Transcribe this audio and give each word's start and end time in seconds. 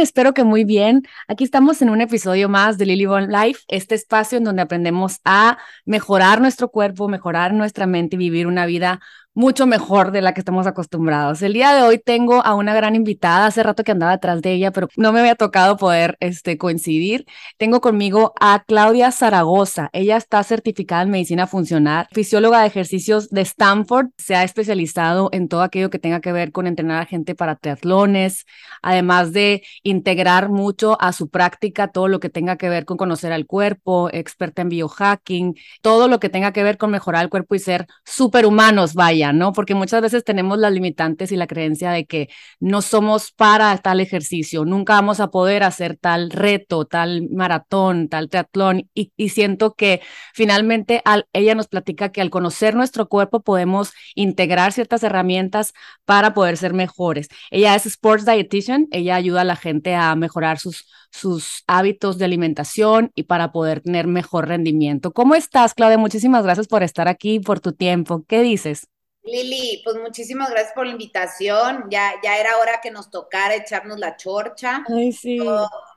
Espero 0.00 0.34
que 0.34 0.44
muy 0.44 0.64
bien. 0.64 1.02
Aquí 1.28 1.44
estamos 1.44 1.82
en 1.82 1.90
un 1.90 2.00
episodio 2.00 2.48
más 2.48 2.78
de 2.78 2.86
Lily 2.86 3.06
Bon 3.06 3.28
Life, 3.30 3.60
este 3.68 3.94
espacio 3.94 4.38
en 4.38 4.44
donde 4.44 4.62
aprendemos 4.62 5.20
a 5.24 5.58
mejorar 5.84 6.40
nuestro 6.40 6.70
cuerpo, 6.70 7.08
mejorar 7.08 7.52
nuestra 7.52 7.86
mente 7.86 8.16
y 8.16 8.18
vivir 8.18 8.46
una 8.46 8.66
vida 8.66 9.00
mucho 9.34 9.66
mejor 9.66 10.12
de 10.12 10.20
la 10.20 10.34
que 10.34 10.40
estamos 10.40 10.66
acostumbrados. 10.66 11.42
El 11.42 11.54
día 11.54 11.74
de 11.74 11.82
hoy 11.82 11.98
tengo 11.98 12.44
a 12.44 12.54
una 12.54 12.74
gran 12.74 12.94
invitada, 12.94 13.46
hace 13.46 13.62
rato 13.62 13.82
que 13.82 13.92
andaba 13.92 14.12
atrás 14.12 14.42
de 14.42 14.52
ella, 14.52 14.72
pero 14.72 14.88
no 14.96 15.12
me 15.12 15.20
había 15.20 15.34
tocado 15.36 15.76
poder 15.76 16.16
este, 16.20 16.58
coincidir. 16.58 17.24
Tengo 17.56 17.80
conmigo 17.80 18.34
a 18.40 18.62
Claudia 18.66 19.10
Zaragoza. 19.10 19.88
Ella 19.92 20.16
está 20.16 20.42
certificada 20.42 21.02
en 21.02 21.10
medicina 21.10 21.46
funcional, 21.46 22.08
fisióloga 22.12 22.60
de 22.60 22.66
ejercicios 22.66 23.30
de 23.30 23.40
Stanford, 23.42 24.08
se 24.18 24.34
ha 24.34 24.44
especializado 24.44 25.30
en 25.32 25.48
todo 25.48 25.62
aquello 25.62 25.90
que 25.90 25.98
tenga 25.98 26.20
que 26.20 26.32
ver 26.32 26.52
con 26.52 26.66
entrenar 26.66 27.00
a 27.02 27.06
gente 27.06 27.34
para 27.34 27.56
triatlones, 27.56 28.44
además 28.82 29.32
de 29.32 29.62
integrar 29.82 30.50
mucho 30.50 31.00
a 31.00 31.12
su 31.12 31.28
práctica 31.28 31.88
todo 31.88 32.08
lo 32.08 32.20
que 32.20 32.28
tenga 32.28 32.56
que 32.56 32.68
ver 32.68 32.84
con 32.84 32.96
conocer 32.96 33.32
al 33.32 33.46
cuerpo, 33.46 34.10
experta 34.12 34.62
en 34.62 34.68
biohacking, 34.68 35.54
todo 35.80 36.08
lo 36.08 36.20
que 36.20 36.28
tenga 36.28 36.52
que 36.52 36.62
ver 36.62 36.76
con 36.76 36.90
mejorar 36.90 37.22
el 37.24 37.30
cuerpo 37.30 37.54
y 37.54 37.58
ser 37.58 37.86
superhumanos, 38.04 38.94
vaya 38.94 39.21
¿no? 39.30 39.52
Porque 39.52 39.74
muchas 39.76 40.02
veces 40.02 40.24
tenemos 40.24 40.58
las 40.58 40.72
limitantes 40.72 41.30
y 41.30 41.36
la 41.36 41.46
creencia 41.46 41.92
de 41.92 42.06
que 42.06 42.28
no 42.58 42.82
somos 42.82 43.30
para 43.30 43.76
tal 43.78 44.00
ejercicio, 44.00 44.64
nunca 44.64 44.94
vamos 44.94 45.20
a 45.20 45.30
poder 45.30 45.62
hacer 45.62 45.96
tal 45.96 46.30
reto, 46.30 46.86
tal 46.86 47.28
maratón, 47.30 48.08
tal 48.08 48.28
triatlón. 48.28 48.88
Y, 48.94 49.12
siento 49.28 49.74
que 49.74 50.00
finalmente 50.34 51.02
ella 51.32 51.54
nos 51.54 51.68
platica 51.68 52.10
que 52.10 52.20
al 52.20 52.30
conocer 52.30 52.74
nuestro 52.74 53.08
cuerpo 53.08 53.42
podemos 53.42 53.92
integrar 54.14 54.72
ciertas 54.72 55.02
herramientas 55.02 55.72
para 56.04 56.34
poder 56.34 56.56
ser 56.56 56.74
mejores. 56.74 57.28
Ella 57.50 57.74
es 57.74 57.86
sports 57.86 58.26
dietitian, 58.26 58.88
ella 58.90 59.16
ayuda 59.16 59.42
a 59.42 59.44
la 59.44 59.56
gente 59.56 59.94
a 59.94 60.14
mejorar 60.16 60.58
sus, 60.58 60.86
sus 61.10 61.62
hábitos 61.66 62.18
de 62.18 62.24
alimentación 62.24 63.12
y 63.14 63.24
para 63.24 63.52
poder 63.52 63.80
tener 63.80 64.06
mejor 64.06 64.48
rendimiento. 64.48 65.12
¿Cómo 65.12 65.34
estás, 65.34 65.74
Claudia? 65.74 65.98
Muchísimas 65.98 66.42
gracias 66.44 66.68
por 66.68 66.82
estar 66.82 67.08
aquí, 67.08 67.40
por 67.40 67.60
tu 67.60 67.72
tiempo. 67.72 68.24
¿Qué 68.26 68.42
dices? 68.42 68.88
Lili, 69.24 69.80
pues 69.84 69.96
muchísimas 69.96 70.50
gracias 70.50 70.72
por 70.74 70.84
la 70.84 70.92
invitación. 70.92 71.86
Ya, 71.90 72.14
ya 72.24 72.38
era 72.38 72.56
hora 72.58 72.80
que 72.82 72.90
nos 72.90 73.10
tocara 73.10 73.54
echarnos 73.54 73.98
la 73.98 74.16
chorcha. 74.16 74.84
Ay, 74.88 75.12
sí. 75.12 75.38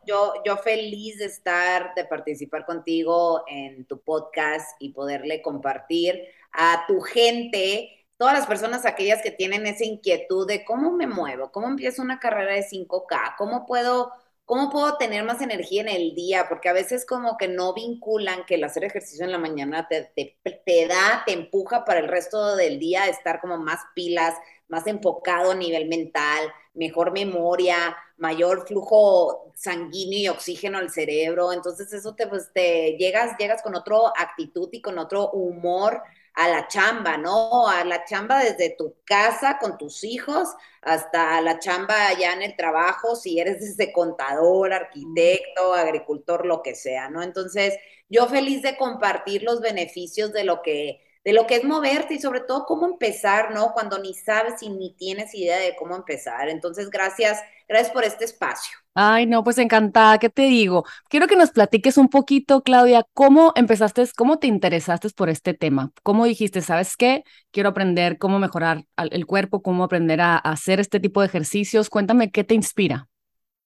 Yo, 0.06 0.34
yo, 0.46 0.58
feliz 0.58 1.18
de 1.18 1.26
estar, 1.26 1.96
de 1.96 2.06
participar 2.06 2.66
contigo 2.66 3.44
en 3.48 3.86
tu 3.86 4.00
podcast 4.00 4.76
y 4.80 4.92
poderle 4.92 5.42
compartir 5.42 6.22
a 6.52 6.86
tu 6.88 7.02
gente, 7.02 8.06
todas 8.18 8.36
las 8.36 8.46
personas 8.46 8.86
aquellas 8.86 9.24
que 9.24 9.32
tienen 9.32 9.66
esa 9.66 9.84
inquietud 9.84 10.48
de 10.48 10.64
cómo 10.64 10.92
me 10.92 11.08
muevo, 11.08 11.52
cómo 11.52 11.68
empiezo 11.68 12.04
una 12.04 12.20
carrera 12.20 12.54
de 12.54 12.64
5K, 12.64 13.36
cómo 13.38 13.66
puedo 13.66 14.12
¿cómo 14.46 14.70
puedo 14.70 14.98
tener 14.98 15.24
más 15.24 15.42
energía 15.42 15.82
en 15.82 15.90
el 15.90 16.16
día? 16.16 16.46
Porque 16.50 16.70
a 16.70 16.74
veces 16.74 17.06
como 17.06 17.38
que 17.38 17.48
no 17.48 17.74
vinculan 17.74 18.46
que 18.46 18.56
el 18.56 18.64
hacer 18.64 18.84
ejercicio 18.84 19.26
en 19.26 19.32
la 19.32 19.38
mañana 19.38 19.88
te, 19.88 20.12
te, 20.16 20.88
da, 20.88 21.24
te 21.26 21.34
empuja 21.34 21.86
para 21.86 22.00
el 22.00 22.08
resto 22.08 22.56
del 22.56 22.80
día 22.80 23.04
a 23.04 23.10
estar 23.10 23.42
como 23.42 23.58
más 23.58 23.80
pilas, 23.96 24.36
más 24.68 24.88
enfocado 24.88 25.52
a 25.52 25.56
nivel 25.56 25.88
mental, 25.88 26.52
mejor 26.74 27.12
memoria, 27.12 27.96
mayor 28.18 28.68
flujo 28.68 29.52
sanguíneo 29.56 30.20
y 30.20 30.28
oxígeno 30.30 30.78
al 30.78 30.90
cerebro. 30.92 31.52
Entonces 31.54 31.92
eso 31.94 32.16
te, 32.16 32.28
pues, 32.28 32.52
te 32.54 32.98
llegas, 32.98 33.38
llegas 33.38 33.62
con 33.62 33.76
otra 33.76 33.98
actitud 34.18 34.70
y 34.72 34.82
con 34.82 34.98
otro 35.00 35.30
humor 35.32 36.02
a 36.36 36.48
la 36.50 36.68
chamba, 36.68 37.18
¿no? 37.18 37.68
A 37.68 37.84
la 37.86 38.04
chamba 38.06 38.44
desde 38.44 38.76
tu 38.78 38.96
casa 39.06 39.58
con 39.60 39.78
tus 39.78 40.04
hijos 40.04 40.50
hasta 40.82 41.40
la 41.42 41.60
chamba 41.60 42.08
allá 42.08 42.34
en 42.34 42.42
el 42.44 42.56
trabajo, 42.56 43.16
si 43.16 43.40
eres 43.40 43.60
desde 43.62 43.94
contador, 43.94 44.74
arquitecto, 44.74 45.74
agricultor, 45.74 46.46
lo 46.46 46.62
que 46.62 46.76
sea, 46.76 47.10
¿no? 47.10 47.24
Entonces, 47.24 47.76
yo 48.10 48.28
feliz 48.28 48.62
de 48.62 48.78
compartir 48.78 49.44
los 49.44 49.62
beneficios 49.62 50.34
de 50.34 50.44
lo 50.44 50.62
que 50.62 51.02
de 51.26 51.34
lo 51.34 51.48
que 51.48 51.56
es 51.56 51.64
moverte 51.64 52.14
y 52.14 52.20
sobre 52.20 52.42
todo 52.42 52.66
cómo 52.66 52.86
empezar, 52.86 53.52
¿no? 53.52 53.74
Cuando 53.74 53.98
ni 53.98 54.14
sabes 54.14 54.62
y 54.62 54.70
ni 54.70 54.94
tienes 54.94 55.34
idea 55.34 55.58
de 55.58 55.76
cómo 55.76 55.96
empezar. 55.96 56.48
Entonces, 56.50 56.92
gracias, 56.92 57.42
gracias 57.68 57.92
por 57.92 58.04
este 58.04 58.26
espacio. 58.26 58.78
Ay, 58.94 59.26
no, 59.26 59.44
pues 59.44 59.58
encantada, 59.58 60.20
¿qué 60.20 60.30
te 60.30 60.44
digo? 60.44 60.86
Quiero 61.10 61.28
que 61.28 61.36
nos 61.36 61.52
platiques 61.52 61.98
un 61.98 62.08
poquito, 62.10 62.62
Claudia, 62.62 63.06
cómo 63.14 63.52
empezaste, 63.56 64.08
cómo 64.16 64.40
te 64.40 64.48
interesaste 64.48 65.10
por 65.10 65.30
este 65.30 65.54
tema, 65.54 65.92
cómo 66.04 66.26
dijiste, 66.26 66.62
¿sabes 66.62 66.96
qué? 66.96 67.24
Quiero 67.52 67.70
aprender 67.70 68.18
cómo 68.18 68.40
mejorar 68.40 68.86
el 68.96 69.26
cuerpo, 69.26 69.62
cómo 69.62 69.84
aprender 69.84 70.22
a 70.22 70.38
hacer 70.38 70.80
este 70.80 71.02
tipo 71.02 71.20
de 71.20 71.28
ejercicios. 71.28 71.90
Cuéntame, 71.90 72.32
¿qué 72.32 72.46
te 72.46 72.54
inspira? 72.54 73.10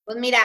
Pues 0.06 0.18
mira, 0.18 0.40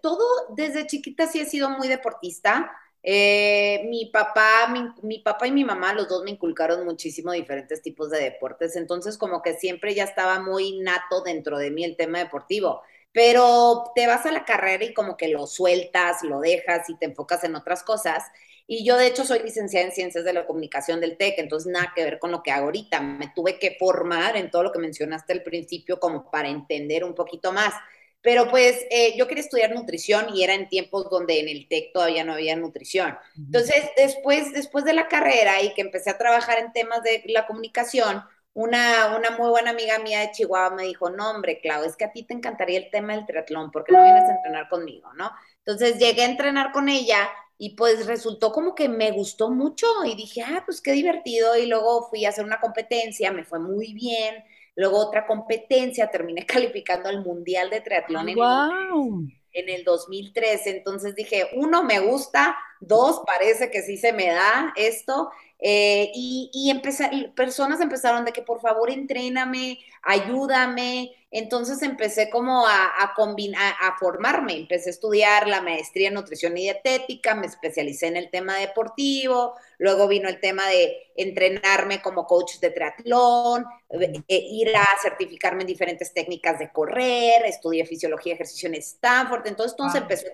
todo 0.00 0.24
desde 0.56 0.86
chiquita 0.86 1.26
sí 1.26 1.40
he 1.40 1.44
sido 1.44 1.68
muy 1.68 1.88
deportista. 1.88 2.72
Eh, 3.04 3.84
mi 3.88 4.06
papá, 4.06 4.72
mi, 5.02 5.18
papá 5.18 5.48
y 5.48 5.50
mi 5.50 5.64
mamá, 5.64 5.92
los 5.92 6.08
dos 6.08 6.22
me 6.22 6.30
inculcaron 6.30 6.84
muchísimo 6.84 7.32
diferentes 7.32 7.82
tipos 7.82 8.10
de 8.10 8.20
deportes, 8.20 8.76
entonces 8.76 9.18
como 9.18 9.42
que 9.42 9.54
siempre 9.54 9.92
ya 9.94 10.04
estaba 10.04 10.38
muy 10.40 10.78
nato 10.78 11.22
dentro 11.22 11.58
de 11.58 11.72
mí 11.72 11.82
el 11.82 11.96
tema 11.96 12.20
deportivo, 12.20 12.82
pero 13.12 13.90
te 13.96 14.06
vas 14.06 14.24
a 14.24 14.30
la 14.32 14.44
carrera 14.44 14.84
y 14.84 14.94
como 14.94 15.16
que 15.16 15.28
lo 15.28 15.48
sueltas, 15.48 16.22
lo 16.22 16.40
dejas 16.40 16.88
y 16.88 16.96
te 16.96 17.06
enfocas 17.06 17.42
en 17.44 17.56
otras 17.56 17.82
cosas. 17.82 18.24
Y 18.68 18.84
yo 18.84 18.96
de 18.96 19.08
hecho 19.08 19.24
soy 19.24 19.40
licenciada 19.40 19.86
en 19.86 19.92
Ciencias 19.92 20.24
de 20.24 20.32
la 20.32 20.46
Comunicación 20.46 21.00
del 21.00 21.16
TEC, 21.18 21.38
entonces 21.38 21.70
nada 21.72 21.92
que 21.94 22.04
ver 22.04 22.18
con 22.20 22.30
lo 22.30 22.42
que 22.42 22.52
hago 22.52 22.66
ahorita. 22.66 23.00
Me 23.00 23.32
tuve 23.34 23.58
que 23.58 23.76
formar 23.78 24.36
en 24.36 24.50
todo 24.50 24.62
lo 24.62 24.72
que 24.72 24.78
mencionaste 24.78 25.32
al 25.32 25.42
principio 25.42 25.98
como 25.98 26.30
para 26.30 26.48
entender 26.48 27.04
un 27.04 27.14
poquito 27.14 27.52
más. 27.52 27.74
Pero 28.22 28.48
pues 28.48 28.86
eh, 28.90 29.16
yo 29.16 29.28
quería 29.28 29.42
estudiar 29.42 29.72
nutrición 29.72 30.34
y 30.34 30.44
era 30.44 30.54
en 30.54 30.68
tiempos 30.68 31.10
donde 31.10 31.40
en 31.40 31.48
el 31.48 31.68
TEC 31.68 31.92
todavía 31.92 32.24
no 32.24 32.34
había 32.34 32.56
nutrición. 32.56 33.18
Entonces, 33.46 33.90
después, 33.96 34.52
después 34.52 34.84
de 34.84 34.94
la 34.94 35.08
carrera 35.08 35.60
y 35.60 35.74
que 35.74 35.82
empecé 35.82 36.10
a 36.10 36.18
trabajar 36.18 36.58
en 36.58 36.72
temas 36.72 37.02
de 37.02 37.22
la 37.26 37.46
comunicación, 37.46 38.22
una, 38.54 39.16
una 39.16 39.30
muy 39.30 39.48
buena 39.48 39.70
amiga 39.70 39.98
mía 39.98 40.20
de 40.20 40.30
Chihuahua 40.30 40.70
me 40.70 40.84
dijo, 40.84 41.10
no, 41.10 41.30
hombre, 41.30 41.60
Clau, 41.60 41.84
es 41.84 41.96
que 41.96 42.04
a 42.04 42.12
ti 42.12 42.22
te 42.22 42.34
encantaría 42.34 42.78
el 42.78 42.90
tema 42.90 43.14
del 43.14 43.26
triatlón, 43.26 43.70
porque 43.70 43.92
no 43.92 44.02
vienes 44.02 44.28
a 44.28 44.36
entrenar 44.36 44.68
conmigo, 44.68 45.12
no? 45.14 45.30
Entonces 45.58 45.98
llegué 45.98 46.22
a 46.22 46.26
entrenar 46.26 46.72
con 46.72 46.88
ella 46.88 47.28
y 47.58 47.76
pues 47.76 48.06
resultó 48.06 48.52
como 48.52 48.74
que 48.74 48.88
me 48.88 49.12
gustó 49.12 49.50
mucho 49.50 49.86
y 50.04 50.14
dije, 50.14 50.42
ah, 50.42 50.62
pues 50.64 50.80
qué 50.80 50.92
divertido. 50.92 51.56
Y 51.56 51.66
luego 51.66 52.08
fui 52.08 52.24
a 52.24 52.30
hacer 52.30 52.44
una 52.44 52.60
competencia, 52.60 53.32
me 53.32 53.44
fue 53.44 53.60
muy 53.60 53.94
bien 53.94 54.44
Luego 54.74 54.98
otra 54.98 55.26
competencia, 55.26 56.10
terminé 56.10 56.46
calificando 56.46 57.08
al 57.08 57.24
Mundial 57.24 57.70
de 57.70 57.80
Triatlón 57.80 58.28
en, 58.28 59.68
el, 59.68 59.84
2013. 59.84 60.70
Entonces 60.70 61.14
dije, 61.14 61.50
uno, 61.54 61.82
me 61.84 62.00
gusta, 62.00 62.56
dos, 62.82 63.22
parece 63.26 63.70
que 63.70 63.82
sí 63.82 63.96
se 63.96 64.12
me 64.12 64.28
da 64.28 64.72
esto. 64.76 65.30
Eh, 65.64 66.10
y, 66.12 66.50
y 66.52 67.28
personas 67.36 67.80
empezaron 67.80 68.24
de 68.24 68.32
que 68.32 68.42
por 68.42 68.60
favor 68.60 68.90
entréname, 68.90 69.78
ayúdame. 70.02 71.12
Entonces 71.30 71.80
empecé 71.82 72.28
como 72.28 72.66
a, 72.66 73.02
a, 73.02 73.14
combinar, 73.14 73.74
a 73.80 73.96
formarme, 73.96 74.54
empecé 74.54 74.90
a 74.90 74.92
estudiar 74.92 75.48
la 75.48 75.62
maestría 75.62 76.08
en 76.08 76.14
nutrición 76.14 76.58
y 76.58 76.62
dietética, 76.62 77.34
me 77.34 77.46
especialicé 77.46 78.08
en 78.08 78.18
el 78.18 78.28
tema 78.28 78.58
deportivo, 78.58 79.54
luego 79.78 80.08
vino 80.08 80.28
el 80.28 80.40
tema 80.40 80.68
de 80.68 81.10
entrenarme 81.16 82.02
como 82.02 82.26
coach 82.26 82.58
de 82.60 82.70
triatlón, 82.70 83.64
eh, 83.88 84.22
ir 84.28 84.76
a 84.76 84.86
certificarme 85.00 85.62
en 85.62 85.68
diferentes 85.68 86.12
técnicas 86.12 86.58
de 86.58 86.70
correr, 86.70 87.46
estudié 87.46 87.86
fisiología 87.86 88.32
y 88.32 88.34
ejercicio 88.34 88.68
en 88.68 88.74
Stanford, 88.74 89.46
entonces 89.46 89.76
se 89.90 89.98
empezó, 89.98 90.26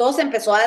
todo 0.00 0.14
se 0.14 0.22
empezó 0.22 0.54
a, 0.54 0.60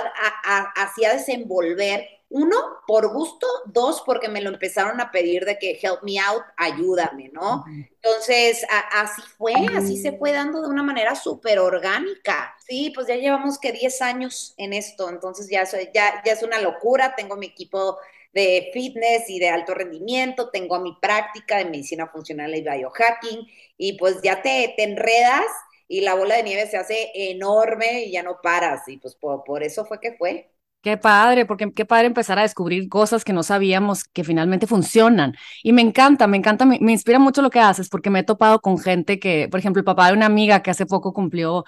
a, 0.46 0.74
a 0.76 0.94
desenvolver. 1.12 2.08
Uno, 2.30 2.56
por 2.86 3.12
gusto, 3.12 3.48
dos, 3.66 4.04
porque 4.06 4.30
me 4.30 4.42
lo 4.42 4.52
empezaron 4.52 5.02
a 5.02 5.10
pedir 5.10 5.44
de 5.44 5.58
que 5.58 5.80
help 5.82 6.04
me 6.04 6.20
out, 6.20 6.44
ayúdame, 6.56 7.32
¿no? 7.34 7.66
Entonces, 7.68 8.64
así 8.92 9.24
fue, 9.36 9.56
así 9.76 9.98
se 9.98 10.12
fue 10.20 10.34
dando 10.34 10.62
de 10.62 10.68
una 10.68 10.84
manera 10.84 11.16
súper 11.16 11.58
orgánica. 11.58 12.56
Sí, 12.60 12.92
pues 12.94 13.08
ya 13.08 13.16
llevamos 13.16 13.58
que 13.58 13.72
10 13.72 14.04
años 14.04 14.54
en 14.58 14.72
esto, 14.72 15.10
entonces 15.10 15.50
ya, 15.50 15.66
soy, 15.66 15.90
ya, 15.96 16.22
ya 16.24 16.34
es 16.34 16.44
una 16.44 16.62
locura, 16.62 17.16
tengo 17.16 17.36
mi 17.36 17.48
equipo 17.48 17.98
de 18.34 18.70
fitness 18.72 19.32
y 19.32 19.40
de 19.40 19.50
alto 19.50 19.74
rendimiento, 19.74 20.52
tengo 20.52 20.80
mi 20.80 20.96
práctica 21.02 21.58
de 21.58 21.66
medicina 21.66 22.08
funcional 22.08 22.54
y 22.54 22.62
biohacking, 22.62 23.48
y 23.78 23.98
pues 23.98 24.22
ya 24.22 24.44
te, 24.44 24.76
te 24.78 24.84
enredas 24.84 25.48
y 25.88 26.02
la 26.02 26.16
bola 26.16 26.36
de 26.36 26.44
nieve 26.44 26.68
se 26.68 26.78
hace 26.78 27.12
enorme 27.14 28.06
y 28.06 28.12
ya 28.12 28.24
no 28.24 28.40
paras, 28.42 28.88
y 28.88 28.98
pues 28.98 29.16
por 29.16 29.64
eso 29.64 29.86
fue 29.86 30.00
que 30.00 30.14
fue. 30.14 30.54
Qué 30.84 30.98
padre, 30.98 31.46
porque 31.46 31.72
qué 31.72 31.86
padre 31.86 32.08
empezar 32.08 32.38
a 32.38 32.42
descubrir 32.42 32.90
cosas 32.90 33.24
que 33.24 33.32
no 33.32 33.42
sabíamos 33.42 34.04
que 34.04 34.26
finalmente 34.26 34.68
funcionan. 34.68 35.34
Y 35.64 35.72
me 35.72 35.82
encanta, 35.82 36.28
me 36.28 36.36
encanta, 36.36 36.66
me, 36.66 36.78
inspira 36.92 37.20
mucho 37.20 37.42
lo 37.42 37.50
que 37.50 37.62
haces, 37.62 37.88
porque 37.88 38.10
me 38.10 38.20
he 38.20 38.24
topado 38.24 38.60
con 38.60 38.78
gente 38.78 39.18
que, 39.18 39.48
por 39.50 39.62
ejemplo, 39.62 39.80
el 39.80 39.86
papá 39.86 40.08
de 40.08 40.14
una 40.14 40.26
amiga 40.26 40.62
que 40.62 40.72
hace 40.72 40.86
poco 40.86 41.14
cumplió 41.14 41.64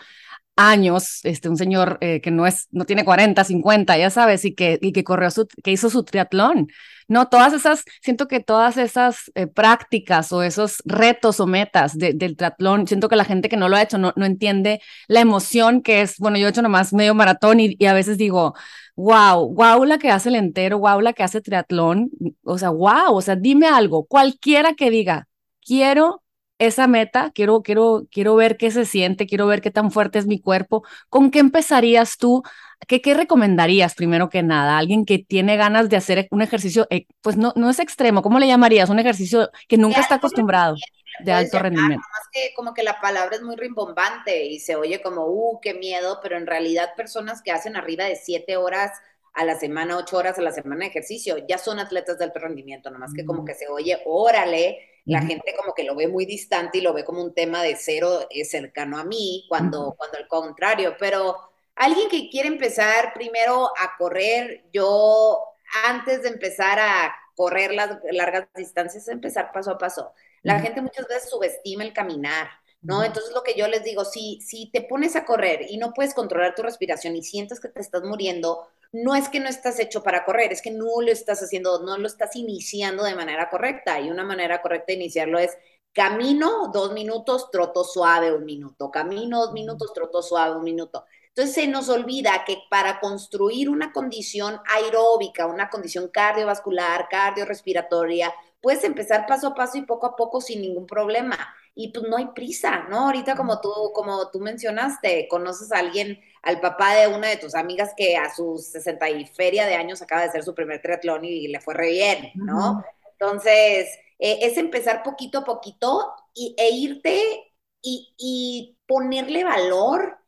años, 0.55 1.19
este, 1.23 1.49
un 1.49 1.57
señor 1.57 1.97
eh, 2.01 2.21
que 2.21 2.31
no 2.31 2.47
es, 2.47 2.67
no 2.71 2.85
tiene 2.85 3.05
40, 3.05 3.43
50, 3.43 3.97
ya 3.97 4.09
sabes, 4.09 4.45
y 4.45 4.55
que, 4.55 4.79
y 4.81 4.91
que 4.91 5.03
corrió 5.03 5.29
su, 5.31 5.47
que 5.63 5.71
hizo 5.71 5.89
su 5.89 6.03
triatlón. 6.03 6.67
No, 7.07 7.27
todas 7.27 7.53
esas, 7.53 7.83
siento 8.01 8.27
que 8.27 8.39
todas 8.39 8.77
esas 8.77 9.31
eh, 9.35 9.45
prácticas 9.47 10.31
o 10.31 10.41
esos 10.41 10.81
retos 10.85 11.39
o 11.39 11.45
metas 11.45 11.97
del 11.97 12.35
triatlón, 12.35 12.87
siento 12.87 13.09
que 13.09 13.15
la 13.15 13.25
gente 13.25 13.47
que 13.49 13.57
no 13.57 13.69
lo 13.69 13.75
ha 13.75 13.83
hecho 13.83 13.97
no, 13.99 14.11
no 14.15 14.25
entiende 14.25 14.81
la 15.07 15.19
emoción 15.21 15.81
que 15.81 16.01
es, 16.01 16.17
bueno, 16.17 16.37
yo 16.37 16.47
he 16.47 16.49
hecho 16.49 16.63
nomás 16.63 16.93
medio 16.93 17.13
maratón 17.13 17.59
y, 17.59 17.75
y 17.77 17.85
a 17.85 17.93
veces 17.93 18.17
digo, 18.17 18.55
wow, 18.95 19.53
wow 19.53 19.85
la 19.85 19.99
que 19.99 20.09
hace 20.09 20.29
el 20.29 20.35
entero, 20.35 20.79
wow 20.79 20.99
la 21.01 21.13
que 21.13 21.23
hace 21.23 21.41
triatlón, 21.41 22.09
o 22.43 22.57
sea, 22.57 22.69
wow, 22.69 23.13
o 23.13 23.21
sea, 23.21 23.35
dime 23.35 23.67
algo, 23.67 24.05
cualquiera 24.05 24.73
que 24.73 24.89
diga, 24.89 25.27
quiero 25.63 26.23
esa 26.57 26.87
meta, 26.87 27.31
quiero, 27.33 27.61
quiero, 27.61 28.07
quiero 28.11 28.35
ver 28.35 28.57
qué 28.57 28.71
se 28.71 28.85
siente, 28.85 29.27
quiero 29.27 29.47
ver 29.47 29.61
qué 29.61 29.71
tan 29.71 29.91
fuerte 29.91 30.19
es 30.19 30.25
mi 30.25 30.39
cuerpo. 30.39 30.83
¿Con 31.09 31.31
qué 31.31 31.39
empezarías 31.39 32.17
tú? 32.17 32.43
¿Qué, 32.87 33.01
qué 33.01 33.13
recomendarías 33.13 33.95
primero 33.95 34.29
que 34.29 34.43
nada? 34.43 34.77
Alguien 34.77 35.05
que 35.05 35.19
tiene 35.19 35.57
ganas 35.57 35.89
de 35.89 35.97
hacer 35.97 36.27
un 36.31 36.41
ejercicio, 36.41 36.87
eh, 36.89 37.07
pues 37.21 37.35
no, 37.35 37.51
no 37.55 37.69
es 37.69 37.79
extremo, 37.79 38.21
¿cómo 38.21 38.39
le 38.39 38.47
llamarías? 38.47 38.89
Un 38.89 38.99
ejercicio 38.99 39.49
que 39.67 39.77
nunca 39.77 39.99
está 39.99 40.15
acostumbrado 40.15 40.75
de 41.19 41.31
alto 41.33 41.59
rendimiento. 41.59 42.05
Más 42.11 42.27
que 42.31 42.53
como 42.55 42.73
que 42.73 42.83
la 42.83 43.01
palabra 43.01 43.35
es 43.35 43.41
muy 43.41 43.55
rimbombante 43.55 44.45
y 44.45 44.59
se 44.59 44.75
oye 44.75 45.01
como, 45.01 45.25
uh, 45.25 45.59
qué 45.61 45.73
miedo, 45.73 46.19
pero 46.21 46.37
en 46.37 46.47
realidad 46.47 46.95
personas 46.95 47.41
que 47.41 47.51
hacen 47.51 47.75
arriba 47.75 48.05
de 48.05 48.15
siete 48.15 48.55
horas 48.55 48.91
a 49.33 49.43
la 49.43 49.59
semana, 49.59 49.97
ocho 49.97 50.17
horas 50.17 50.39
a 50.39 50.41
la 50.41 50.51
semana 50.53 50.85
de 50.85 50.91
ejercicio, 50.91 51.35
ya 51.49 51.57
son 51.57 51.79
atletas 51.79 52.17
de 52.17 52.23
alto 52.23 52.39
rendimiento, 52.39 52.89
nomás 52.89 53.13
que 53.13 53.25
como 53.25 53.41
mm. 53.41 53.45
que 53.45 53.53
se 53.53 53.67
oye, 53.67 54.01
órale, 54.05 54.94
la 55.05 55.21
gente 55.21 55.53
como 55.55 55.73
que 55.73 55.83
lo 55.83 55.95
ve 55.95 56.07
muy 56.07 56.25
distante 56.25 56.79
y 56.79 56.81
lo 56.81 56.93
ve 56.93 57.05
como 57.05 57.21
un 57.21 57.33
tema 57.33 57.61
de 57.61 57.75
cero 57.75 58.27
es 58.29 58.49
cercano 58.49 58.97
a 58.97 59.03
mí, 59.03 59.45
cuando, 59.47 59.93
cuando 59.97 60.17
al 60.17 60.27
contrario, 60.27 60.95
pero 60.99 61.37
alguien 61.75 62.09
que 62.09 62.29
quiere 62.29 62.47
empezar 62.47 63.13
primero 63.13 63.67
a 63.77 63.95
correr, 63.97 64.65
yo 64.73 65.39
antes 65.85 66.23
de 66.23 66.29
empezar 66.29 66.79
a 66.79 67.15
correr 67.35 67.73
las 67.73 67.99
largas 68.11 68.47
distancias, 68.55 69.07
empezar 69.07 69.51
paso 69.51 69.71
a 69.71 69.77
paso. 69.77 70.11
La 70.41 70.59
gente 70.59 70.81
muchas 70.81 71.07
veces 71.07 71.29
subestima 71.29 71.83
el 71.83 71.93
caminar, 71.93 72.47
¿no? 72.81 73.03
Entonces 73.03 73.33
lo 73.33 73.43
que 73.43 73.55
yo 73.55 73.67
les 73.67 73.83
digo, 73.83 74.05
si, 74.05 74.39
si 74.41 74.71
te 74.71 74.81
pones 74.81 75.15
a 75.15 75.25
correr 75.25 75.65
y 75.69 75.77
no 75.77 75.93
puedes 75.93 76.13
controlar 76.13 76.55
tu 76.55 76.61
respiración 76.61 77.15
y 77.15 77.23
sientes 77.23 77.59
que 77.59 77.67
te 77.67 77.81
estás 77.81 78.03
muriendo, 78.03 78.67
no 78.95 79.13
es 79.13 79.27
que 79.27 79.41
no 79.41 79.49
estás 79.49 79.77
hecho 79.79 80.01
para 80.03 80.23
correr, 80.23 80.53
es 80.53 80.61
que 80.61 80.71
no 80.71 81.01
lo 81.01 81.11
estás 81.11 81.43
haciendo, 81.43 81.83
no 81.83 81.97
lo 81.97 82.07
estás 82.07 82.33
iniciando 82.37 83.03
de 83.03 83.13
manera 83.13 83.49
correcta. 83.49 83.99
Y 83.99 84.09
una 84.09 84.23
manera 84.23 84.61
correcta 84.61 84.87
de 84.87 84.93
iniciarlo 84.93 85.37
es 85.37 85.57
camino 85.91 86.71
dos 86.73 86.93
minutos, 86.93 87.51
troto 87.51 87.83
suave 87.83 88.33
un 88.33 88.45
minuto, 88.45 88.89
camino 88.91 89.41
dos 89.41 89.53
minutos, 89.53 89.91
troto 89.93 90.21
suave 90.21 90.55
un 90.55 90.63
minuto. 90.63 91.03
Entonces 91.27 91.53
se 91.55 91.67
nos 91.67 91.89
olvida 91.89 92.45
que 92.45 92.59
para 92.69 93.01
construir 93.01 93.69
una 93.69 93.91
condición 93.91 94.61
aeróbica, 94.65 95.45
una 95.45 95.69
condición 95.69 96.07
cardiovascular, 96.07 97.09
cardiorrespiratoria, 97.09 98.33
puedes 98.61 98.85
empezar 98.85 99.25
paso 99.27 99.47
a 99.47 99.55
paso 99.55 99.77
y 99.77 99.81
poco 99.81 100.07
a 100.07 100.15
poco 100.15 100.39
sin 100.39 100.61
ningún 100.61 100.87
problema. 100.87 101.37
Y 101.73 101.91
pues 101.91 102.05
no 102.07 102.15
hay 102.15 102.27
prisa, 102.27 102.85
¿no? 102.89 103.07
Ahorita 103.07 103.35
como 103.35 103.59
tú, 103.59 103.69
como 103.93 104.31
tú 104.31 104.39
mencionaste, 104.39 105.27
conoces 105.29 105.73
a 105.73 105.79
alguien 105.79 106.21
al 106.45 106.61
papá 106.61 106.95
de 106.95 107.07
una 107.07 107.27
de 107.27 107.37
tus 107.37 107.55
amigas 107.55 107.93
que 107.97 108.15
a 108.15 108.33
sus 108.33 108.67
60 108.67 109.09
y 109.09 109.25
feria 109.25 109.65
de 109.65 109.75
años 109.75 110.01
acaba 110.01 110.21
de 110.21 110.29
hacer 110.29 110.43
su 110.43 110.53
primer 110.53 110.79
triatlón 110.79 111.25
y 111.25 111.47
le 111.47 111.59
fue 111.59 111.73
re 111.73 111.89
bien, 111.89 112.31
¿no? 112.35 112.83
Entonces, 113.13 113.89
eh, 114.19 114.39
es 114.41 114.57
empezar 114.57 115.01
poquito 115.01 115.39
a 115.39 115.43
poquito 115.43 116.13
y, 116.35 116.55
e 116.57 116.69
irte 116.69 117.51
y, 117.81 118.13
y, 118.17 118.77
ponerle 118.87 119.43
valor 119.43 120.19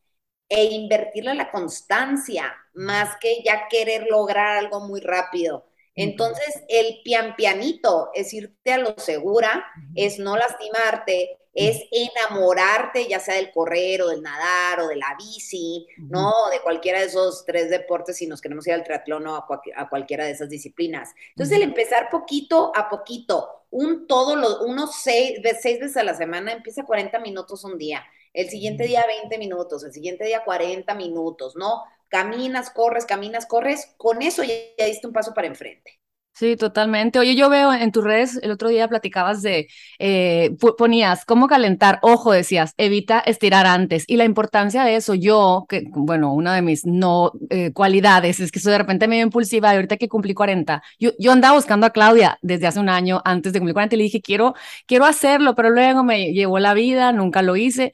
e 0.50 0.66
invertirle 0.66 1.36
la 1.36 1.52
constancia, 1.52 2.56
más 2.74 3.16
que 3.22 3.44
ya 3.44 3.68
querer 3.70 4.08
lograr 4.10 4.58
algo 4.58 4.80
muy 4.80 5.02
rápido. 5.02 5.68
Entonces, 5.94 6.64
el 6.68 7.02
pian 7.04 7.36
pianito 7.36 8.10
es 8.16 8.34
irte 8.34 8.74
a 8.74 8.78
lo 8.80 8.98
segura, 8.98 9.66
es 9.94 10.18
no 10.18 10.36
lastimarte, 10.36 11.38
es 11.58 11.82
enamorarte 11.92 13.08
ya 13.08 13.20
sea 13.20 13.34
del 13.34 13.50
correr 13.50 14.04
o 14.04 14.10
del 14.10 14.22
nadar 14.22 14.80
o 14.82 14.88
de 14.88 14.96
la 14.96 15.18
bici, 15.18 15.88
¿no? 15.98 16.32
De 16.52 16.60
cualquiera 16.60 17.00
de 17.00 17.08
esos 17.08 17.46
tres 17.46 17.72
deportes 17.72 18.18
si 18.18 18.28
nos 18.28 18.42
queremos 18.42 18.68
ir 18.68 18.74
al 18.74 18.84
triatlón 18.84 19.26
o 19.26 19.36
a, 19.36 19.90
cualquiera 19.90 20.26
de 20.26 20.32
esas 20.32 20.50
disciplinas. 20.50 21.16
Entonces, 21.30 21.58
el 21.58 21.64
empezar 21.64 22.12
poquito 22.12 22.72
a 22.76 22.90
poquito, 22.90 23.64
un 23.72 24.06
todo, 24.06 24.36
lo, 24.36 24.66
unos 24.66 24.98
seis, 24.98 25.40
seis 25.60 25.80
veces 25.80 25.98
a 25.98 26.04
la 26.04 26.14
semana, 26.14 26.52
empieza 26.52 26.86
40 26.86 27.18
minutos 27.20 27.64
un 27.64 27.80
día, 27.80 28.06
el 28.34 28.50
siguiente 28.50 28.86
día 28.86 29.04
20 29.08 29.36
minutos, 29.40 29.84
el 29.84 29.92
siguiente 29.92 30.26
día 30.26 30.44
40 30.44 30.94
minutos, 30.94 31.56
¿no? 31.56 31.86
Caminas, 32.08 32.70
corres, 32.70 33.06
caminas, 33.06 33.48
corres, 33.48 33.96
con 33.98 34.22
eso 34.22 34.44
ya, 34.44 34.54
ya 34.78 34.86
diste 34.86 35.08
un 35.08 35.14
paso 35.14 35.34
para 35.34 35.48
enfrente. 35.48 36.00
Sí, 36.38 36.56
totalmente. 36.56 37.18
Oye, 37.18 37.36
yo 37.36 37.50
veo 37.50 37.74
en 37.74 37.92
tus 37.92 38.04
redes, 38.04 38.40
el 38.44 38.52
otro 38.52 38.70
día 38.70 38.88
platicabas 38.88 39.42
de, 39.42 39.68
eh, 39.98 40.52
ponías 40.78 41.26
cómo 41.26 41.48
calentar, 41.48 41.98
ojo, 42.04 42.32
decías, 42.32 42.74
evita 42.78 43.20
estirar 43.22 43.66
antes. 43.66 44.04
Y 44.06 44.18
la 44.18 44.24
importancia 44.26 44.84
de 44.84 44.98
eso, 44.98 45.16
yo, 45.16 45.66
que, 45.68 45.86
bueno, 45.90 46.32
una 46.36 46.54
de 46.54 46.62
mis 46.62 46.86
no 46.86 47.32
eh, 47.50 47.72
cualidades 47.74 48.40
es 48.40 48.52
que 48.52 48.60
soy 48.60 48.74
de 48.74 48.78
repente 48.78 49.08
medio 49.08 49.24
impulsiva 49.24 49.74
y 49.74 49.78
ahorita 49.78 49.98
que 49.98 50.08
cumplí 50.08 50.36
40, 50.36 50.84
yo, 51.00 51.10
yo 51.18 51.32
andaba 51.32 51.56
buscando 51.56 51.88
a 51.88 51.90
Claudia 51.90 52.38
desde 52.44 52.68
hace 52.68 52.80
un 52.80 52.90
año 52.90 53.20
antes 53.26 53.52
de 53.52 53.58
cumplir 53.60 53.74
40 53.74 53.96
y 53.96 53.98
le 53.98 54.04
dije, 54.04 54.22
quiero, 54.22 54.54
quiero 54.86 55.06
hacerlo, 55.06 55.56
pero 55.56 55.72
luego 55.72 56.04
me 56.04 56.34
llevó 56.34 56.60
la 56.60 56.76
vida, 56.76 57.12
nunca 57.14 57.42
lo 57.42 57.56
hice. 57.56 57.94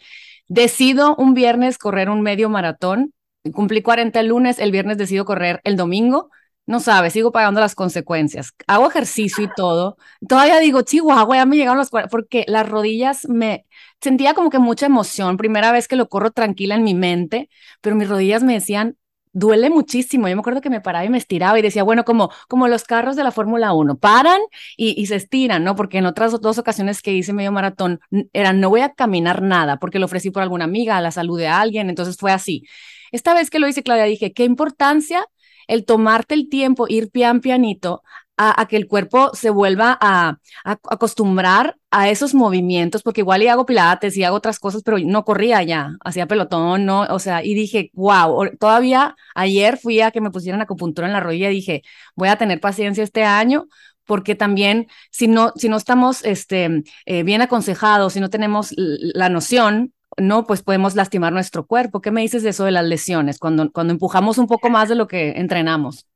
Decido 0.50 1.16
un 1.16 1.34
viernes 1.34 1.78
correr 1.78 2.10
un 2.10 2.20
medio 2.22 2.50
maratón, 2.50 3.14
cumplí 3.54 3.82
40 3.82 4.20
el 4.20 4.28
lunes, 4.28 4.60
el 4.60 4.72
viernes 4.72 4.98
decido 4.98 5.24
correr 5.24 5.62
el 5.64 5.78
domingo 5.78 6.30
no 6.66 6.80
sabes, 6.80 7.14
sigo 7.14 7.32
pagando 7.32 7.60
las 7.60 7.76
consecuencias. 7.76 8.54
Hago 8.68 8.88
ejercicio 8.88 9.44
y 9.44 9.50
todo. 9.56 9.98
Todavía 10.28 10.60
digo, 10.60 10.82
chihuahua, 10.82 11.38
ya 11.38 11.46
me 11.46 11.58
llegaron 11.58 11.78
los 11.78 11.90
porque 12.10 12.46
las 12.48 12.68
rodillas 12.70 13.28
me 13.28 13.66
sentía 14.02 14.34
como 14.34 14.50
que 14.50 14.60
mucha 14.60 14.86
emoción. 14.86 15.38
Primera 15.38 15.72
vez 15.72 15.88
que 15.88 15.98
lo 15.98 16.08
corro 16.08 16.32
tranquila 16.32 16.76
en 16.76 16.84
mi 16.84 16.94
mente, 16.94 17.50
pero 17.82 17.96
mis 17.98 18.08
rodillas 18.08 18.44
me 18.44 18.54
decían, 18.54 18.98
duele 19.34 19.70
muchísimo. 19.70 20.30
Yo 20.30 20.36
me 20.36 20.40
acuerdo 20.40 20.62
que 20.62 20.70
me 20.70 20.80
paraba 20.80 21.04
y 21.04 21.10
me 21.10 21.18
estiraba 21.18 21.60
y 21.60 21.62
decía, 21.62 21.84
bueno, 21.84 22.06
como, 22.06 22.32
como 22.48 22.68
los 22.70 22.86
carros 22.86 23.16
de 23.18 23.24
la 23.24 23.32
Fórmula 23.32 23.74
1, 23.74 23.98
paran 23.98 24.40
y, 24.78 25.00
y, 25.02 25.08
se 25.08 25.16
estiran, 25.16 25.64
¿no? 25.64 25.76
Porque 25.76 25.98
en 25.98 26.06
otras 26.06 26.40
dos 26.40 26.58
ocasiones 26.60 27.02
que 27.02 27.12
hice 27.14 27.34
medio 27.34 27.52
maratón, 27.52 28.00
era 28.32 28.54
no 28.54 28.70
voy 28.70 28.82
a 28.82 28.94
caminar 28.94 29.42
nada, 29.42 29.78
porque 29.80 30.00
lo 30.00 30.06
ofrecí 30.06 30.32
por 30.32 30.44
alguna 30.44 30.66
amiga, 30.66 30.98
a 30.98 31.02
la 31.02 31.12
salud 31.12 31.38
de 31.38 31.48
alguien, 31.48 31.90
entonces 31.90 32.16
fue 32.18 32.32
así. 32.32 32.64
Esta 33.12 33.34
vez 33.34 33.50
que 33.50 33.60
lo 33.60 33.68
hice, 33.68 33.84
Claudia, 33.84 34.06
dije, 34.06 34.34
qué 34.34 34.44
importancia 34.44 35.26
el 35.68 35.86
tomarte 35.86 36.36
el 36.36 36.50
tiempo, 36.50 36.86
ir 36.88 37.10
pian 37.12 37.42
pianito, 37.42 38.04
a, 38.38 38.68
que 38.68 38.78
el 38.78 38.88
cuerpo 38.88 39.32
se 39.34 39.50
vuelva 39.50 39.98
a, 40.02 40.38
acostumbrar 40.64 41.78
a 41.92 42.10
esos 42.10 42.34
movimientos, 42.34 43.04
porque 43.04 43.22
igual 43.22 43.44
y 43.44 43.48
hago 43.48 43.66
pilates 43.66 44.18
y 44.18 44.24
hago 44.24 44.38
otras 44.38 44.60
cosas, 44.60 44.82
pero 44.84 44.98
no 45.00 45.24
corría 45.24 45.62
ya, 45.64 45.96
hacía 46.04 46.28
pelotón, 46.28 46.86
no, 46.86 47.02
o 47.02 47.20
sea, 47.20 47.44
y 47.44 47.54
dije, 47.54 47.92
wow, 47.94 48.50
todavía 48.60 49.16
ayer 49.36 49.78
fui 49.78 50.02
a 50.02 50.12
que 50.12 50.22
me 50.22 50.32
pusieran 50.32 50.62
acupuntura 50.62 51.08
en 51.08 51.14
la 51.14 51.20
rodilla 51.20 51.52
y 51.52 51.56
dije, 51.56 51.84
voy 52.16 52.30
a 52.30 52.38
tener 52.38 52.60
paciencia 52.60 53.04
este 53.04 53.24
año 53.24 53.68
porque 54.06 54.36
también 54.36 54.88
si 55.12 55.28
no, 55.28 55.54
si 55.56 55.70
no 55.70 55.78
estamos 55.78 56.26
este, 56.26 56.84
eh, 57.06 57.24
bien 57.24 57.42
aconsejados, 57.42 58.14
si 58.14 58.20
no 58.20 58.30
tenemos 58.30 58.74
la 58.76 59.30
noción, 59.30 59.94
no, 60.18 60.46
pues 60.46 60.64
podemos 60.64 60.96
lastimar 60.96 61.34
nuestro 61.34 61.66
cuerpo. 61.66 62.02
¿Qué 62.02 62.12
me 62.12 62.22
dices 62.22 62.44
de 62.44 62.50
eso 62.50 62.66
de 62.66 62.72
las 62.72 62.86
lesiones, 62.86 63.40
cuando, 63.40 63.72
cuando 63.72 63.94
empujamos 63.94 64.38
un 64.38 64.48
poco 64.48 64.70
más 64.70 64.90
de 64.90 64.96
lo 64.96 65.08
que 65.08 65.32
entrenamos? 65.32 66.08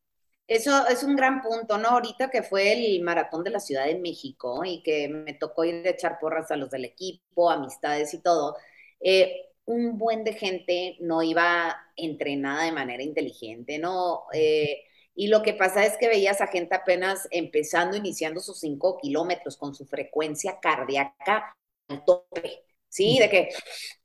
Eso 0.48 0.88
es 0.88 1.04
un 1.04 1.16
gran 1.16 1.42
punto, 1.42 1.78
¿no? 1.78 1.90
Ahorita 1.90 2.30
que 2.30 2.42
fue 2.42 2.72
el 2.72 3.02
maratón 3.04 3.44
de 3.44 3.50
la 3.50 3.60
Ciudad 3.60 3.86
de 3.86 4.00
México 4.00 4.64
y 4.64 4.82
que 4.82 5.10
me 5.10 5.34
tocó 5.34 5.66
ir 5.66 5.86
a 5.86 5.92
echar 5.92 6.20
porras 6.20 6.52
a 6.52 6.56
los 6.56 6.70
del 6.70 6.86
equipo, 6.86 7.52
amistades 7.52 8.14
y 8.14 8.22
todo, 8.22 8.56
eh, 9.02 9.48
un 9.66 9.98
buen 9.98 10.24
de 10.24 10.34
gente 10.34 10.96
no 11.02 11.22
iba 11.22 11.76
entrenada 11.98 12.64
de 12.64 12.72
manera 12.72 13.04
inteligente, 13.04 13.78
¿no? 13.78 14.24
Eh, 14.32 14.84
y 15.14 15.28
lo 15.28 15.42
que 15.42 15.54
pasa 15.54 15.86
es 15.86 15.98
que 15.98 16.08
veías 16.08 16.40
a 16.40 16.48
gente 16.48 16.76
apenas 16.76 17.28
empezando, 17.32 17.98
iniciando 17.98 18.40
sus 18.40 18.60
cinco 18.60 18.98
kilómetros 19.02 19.58
con 19.58 19.76
su 19.76 19.86
frecuencia 19.86 20.60
cardíaca 20.62 21.58
al 21.90 22.06
tope. 22.06 22.67
¿Sí? 22.90 23.20
De 23.20 23.30
que 23.30 23.50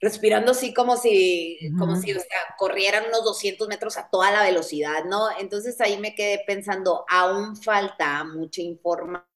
respirando 0.00 0.52
así 0.52 0.74
como 0.74 0.96
si, 0.96 1.58
como 1.78 1.96
si 1.96 2.14
corrieran 2.58 3.04
unos 3.08 3.24
200 3.24 3.68
metros 3.68 3.96
a 3.98 4.08
toda 4.10 4.30
la 4.30 4.42
velocidad, 4.42 5.04
¿no? 5.04 5.28
Entonces 5.38 5.80
ahí 5.80 5.98
me 5.98 6.14
quedé 6.14 6.42
pensando, 6.46 7.04
aún 7.08 7.56
falta 7.56 8.24
mucha 8.24 8.62
información 8.62 9.31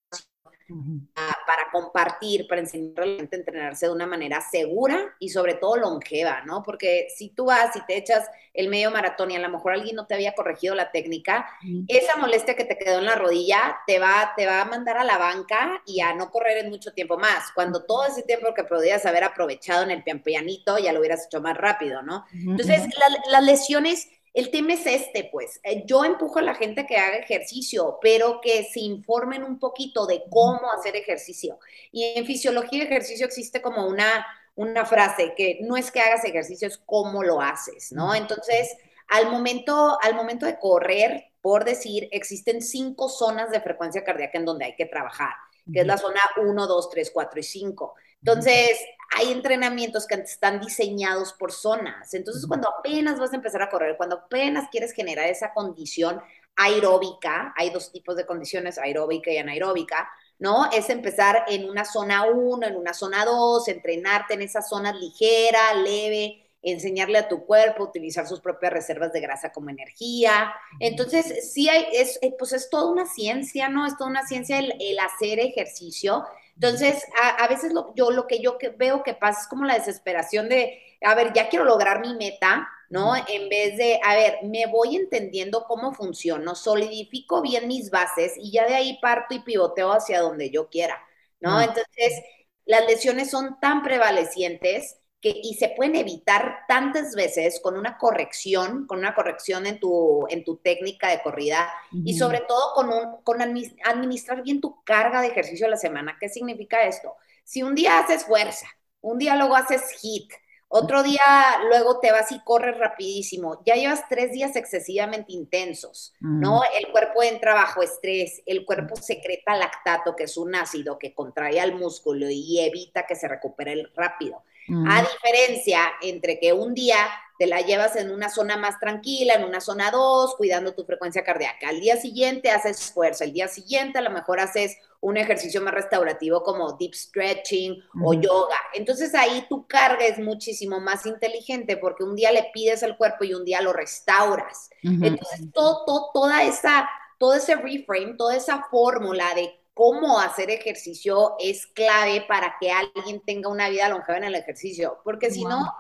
para 1.47 1.71
compartir, 1.71 2.47
para 2.49 2.61
enseñar 2.61 3.03
a 3.03 3.07
la 3.07 3.17
gente 3.17 3.37
a 3.37 3.39
entrenarse 3.39 3.87
de 3.87 3.93
una 3.93 4.07
manera 4.07 4.41
segura 4.41 5.15
y 5.19 5.29
sobre 5.29 5.55
todo 5.55 5.77
longeva, 5.77 6.43
¿no? 6.43 6.63
Porque 6.63 7.09
si 7.15 7.31
tú 7.31 7.47
vas 7.47 7.75
y 7.77 7.81
te 7.87 7.97
echas 7.97 8.29
el 8.53 8.69
medio 8.69 8.91
maratón 8.91 9.31
y 9.31 9.37
a 9.37 9.39
lo 9.39 9.49
mejor 9.49 9.75
alguien 9.75 9.97
no 9.97 10.07
te 10.07 10.15
había 10.15 10.35
corregido 10.35 10.75
la 10.75 10.91
técnica, 10.91 11.47
esa 11.89 12.17
molestia 12.17 12.57
que 12.57 12.65
te 12.65 12.79
quedó 12.79 12.99
en 12.99 13.05
la 13.05 13.15
rodilla 13.15 13.79
te 13.87 13.99
va, 13.99 14.33
te 14.37 14.47
va 14.47 14.63
a 14.63 14.65
mandar 14.65 14.97
a 14.97 15.05
la 15.05 15.19
banca 15.19 15.83
y 15.87 16.01
a 16.01 16.15
no 16.15 16.31
correr 16.31 16.59
en 16.59 16.71
mucho 16.71 16.93
tiempo 16.93 17.19
más, 17.19 17.53
cuando 17.55 17.85
todo 17.85 18.07
ese 18.07 18.23
tiempo 18.23 18.55
que 18.55 18.65
podías 18.65 19.05
haber 19.07 19.25
aprovechado 19.25 19.83
en 19.83 19.91
el 19.91 20.03
pian 20.03 20.21
pianito 20.21 20.79
ya 20.79 20.93
lo 20.93 21.01
hubieras 21.01 21.27
hecho 21.27 21.41
más 21.41 21.57
rápido, 21.57 22.03
¿no? 22.03 22.25
Entonces, 22.33 22.83
las 23.31 23.45
lesiones 23.45 24.09
el 24.37 24.51
tema 24.51 24.75
es 24.75 24.85
este, 24.85 25.31
pues. 25.33 25.61
Eh, 25.65 25.85
yo 25.87 26.05
empujo 26.05 26.39
a 26.39 26.43
la 26.43 26.55
gente 26.55 26.87
que 26.87 26.99
haga 26.99 27.17
ejercicio, 27.17 27.99
pero 28.03 28.43
que 28.43 28.65
se 28.65 28.81
informen 28.81 29.43
un 29.43 29.59
poquito 29.59 30.07
de 30.07 30.25
cómo 30.29 30.71
hacer 30.77 30.95
ejercicio. 30.95 31.59
Y 31.91 32.05
en 32.05 32.27
fisiología 32.27 32.81
de 32.81 32.85
ejercicio 32.85 33.25
existe 33.25 33.63
como 33.63 33.87
una, 33.87 34.27
una 34.55 34.85
frase 34.85 35.33
que 35.35 35.61
no 35.63 35.79
es 35.79 35.91
que 35.91 36.01
hagas 36.01 36.23
ejercicio, 36.27 36.69
es 36.69 36.77
cómo 36.77 37.23
lo 37.23 37.41
haces, 37.41 37.93
¿no? 37.93 38.15
Entonces, 38.15 38.77
al 39.09 39.31
momento, 39.31 39.99
al 40.03 40.15
momento 40.15 40.45
de 40.45 40.59
correr, 40.59 41.33
por 41.41 41.65
decir, 41.65 42.07
existen 42.13 42.61
cinco 42.61 43.09
zonas 43.09 43.51
de 43.51 43.63
frecuencia 43.63 44.05
cardíaca 44.05 44.37
en 44.37 44.45
donde 44.45 44.67
hay 44.67 44.77
que 44.77 44.85
trabajar, 44.85 45.33
que 45.73 45.81
es 45.81 45.87
la 45.87 45.97
zona 45.97 46.21
1, 46.37 46.67
2, 46.67 46.91
3, 46.91 47.11
4 47.11 47.41
y 47.41 47.43
5. 47.43 47.95
Entonces, 48.19 48.79
hay 49.15 49.33
entrenamientos 49.33 50.07
que 50.07 50.15
están 50.15 50.61
diseñados 50.61 51.33
por 51.33 51.53
zonas. 51.53 52.13
Entonces, 52.15 52.47
cuando 52.47 52.69
apenas 52.69 53.19
vas 53.19 53.33
a 53.33 53.37
empezar 53.37 53.63
a 53.63 53.71
correr, 53.71 53.97
cuando 53.97 54.17
apenas 54.17 54.69
quieres 54.71 54.93
generar 54.93 55.29
esa 55.29 55.53
condición 55.53 56.21
aeróbica, 56.57 57.55
hay 57.57 57.71
dos 57.71 57.93
tipos 57.93 58.17
de 58.17 58.27
condiciones, 58.27 58.79
aeróbica 58.79 59.31
y 59.31 59.39
anaeróbica, 59.39 60.09
¿no? 60.39 60.71
Es 60.71 60.91
empezar 60.91 61.45
en 61.49 61.69
una 61.69 61.85
zona 61.85 62.25
1, 62.27 62.67
en 62.67 62.77
una 62.77 62.95
zona 62.95 63.25
2, 63.25 63.69
entrenarte 63.69 64.35
en 64.35 64.43
esas 64.43 64.69
zonas 64.69 64.95
ligera, 64.97 65.75
leve, 65.75 66.43
enseñarle 66.63 67.19
a 67.19 67.29
tu 67.29 67.45
cuerpo 67.47 67.85
a 67.85 67.89
utilizar 67.89 68.27
sus 68.27 68.41
propias 68.41 68.73
reservas 68.73 69.13
de 69.13 69.21
grasa 69.21 69.53
como 69.53 69.71
energía. 69.71 70.53
Entonces, 70.81 71.53
sí 71.53 71.69
hay, 71.69 71.87
es, 71.93 72.19
eh, 72.23 72.35
pues 72.39 72.53
es 72.53 72.69
toda 72.71 72.91
una 72.91 73.07
ciencia, 73.07 73.69
¿no? 73.69 73.87
Es 73.87 73.97
toda 73.97 74.11
una 74.11 74.27
ciencia 74.27 74.59
el, 74.59 74.75
el 74.81 74.99
hacer 74.99 75.39
ejercicio 75.39 76.25
entonces, 76.57 77.05
a, 77.23 77.47
veces 77.49 77.73
lo, 77.73 77.95
yo 77.95 78.11
lo 78.11 78.27
que 78.27 78.41
yo 78.41 78.57
veo 78.79 79.03
que 79.03 79.13
pasa 79.13 79.43
es 79.43 79.47
como 79.47 79.67
la 79.67 79.75
desesperación 79.75 80.49
de, 80.49 80.81
a 81.03 81.15
ver, 81.15 81.35
ya 81.35 81.51
quiero 81.51 81.67
lograr 81.67 82.01
mi 82.01 82.15
meta, 82.15 82.67
¿no? 82.89 83.15
En 83.15 83.51
vez 83.51 83.77
de, 83.77 84.01
a 84.03 84.17
ver, 84.17 84.39
me 84.43 84.65
voy 84.67 84.97
entendiendo 84.97 85.65
cómo 85.65 85.93
funciono, 85.93 86.55
solidifico 86.55 87.43
bien 87.43 87.69
mis 87.69 87.91
bases 87.91 88.33
y 88.39 88.53
ya 88.53 88.67
de 88.67 88.75
ahí 88.75 88.99
parto 89.03 89.35
y 89.35 89.41
pivoteo 89.41 89.93
hacia 89.93 90.23
donde 90.23 90.51
yo 90.51 90.71
quiera, 90.71 90.99
¿no? 91.41 91.61
Entonces, 91.61 92.23
las 92.65 92.87
lesiones 92.87 93.31
son 93.31 93.61
tan 93.61 93.83
prevalecientes 93.83 94.99
y 95.23 95.55
se 95.55 95.71
pueden 95.71 95.97
evitar 95.97 96.61
tantas 96.69 97.15
veces 97.15 97.61
con 97.61 97.77
una 97.77 97.99
corrección, 97.99 98.87
con 98.87 98.99
una 98.99 99.15
corrección 99.15 99.67
en 99.67 99.81
tu, 99.81 100.27
en 100.29 100.45
tu 100.45 100.57
técnica 100.59 101.09
de 101.09 101.23
corrida 101.23 101.69
y 102.05 102.15
sobre 102.15 102.41
todo 102.41 102.75
con, 102.75 102.91
un, 102.91 103.23
con 103.23 103.41
administrar 103.43 104.43
bien 104.43 104.61
tu 104.61 104.83
carga 104.85 105.21
de 105.21 105.29
ejercicio 105.29 105.67
a 105.67 105.71
la 105.71 105.77
semana. 105.77 106.17
¿Qué 106.21 106.29
significa 106.29 106.83
esto? 106.85 107.15
Si 107.45 107.63
un 107.63 107.75
día 107.75 107.99
haces 107.99 108.25
fuerza, 108.25 108.67
un 109.01 109.19
día 109.19 109.37
luego 109.37 109.57
haces 109.57 109.91
hit, 110.01 110.31
otro 110.69 111.05
día 111.05 111.23
luego 111.69 112.01
te 112.01 112.11
vas 112.11 112.33
y 112.33 112.41
corres 112.41 112.77
rapidísimo. 112.77 113.63
Ya 113.65 113.77
llevas 113.77 114.09
tres 114.09 114.33
días 114.33 114.57
excesivamente 114.57 115.33
intensos, 115.33 116.13
¿no? 116.21 116.63
El 116.77 116.91
cuerpo 116.91 117.23
entra 117.23 117.55
bajo 117.55 117.83
estrés, 117.83 118.43
el 118.47 118.65
cuerpo 118.65 118.97
secreta 118.97 119.57
lactato, 119.57 120.17
que 120.17 120.25
es 120.25 120.37
un 120.37 120.57
ácido 120.57 120.99
que 120.99 121.15
contrae 121.15 121.61
al 121.61 121.75
músculo 121.77 122.27
y 122.29 122.61
evita 122.61 123.07
que 123.07 123.15
se 123.15 123.29
recupere 123.29 123.87
rápido. 123.95 124.43
A 124.69 125.03
diferencia 125.03 125.93
entre 126.03 126.39
que 126.41 126.53
un 126.53 126.75
día 126.75 126.97
te 127.39 127.47
la 127.47 127.61
llevas 127.61 127.97
en 127.97 128.11
una 128.11 128.31
zona 128.31 128.57
más 128.57 128.79
tranquila, 128.81 129.35
en 129.35 129.45
una 129.45 129.61
zona 129.61 129.91
2, 129.91 130.37
cuidando 130.37 130.75
tu 130.75 130.85
frecuencia 130.85 131.23
cardíaca. 131.23 131.69
Al 131.69 131.81
día 131.81 131.97
siguiente 131.97 132.51
haces 132.51 132.93
fuerza, 132.93 133.25
el 133.25 133.33
día 133.33 133.49
siguiente 133.49 133.99
a 133.99 134.03
lo 134.03 134.11
mejor 134.11 134.41
haces 134.41 134.77
un 135.01 135.17
ejercicio 135.17 135.61
más 135.61 135.75
restaurativo 135.75 136.43
como 136.43 136.73
deep 136.73 136.95
stretching 136.95 137.83
o 138.03 138.15
yoga. 138.15 138.57
Entonces 138.75 139.15
ahí 139.15 139.45
tu 139.49 139.67
carga 139.67 140.07
es 140.07 140.19
muchísimo 140.19 140.81
más 140.81 141.05
inteligente 141.05 141.77
porque 141.77 142.05
un 142.05 142.17
día 142.17 142.33
le 142.33 142.51
pides 142.53 142.83
al 142.83 142.97
cuerpo 142.97 143.25
y 143.25 143.35
un 143.35 143.45
día 143.45 143.61
lo 143.61 143.73
restauras. 143.73 144.71
Entonces 144.83 145.53
todo, 145.53 146.11
toda 146.15 146.43
esa, 146.45 146.89
todo 147.19 147.35
ese 147.35 147.55
reframe, 147.57 148.15
toda 148.17 148.37
esa 148.37 148.67
fórmula 148.71 149.35
de 149.35 149.61
cómo 149.77 150.19
hacer 150.19 150.51
ejercicio 150.51 151.35
es 151.39 151.67
clave 151.67 152.25
para 152.27 152.57
que 152.59 152.73
alguien 152.73 153.21
tenga 153.27 153.51
una 153.51 153.69
vida 153.69 153.91
longeva 153.91 154.17
en 154.17 154.25
el 154.25 154.35
ejercicio, 154.35 155.03
porque 155.05 155.31
si 155.31 155.45
no, 155.45 155.71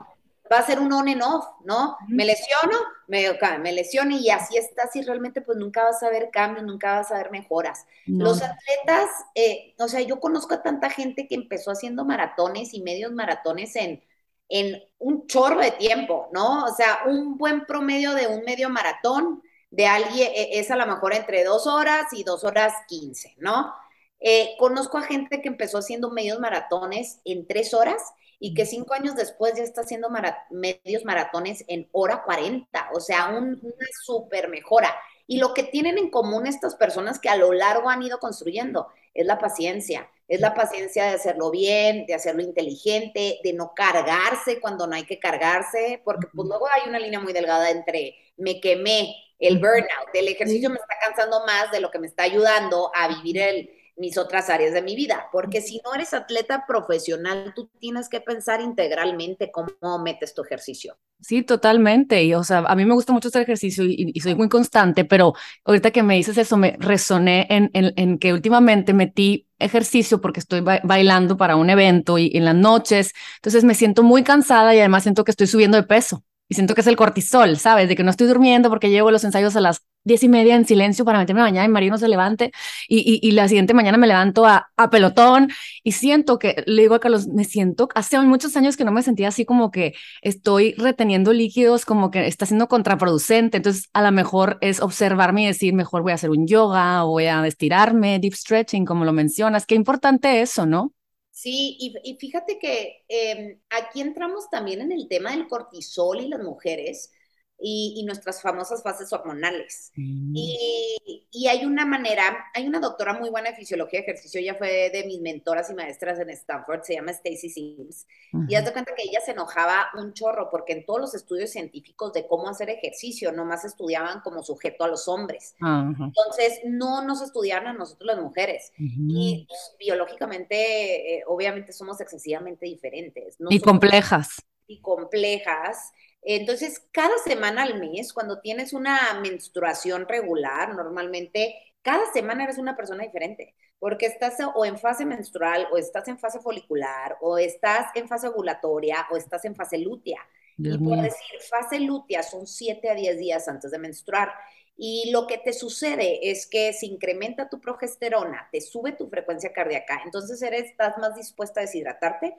va 0.53 0.59
a 0.59 0.67
ser 0.67 0.81
un 0.81 0.93
on 0.93 1.09
and 1.09 1.23
off, 1.23 1.47
¿no? 1.65 1.97
Me 2.07 2.26
lesiono, 2.26 2.76
me, 3.07 3.26
me 3.59 3.73
lesiono 3.73 4.15
y 4.15 4.29
así 4.29 4.59
estás 4.59 4.95
y 4.97 5.00
realmente 5.00 5.41
pues 5.41 5.57
nunca 5.57 5.83
vas 5.83 6.03
a 6.03 6.11
ver 6.11 6.29
cambios, 6.31 6.67
nunca 6.67 6.97
vas 6.97 7.11
a 7.11 7.17
ver 7.17 7.31
mejoras. 7.31 7.87
Los 8.05 8.43
atletas, 8.43 9.09
eh, 9.35 9.75
o 9.79 9.88
sea, 9.88 10.03
yo 10.03 10.21
conozco 10.21 10.53
a 10.53 10.62
tanta 10.62 10.91
gente 10.91 11.26
que 11.26 11.35
empezó 11.35 11.71
haciendo 11.71 12.05
maratones 12.05 12.75
y 12.75 12.83
medios 12.83 13.12
maratones 13.12 13.76
en, 13.76 14.05
en 14.50 14.79
un 14.99 15.26
chorro 15.26 15.61
de 15.61 15.71
tiempo, 15.71 16.29
¿no? 16.35 16.67
O 16.67 16.75
sea, 16.75 16.99
un 17.07 17.38
buen 17.38 17.65
promedio 17.65 18.12
de 18.12 18.26
un 18.26 18.45
medio 18.45 18.69
maratón 18.69 19.43
de 19.71 19.87
alguien 19.87 20.31
e, 20.35 20.59
es 20.59 20.71
a 20.71 20.76
lo 20.76 20.87
mejor 20.87 21.15
entre 21.15 21.45
dos 21.45 21.67
horas 21.67 22.12
y 22.12 22.25
dos 22.25 22.45
horas 22.45 22.75
quince, 22.88 23.35
¿no? 23.38 23.73
Eh, 24.20 24.54
conozco 24.58 24.99
a 24.99 25.02
gente 25.02 25.42
que 25.42 25.49
empezó 25.49 25.78
haciendo 25.78 26.11
medios 26.11 26.40
maratones 26.40 27.20
en 27.25 27.46
tres 27.46 27.75
horas 27.75 28.02
y 28.38 28.54
que 28.54 28.66
cinco 28.66 28.94
años 28.94 29.16
después 29.16 29.54
ya 29.56 29.62
está 29.62 29.82
haciendo 29.82 30.08
medios 30.50 31.04
maratones 31.04 31.64
en 31.68 31.88
hora 31.92 32.23
40, 32.23 32.90
o 32.94 33.00
sea, 33.00 33.28
una 33.28 33.56
súper 34.04 34.49
mejora. 34.49 34.94
Y 35.26 35.38
lo 35.38 35.54
que 35.54 35.64
tienen 35.64 35.99
en 35.99 36.11
común 36.11 36.46
estas 36.46 36.76
personas 36.76 37.18
que 37.18 37.28
a 37.28 37.37
lo 37.37 37.52
largo 37.52 37.88
han 37.88 38.02
ido 38.02 38.18
construyendo 38.18 38.88
es 39.12 39.26
la 39.26 39.38
paciencia, 39.38 40.08
es 40.28 40.40
la 40.40 40.54
paciencia 40.54 41.04
de 41.04 41.14
hacerlo 41.14 41.50
bien, 41.50 42.06
de 42.06 42.14
hacerlo 42.14 42.42
inteligente, 42.42 43.40
de 43.42 43.52
no 43.52 43.73
cargarse 43.75 44.61
cuando 44.61 44.87
no 44.87 44.94
hay 44.94 45.04
que 45.04 45.18
cargarse, 45.18 46.00
porque 46.04 46.28
pues 46.32 46.46
luego 46.46 46.66
hay 46.68 46.88
una 46.88 46.99
línea 46.99 47.20
muy 47.20 47.32
delgada 47.32 47.70
entre 47.70 48.14
me 48.37 48.61
quemé, 48.61 49.14
el 49.38 49.58
burnout, 49.58 50.14
el 50.14 50.28
ejercicio 50.28 50.70
me 50.70 50.76
está 50.76 50.94
cansando 51.00 51.44
más 51.46 51.70
de 51.70 51.80
lo 51.80 51.90
que 51.90 51.99
me 51.99 52.06
está 52.06 52.23
ayudando 52.23 52.90
a 52.94 53.08
vivir 53.08 53.38
el, 53.38 53.70
mis 53.97 54.19
otras 54.19 54.50
áreas 54.50 54.75
de 54.75 54.83
mi 54.83 54.95
vida, 54.95 55.29
porque 55.33 55.61
si 55.62 55.81
no 55.85 55.95
eres 55.95 56.12
atleta 56.12 56.65
profesional, 56.67 57.53
tú 57.55 57.71
tienes 57.79 58.09
que 58.09 58.21
pensar 58.21 58.61
integralmente 58.61 59.50
cómo 59.50 59.99
metes 60.03 60.35
tu 60.35 60.43
ejercicio. 60.43 60.99
Sí, 61.21 61.43
totalmente. 61.43 62.23
Y, 62.23 62.35
o 62.35 62.45
sea, 62.45 62.59
a 62.59 62.76
mí 62.76 62.85
me 62.85 62.93
gusta 62.93 63.12
mucho 63.12 63.29
hacer 63.29 63.43
ejercicio 63.43 63.85
y, 63.87 64.19
soy 64.21 64.35
muy 64.35 64.49
constante, 64.49 65.05
pero 65.05 65.33
ahorita 65.65 65.91
que 65.91 66.03
me 66.03 66.17
dices 66.17 66.37
eso, 66.37 66.57
me 66.57 66.76
resoné 66.79 67.47
en, 67.49 67.71
en, 67.73 68.19
que 68.19 68.33
últimamente 68.33 68.93
metí 68.93 69.47
ejercicio 69.59 70.21
porque 70.21 70.41
estoy 70.41 70.61
bailando 70.61 71.37
para 71.38 71.57
un 71.57 71.71
evento 71.71 72.19
y 72.19 72.31
en 72.35 72.45
las 72.45 72.55
noches, 72.55 73.15
entonces 73.37 73.65
me 73.65 73.75
siento 73.75 74.03
muy 74.03 74.23
cansada 74.23 74.75
y 74.75 74.79
además 74.79 75.05
siento 75.05 75.25
que 75.25 75.31
estoy 75.31 75.47
subiendo 75.47 75.79
de 75.79 75.85
peso 75.85 76.23
y 76.49 76.55
siento 76.55 76.75
que 76.75 76.83
es 76.83 76.87
el 76.87 76.97
cortisol, 76.97 77.57
¿sabes? 77.57 77.88
De 77.88 77.97
que 77.97 78.05
no 78.05 78.11
estoy 78.11 78.26
durmiendo 78.26 78.69
porque 78.69 78.91
llevo 78.91 79.11
los 79.11 79.25
ensayos 79.25 79.57
a 79.57 79.61
las 79.61 79.83
diez 80.06 80.22
y 80.22 80.28
media 80.28 80.54
en 80.54 80.64
silencio 80.64 81.04
para 81.04 81.18
meterme 81.18 81.40
a 81.40 81.44
bañar 81.44 81.66
y 81.66 81.68
María 81.68 81.90
no 81.90 81.98
se 81.98 82.06
levante 82.06 82.52
y, 82.88 83.18
y, 83.20 83.30
la 83.32 83.48
siguiente 83.48 83.75
mañana 83.75 83.98
me 83.98 84.06
levanto 84.06 84.46
a, 84.46 84.70
a, 84.76 84.88
pelotón 84.88 85.48
y 85.82 85.92
siento 85.92 86.38
que, 86.38 86.62
le 86.66 86.82
digo 86.82 86.94
a 86.94 87.00
Carlos, 87.00 87.26
me 87.26 87.44
siento, 87.44 87.88
hace 87.94 88.18
muchos 88.20 88.56
años 88.56 88.76
que 88.76 88.84
no 88.84 88.92
me 88.92 89.02
sentía 89.02 89.28
así 89.28 89.44
como 89.44 89.72
que 89.72 89.94
estoy 90.22 90.75
reteniendo 90.75 91.32
líquidos, 91.32 91.84
como 91.84 92.12
que 92.12 92.28
está 92.28 92.46
siendo 92.46 92.68
contraproducente, 92.68 93.56
entonces 93.56 93.90
a 93.92 94.02
lo 94.02 94.12
mejor 94.12 94.58
es 94.60 94.80
observarme 94.80 95.42
y 95.42 95.46
decir, 95.46 95.75
mejor 95.75 96.02
voy 96.02 96.12
a 96.12 96.14
hacer 96.14 96.30
un 96.30 96.46
yoga 96.46 97.04
o 97.04 97.10
voy 97.10 97.26
a 97.26 97.44
estirarme, 97.44 98.20
deep 98.20 98.34
stretching, 98.34 98.84
como 98.84 99.04
lo 99.04 99.12
mencionas, 99.12 99.66
qué 99.66 99.75
importante 99.75 100.40
eso, 100.40 100.66
¿no? 100.66 100.92
Sí, 101.36 101.76
y, 101.78 102.16
fíjate 102.16 102.58
que 102.58 103.04
em, 103.08 103.60
aquí 103.68 104.00
entramos 104.00 104.48
también 104.48 104.80
en 104.80 104.90
el 104.90 105.06
tema 105.06 105.32
del 105.32 105.46
cortisol 105.48 106.22
y 106.22 106.28
las 106.28 106.40
mujeres, 106.40 107.12
y, 107.58 108.04
nuestras 108.04 108.42
famosas 108.42 108.82
fases 108.82 109.12
hormonales. 109.12 109.90
Mm. 109.96 110.32
Y, 110.36 111.26
y, 111.30 111.48
hay 111.48 111.64
una 111.64 111.86
manera, 111.86 112.46
hay 112.54 112.66
una 112.66 112.80
doctora 112.80 113.14
muy 113.14 113.30
buena 113.30 113.50
de 113.50 113.56
fisiología 113.56 114.00
de 114.00 114.04
ejercicio, 114.04 114.40
ella 114.40 114.54
fue 114.54 114.90
de 114.90 115.04
mis 115.06 115.20
mentoras 115.20 115.70
y 115.70 115.75
maestras 115.75 116.18
en 116.18 116.30
Stanford, 116.30 116.82
se 116.82 116.94
llama 116.94 117.12
Stacy 117.12 117.48
Sims, 117.48 118.06
y 118.48 118.54
haz 118.54 118.64
de 118.64 118.72
cuenta 118.72 118.94
que 118.94 119.04
ella 119.04 119.20
se 119.25 119.32
enojaba 119.32 119.88
un 119.98 120.12
chorro 120.12 120.48
porque 120.50 120.75
en 120.75 120.84
todos 120.84 121.00
los 121.00 121.14
estudios 121.14 121.50
científicos 121.50 122.12
de 122.12 122.26
cómo 122.26 122.48
hacer 122.48 122.70
ejercicio, 122.70 123.32
nomás 123.32 123.64
estudiaban 123.64 124.20
como 124.20 124.42
sujeto 124.42 124.84
a 124.84 124.88
los 124.88 125.08
hombres. 125.08 125.54
Entonces, 125.60 126.60
no 126.64 127.04
nos 127.04 127.22
estudiaban 127.22 127.68
a 127.68 127.72
nosotros 127.72 128.06
las 128.06 128.22
mujeres. 128.22 128.72
Y 128.78 129.46
pues, 129.48 129.76
biológicamente, 129.78 131.16
eh, 131.16 131.25
obviamente, 131.26 131.72
somos 131.72 132.00
excesivamente 132.00 132.66
diferentes. 132.66 133.36
y 133.48 133.60
complejas. 133.60 134.42
Y 134.66 134.80
complejas. 134.80 135.92
Entonces, 136.28 136.88
cada 136.90 137.16
semana 137.18 137.62
al 137.62 137.78
mes, 137.78 138.12
cuando 138.12 138.40
tienes 138.40 138.73
una 138.73 139.14
menstruación 139.21 140.09
regular, 140.09 140.75
normalmente 140.75 141.56
cada 141.83 142.12
semana 142.12 142.45
eres 142.45 142.59
una 142.59 142.76
persona 142.76 143.04
diferente. 143.04 143.54
porque 143.78 144.06
estás 144.06 144.37
o 144.54 144.64
en 144.64 144.78
fase 144.78 145.04
menstrual, 145.04 145.68
o 145.71 145.76
estás 145.76 146.09
en 146.09 146.18
fase 146.18 146.40
folicular, 146.40 147.18
o 147.21 147.38
estás 147.38 147.88
en 147.95 148.09
fase 148.09 148.28
ovulatoria, 148.28 149.06
o 149.11 149.16
estás 149.18 149.45
en 149.45 149.54
fase 149.54 149.78
lútea. 149.78 150.21
y 150.56 150.78
por 150.78 151.00
decir, 151.02 151.40
fase 151.49 151.78
lútea 151.80 152.23
son 152.23 152.47
7 152.47 152.90
a 152.90 152.95
10 152.95 153.18
días 153.18 153.47
antes 153.49 153.71
de 153.71 153.78
menstruar. 153.78 154.33
Y 154.76 155.11
lo 155.11 155.26
que 155.26 155.38
te 155.38 155.52
sucede 155.52 156.30
es 156.30 156.47
que 156.47 156.73
se 156.73 156.87
incrementa 156.87 157.49
tu 157.49 157.61
progesterona, 157.61 158.49
te 158.52 158.61
sube 158.61 158.92
tu 158.92 159.09
frecuencia 159.09 159.52
cardíaca, 159.52 160.02
entonces 160.04 160.40
eres, 160.42 160.64
estás 160.71 160.99
más 160.99 161.14
dispuesta 161.14 161.61
a 161.61 161.64
deshidratarte, 161.64 162.35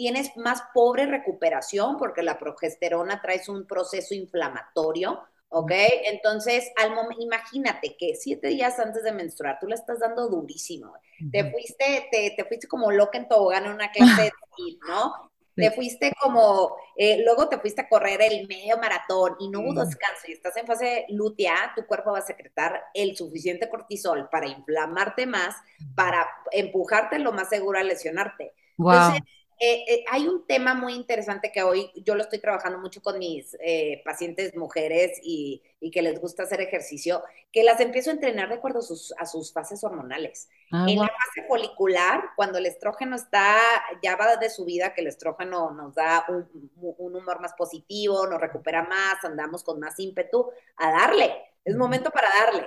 tienes 0.00 0.34
más 0.34 0.62
pobre 0.72 1.04
recuperación 1.04 1.98
porque 1.98 2.22
la 2.22 2.38
progesterona 2.38 3.20
trae 3.20 3.42
un 3.48 3.66
proceso 3.66 4.14
inflamatorio, 4.14 5.20
¿ok? 5.50 5.72
Entonces, 6.06 6.72
al 6.82 6.92
imagínate 7.18 7.98
que 7.98 8.14
siete 8.14 8.48
días 8.48 8.78
antes 8.78 9.02
de 9.02 9.12
menstruar, 9.12 9.58
tú 9.60 9.66
la 9.66 9.74
estás 9.74 10.00
dando 10.00 10.26
durísimo. 10.28 10.94
Te 11.30 11.50
fuiste, 11.50 12.08
te, 12.10 12.30
te, 12.34 12.44
fuiste 12.46 12.66
como 12.66 12.90
loca 12.90 13.18
en 13.18 13.28
tobogán 13.28 13.66
en 13.66 13.72
una 13.72 13.90
clase 13.90 14.22
de 14.22 14.32
¿no? 14.88 15.30
Te 15.54 15.70
fuiste 15.70 16.14
como, 16.18 16.74
eh, 16.96 17.22
luego 17.22 17.50
te 17.50 17.58
fuiste 17.58 17.82
a 17.82 17.88
correr 17.90 18.22
el 18.22 18.48
medio 18.48 18.78
maratón 18.78 19.36
y 19.38 19.50
no 19.50 19.60
hubo 19.60 19.84
descanso 19.84 20.22
y 20.28 20.32
estás 20.32 20.56
en 20.56 20.66
fase 20.66 21.04
lútea, 21.10 21.72
tu 21.76 21.84
cuerpo 21.84 22.12
va 22.12 22.20
a 22.20 22.22
secretar 22.22 22.84
el 22.94 23.18
suficiente 23.18 23.68
cortisol 23.68 24.30
para 24.30 24.48
inflamarte 24.48 25.26
más, 25.26 25.56
para 25.94 26.26
empujarte 26.52 27.18
lo 27.18 27.32
más 27.32 27.50
seguro 27.50 27.78
a 27.78 27.82
lesionarte. 27.82 28.54
Entonces, 28.78 29.20
eh, 29.62 29.84
eh, 29.86 30.04
hay 30.10 30.26
un 30.26 30.46
tema 30.46 30.72
muy 30.72 30.94
interesante 30.94 31.52
que 31.52 31.62
hoy 31.62 31.92
yo 31.94 32.14
lo 32.14 32.22
estoy 32.22 32.38
trabajando 32.38 32.78
mucho 32.78 33.02
con 33.02 33.18
mis 33.18 33.54
eh, 33.60 34.00
pacientes 34.06 34.56
mujeres 34.56 35.20
y, 35.22 35.62
y, 35.80 35.90
que 35.90 36.00
les 36.00 36.18
gusta 36.18 36.44
hacer 36.44 36.62
ejercicio, 36.62 37.22
que 37.52 37.62
las 37.62 37.78
empiezo 37.78 38.08
a 38.08 38.14
entrenar 38.14 38.48
de 38.48 38.54
acuerdo 38.54 38.78
a 38.78 38.82
sus, 38.82 39.12
a 39.18 39.26
sus 39.26 39.52
fases 39.52 39.84
hormonales. 39.84 40.48
Ah, 40.72 40.86
en 40.88 40.98
la 40.98 41.08
fase 41.08 41.46
folicular, 41.46 42.30
cuando 42.36 42.56
el 42.56 42.64
estrógeno 42.64 43.16
está, 43.16 43.58
ya 44.02 44.16
va 44.16 44.36
de 44.36 44.48
su 44.48 44.64
vida, 44.64 44.94
que 44.94 45.02
el 45.02 45.08
estrógeno 45.08 45.70
nos 45.72 45.94
da 45.94 46.24
un, 46.30 46.48
un 46.76 47.16
humor 47.16 47.42
más 47.42 47.52
positivo, 47.52 48.26
nos 48.26 48.40
recupera 48.40 48.84
más, 48.84 49.22
andamos 49.24 49.62
con 49.62 49.78
más 49.78 49.98
ímpetu, 50.00 50.50
a 50.76 50.90
darle. 50.90 51.34
Es 51.66 51.76
momento 51.76 52.10
para 52.10 52.30
darle. 52.30 52.66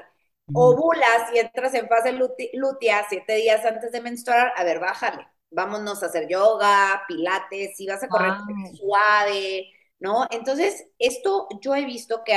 Ovulas 0.53 1.33
y 1.33 1.39
entras 1.39 1.73
en 1.73 1.87
fase 1.87 2.11
lútea 2.11 3.03
siete 3.09 3.33
días 3.33 3.65
antes 3.65 3.91
de 3.91 3.99
menstruar, 3.99 4.53
a 4.55 4.63
ver, 4.63 4.79
bájale 4.79 5.32
vámonos 5.53 6.03
a 6.03 6.07
hacer 6.07 6.27
yoga, 6.27 7.03
pilates, 7.07 7.77
si 7.77 7.87
vas 7.87 8.03
a 8.03 8.07
correr 8.07 8.33
suave, 8.75 9.67
¿no? 9.99 10.27
Entonces, 10.29 10.87
esto 10.99 11.47
yo 11.61 11.75
he 11.75 11.85
visto 11.85 12.23
que 12.23 12.33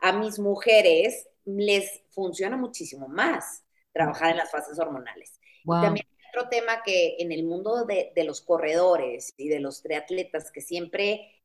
a, 0.00 0.12
mis 0.12 0.38
mujeres 0.38 1.28
les 1.44 2.02
funciona 2.10 2.56
muchísimo 2.56 3.08
más 3.08 3.64
trabajar 3.92 4.30
en 4.30 4.36
las 4.36 4.50
fases 4.50 4.78
hormonales. 4.78 5.40
también 5.66 6.06
otro 6.30 6.48
tema 6.48 6.82
que 6.84 7.16
en 7.18 7.32
el 7.32 7.44
mundo 7.44 7.84
de, 7.84 8.12
los 8.24 8.40
corredores 8.40 9.34
y 9.36 9.48
de 9.48 9.60
los 9.60 9.82
triatletas 9.82 10.50
que 10.50 10.60
siempre 10.60 11.42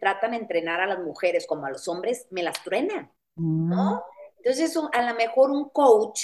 tratan 0.00 0.32
de 0.32 0.38
entrenar 0.38 0.80
a 0.80 0.86
las 0.86 1.00
mujeres 1.00 1.46
como 1.46 1.66
a 1.66 1.70
los 1.70 1.86
hombres, 1.88 2.26
me 2.30 2.42
las 2.42 2.62
truenan, 2.64 3.12
¿no? 3.36 3.96
Mm. 3.96 4.00
Entonces, 4.38 4.76
a 4.92 5.02
lo 5.02 5.14
mejor 5.14 5.50
un 5.50 5.68
coach 5.68 6.22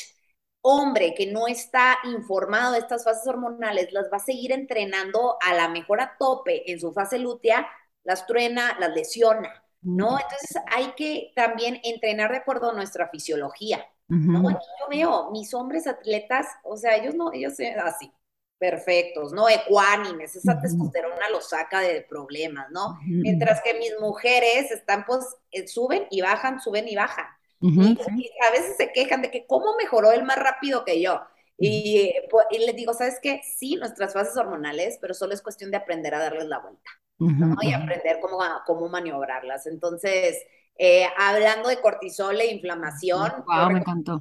hombre 0.62 1.14
que 1.14 1.26
no 1.26 1.46
está 1.46 1.98
informado 2.04 2.72
de 2.72 2.80
estas 2.80 3.04
fases 3.04 3.26
hormonales 3.26 3.92
las 3.92 4.10
va 4.12 4.16
a 4.16 4.20
seguir 4.20 4.52
entrenando 4.52 5.36
a 5.40 5.54
la 5.54 5.68
mejor 5.68 6.00
a 6.00 6.16
tope 6.18 6.70
en 6.70 6.80
su 6.80 6.92
fase 6.92 7.18
lútea, 7.18 7.68
las 8.04 8.26
truena, 8.26 8.76
las 8.78 8.94
lesiona, 8.94 9.64
¿no? 9.82 10.18
Entonces 10.18 10.56
hay 10.70 10.92
que 10.96 11.32
también 11.34 11.80
entrenar 11.84 12.30
de 12.30 12.38
acuerdo 12.38 12.70
a 12.70 12.74
nuestra 12.74 13.08
fisiología, 13.08 13.84
¿no? 14.08 14.50
yo 14.50 14.88
veo 14.88 15.30
mis 15.30 15.52
hombres 15.52 15.86
atletas, 15.86 16.46
o 16.64 16.76
sea, 16.76 16.96
ellos 16.96 17.14
no, 17.14 17.32
ellos 17.32 17.54
así, 17.84 18.10
perfectos, 18.58 19.32
¿no? 19.32 19.48
Ecuánimes, 19.48 20.34
esa 20.34 20.60
testosterona 20.60 21.28
los 21.30 21.50
saca 21.50 21.80
de 21.80 22.00
problemas, 22.08 22.70
¿no? 22.70 22.98
Mientras 23.04 23.62
que 23.62 23.74
mis 23.74 23.92
mujeres 24.00 24.70
están, 24.70 25.04
pues, 25.06 25.24
eh, 25.50 25.68
suben 25.68 26.06
y 26.10 26.22
bajan, 26.22 26.60
suben 26.60 26.88
y 26.88 26.96
bajan 26.96 27.26
y, 27.60 28.30
a 28.46 28.50
veces 28.50 28.76
se 28.76 28.92
quejan 28.92 29.22
de 29.22 29.30
que 29.30 29.46
cómo 29.46 29.76
mejoró 29.76 30.12
él 30.12 30.24
más 30.24 30.38
rápido 30.38 30.84
que 30.84 31.00
yo. 31.00 31.20
Y, 31.60 32.12
pues, 32.30 32.46
y 32.50 32.58
les 32.58 32.76
digo, 32.76 32.94
¿sabes 32.94 33.18
qué? 33.20 33.40
Sí, 33.56 33.74
nuestras 33.76 34.12
fases 34.12 34.36
hormonales, 34.36 34.98
pero 35.00 35.12
solo 35.12 35.34
es 35.34 35.42
cuestión 35.42 35.72
de 35.72 35.76
aprender 35.76 36.14
a 36.14 36.20
darles 36.20 36.46
la 36.46 36.60
vuelta, 36.60 36.90
¿no? 37.18 37.56
Y 37.62 37.72
aprender 37.72 38.20
cómo, 38.20 38.38
cómo 38.64 38.88
maniobrarlas. 38.88 39.66
Entonces, 39.66 40.46
eh, 40.76 41.08
hablando 41.16 41.68
de 41.68 41.80
cortisol 41.80 42.40
e 42.40 42.52
inflamación, 42.52 43.44
wow, 43.44 43.70
me 43.70 43.80
encantó. 43.80 44.20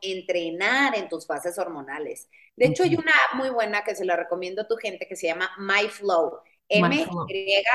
entrenar 0.00 0.96
en 0.96 1.08
tus 1.08 1.26
fases 1.26 1.58
hormonales. 1.58 2.28
De 2.54 2.66
hecho, 2.66 2.84
hay 2.84 2.94
una 2.94 3.12
muy 3.34 3.50
buena 3.50 3.82
que 3.82 3.96
se 3.96 4.04
la 4.04 4.14
recomiendo 4.14 4.62
a 4.62 4.68
tu 4.68 4.76
gente 4.76 5.08
que 5.08 5.16
se 5.16 5.26
llama 5.26 5.50
MyFlow. 5.58 6.38
M-Y-F-L-O-W. 6.68 7.70